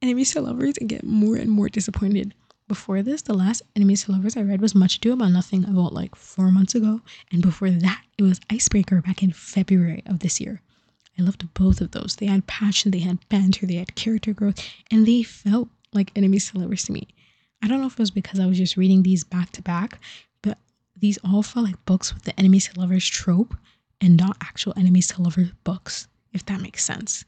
to 0.00 0.40
lovers, 0.40 0.78
and 0.78 0.88
get 0.88 1.04
more 1.04 1.36
and 1.36 1.50
more 1.50 1.68
disappointed. 1.68 2.32
Before 2.70 3.02
this, 3.02 3.22
the 3.22 3.34
last 3.34 3.62
enemies 3.74 4.04
to 4.04 4.12
lovers 4.12 4.36
I 4.36 4.42
read 4.42 4.60
was 4.60 4.76
Much 4.76 4.98
Ado 4.98 5.14
About 5.14 5.32
Nothing 5.32 5.64
about 5.64 5.92
like 5.92 6.14
four 6.14 6.52
months 6.52 6.76
ago. 6.76 7.00
And 7.32 7.42
before 7.42 7.68
that, 7.68 8.04
it 8.16 8.22
was 8.22 8.40
Icebreaker 8.48 9.02
back 9.02 9.24
in 9.24 9.32
February 9.32 10.04
of 10.06 10.20
this 10.20 10.40
year. 10.40 10.62
I 11.18 11.22
loved 11.22 11.52
both 11.52 11.80
of 11.80 11.90
those. 11.90 12.14
They 12.14 12.26
had 12.26 12.46
passion, 12.46 12.92
they 12.92 13.00
had 13.00 13.28
banter, 13.28 13.66
they 13.66 13.74
had 13.74 13.96
character 13.96 14.32
growth, 14.32 14.64
and 14.88 15.04
they 15.04 15.24
felt 15.24 15.68
like 15.92 16.12
enemies 16.14 16.48
to 16.52 16.58
lovers 16.58 16.84
to 16.84 16.92
me. 16.92 17.08
I 17.60 17.66
don't 17.66 17.80
know 17.80 17.88
if 17.88 17.94
it 17.94 17.98
was 17.98 18.12
because 18.12 18.38
I 18.38 18.46
was 18.46 18.58
just 18.58 18.76
reading 18.76 19.02
these 19.02 19.24
back 19.24 19.50
to 19.50 19.62
back, 19.62 19.98
but 20.40 20.56
these 20.96 21.18
all 21.24 21.42
felt 21.42 21.66
like 21.66 21.84
books 21.86 22.14
with 22.14 22.22
the 22.22 22.38
enemies 22.38 22.68
to 22.68 22.78
lovers 22.78 23.04
trope 23.04 23.56
and 24.00 24.16
not 24.16 24.36
actual 24.44 24.74
enemies 24.76 25.08
to 25.08 25.22
lovers 25.22 25.50
books, 25.64 26.06
if 26.32 26.46
that 26.46 26.60
makes 26.60 26.84
sense. 26.84 27.24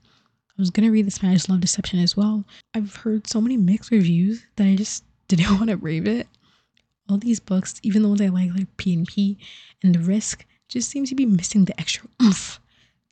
I 0.50 0.62
was 0.62 0.70
gonna 0.70 0.92
read 0.92 1.08
the 1.08 1.10
Spanish 1.10 1.48
Love 1.48 1.62
Deception 1.62 1.98
as 1.98 2.16
well. 2.16 2.44
I've 2.74 2.94
heard 2.94 3.26
so 3.26 3.40
many 3.40 3.56
mixed 3.56 3.90
reviews 3.90 4.46
that 4.54 4.68
I 4.68 4.76
just 4.76 5.02
didn't 5.36 5.56
want 5.58 5.70
to 5.70 5.76
rave 5.76 6.06
it. 6.06 6.26
All 7.08 7.18
these 7.18 7.40
books, 7.40 7.80
even 7.82 8.02
the 8.02 8.08
ones 8.08 8.20
I 8.20 8.28
like, 8.28 8.54
like 8.54 8.76
P 8.76 8.94
and 8.94 9.06
P 9.06 9.38
and 9.82 9.94
The 9.94 9.98
Risk, 9.98 10.44
just 10.68 10.88
seem 10.88 11.04
to 11.06 11.14
be 11.14 11.26
missing 11.26 11.64
the 11.64 11.78
extra 11.78 12.08
oomph 12.22 12.58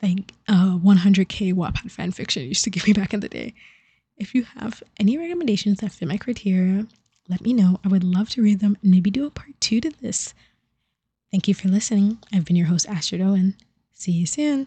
like 0.02 0.32
uh 0.48 0.78
100k 0.78 1.52
Wattpad 1.54 1.90
fan 1.90 2.10
fiction 2.10 2.44
used 2.44 2.64
to 2.64 2.70
give 2.70 2.86
me 2.86 2.92
back 2.92 3.12
in 3.14 3.20
the 3.20 3.28
day. 3.28 3.54
If 4.16 4.34
you 4.34 4.44
have 4.58 4.82
any 4.98 5.16
recommendations 5.16 5.78
that 5.80 5.92
fit 5.92 6.08
my 6.08 6.16
criteria, 6.16 6.86
let 7.28 7.40
me 7.40 7.52
know. 7.52 7.80
I 7.84 7.88
would 7.88 8.04
love 8.04 8.28
to 8.30 8.42
read 8.42 8.60
them 8.60 8.76
and 8.82 8.90
maybe 8.90 9.10
do 9.10 9.26
a 9.26 9.30
part 9.30 9.58
two 9.60 9.80
to 9.80 9.90
this. 10.00 10.34
Thank 11.30 11.48
you 11.48 11.54
for 11.54 11.68
listening. 11.68 12.18
I've 12.32 12.44
been 12.44 12.56
your 12.56 12.66
host, 12.66 12.88
Astrid 12.88 13.20
Owen. 13.22 13.54
See 13.94 14.12
you 14.12 14.26
soon. 14.26 14.66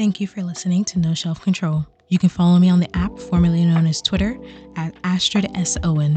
Thank 0.00 0.18
you 0.18 0.26
for 0.26 0.42
listening 0.42 0.86
to 0.86 0.98
No 0.98 1.12
Shelf 1.12 1.42
Control. 1.42 1.84
You 2.08 2.18
can 2.18 2.30
follow 2.30 2.58
me 2.58 2.70
on 2.70 2.80
the 2.80 2.88
app 2.96 3.18
formerly 3.18 3.66
known 3.66 3.86
as 3.86 4.00
Twitter 4.00 4.38
at 4.74 4.94
Astrid 5.04 5.54
S. 5.54 5.76
Owen. 5.82 6.14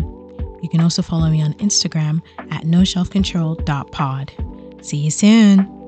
You 0.62 0.70
can 0.70 0.80
also 0.80 1.02
follow 1.02 1.30
me 1.30 1.42
on 1.42 1.54
Instagram 1.56 2.22
at 2.50 2.64
noshelfcontrol.pod. 2.64 4.32
See 4.86 4.98
you 5.00 5.12
soon. 5.12 5.83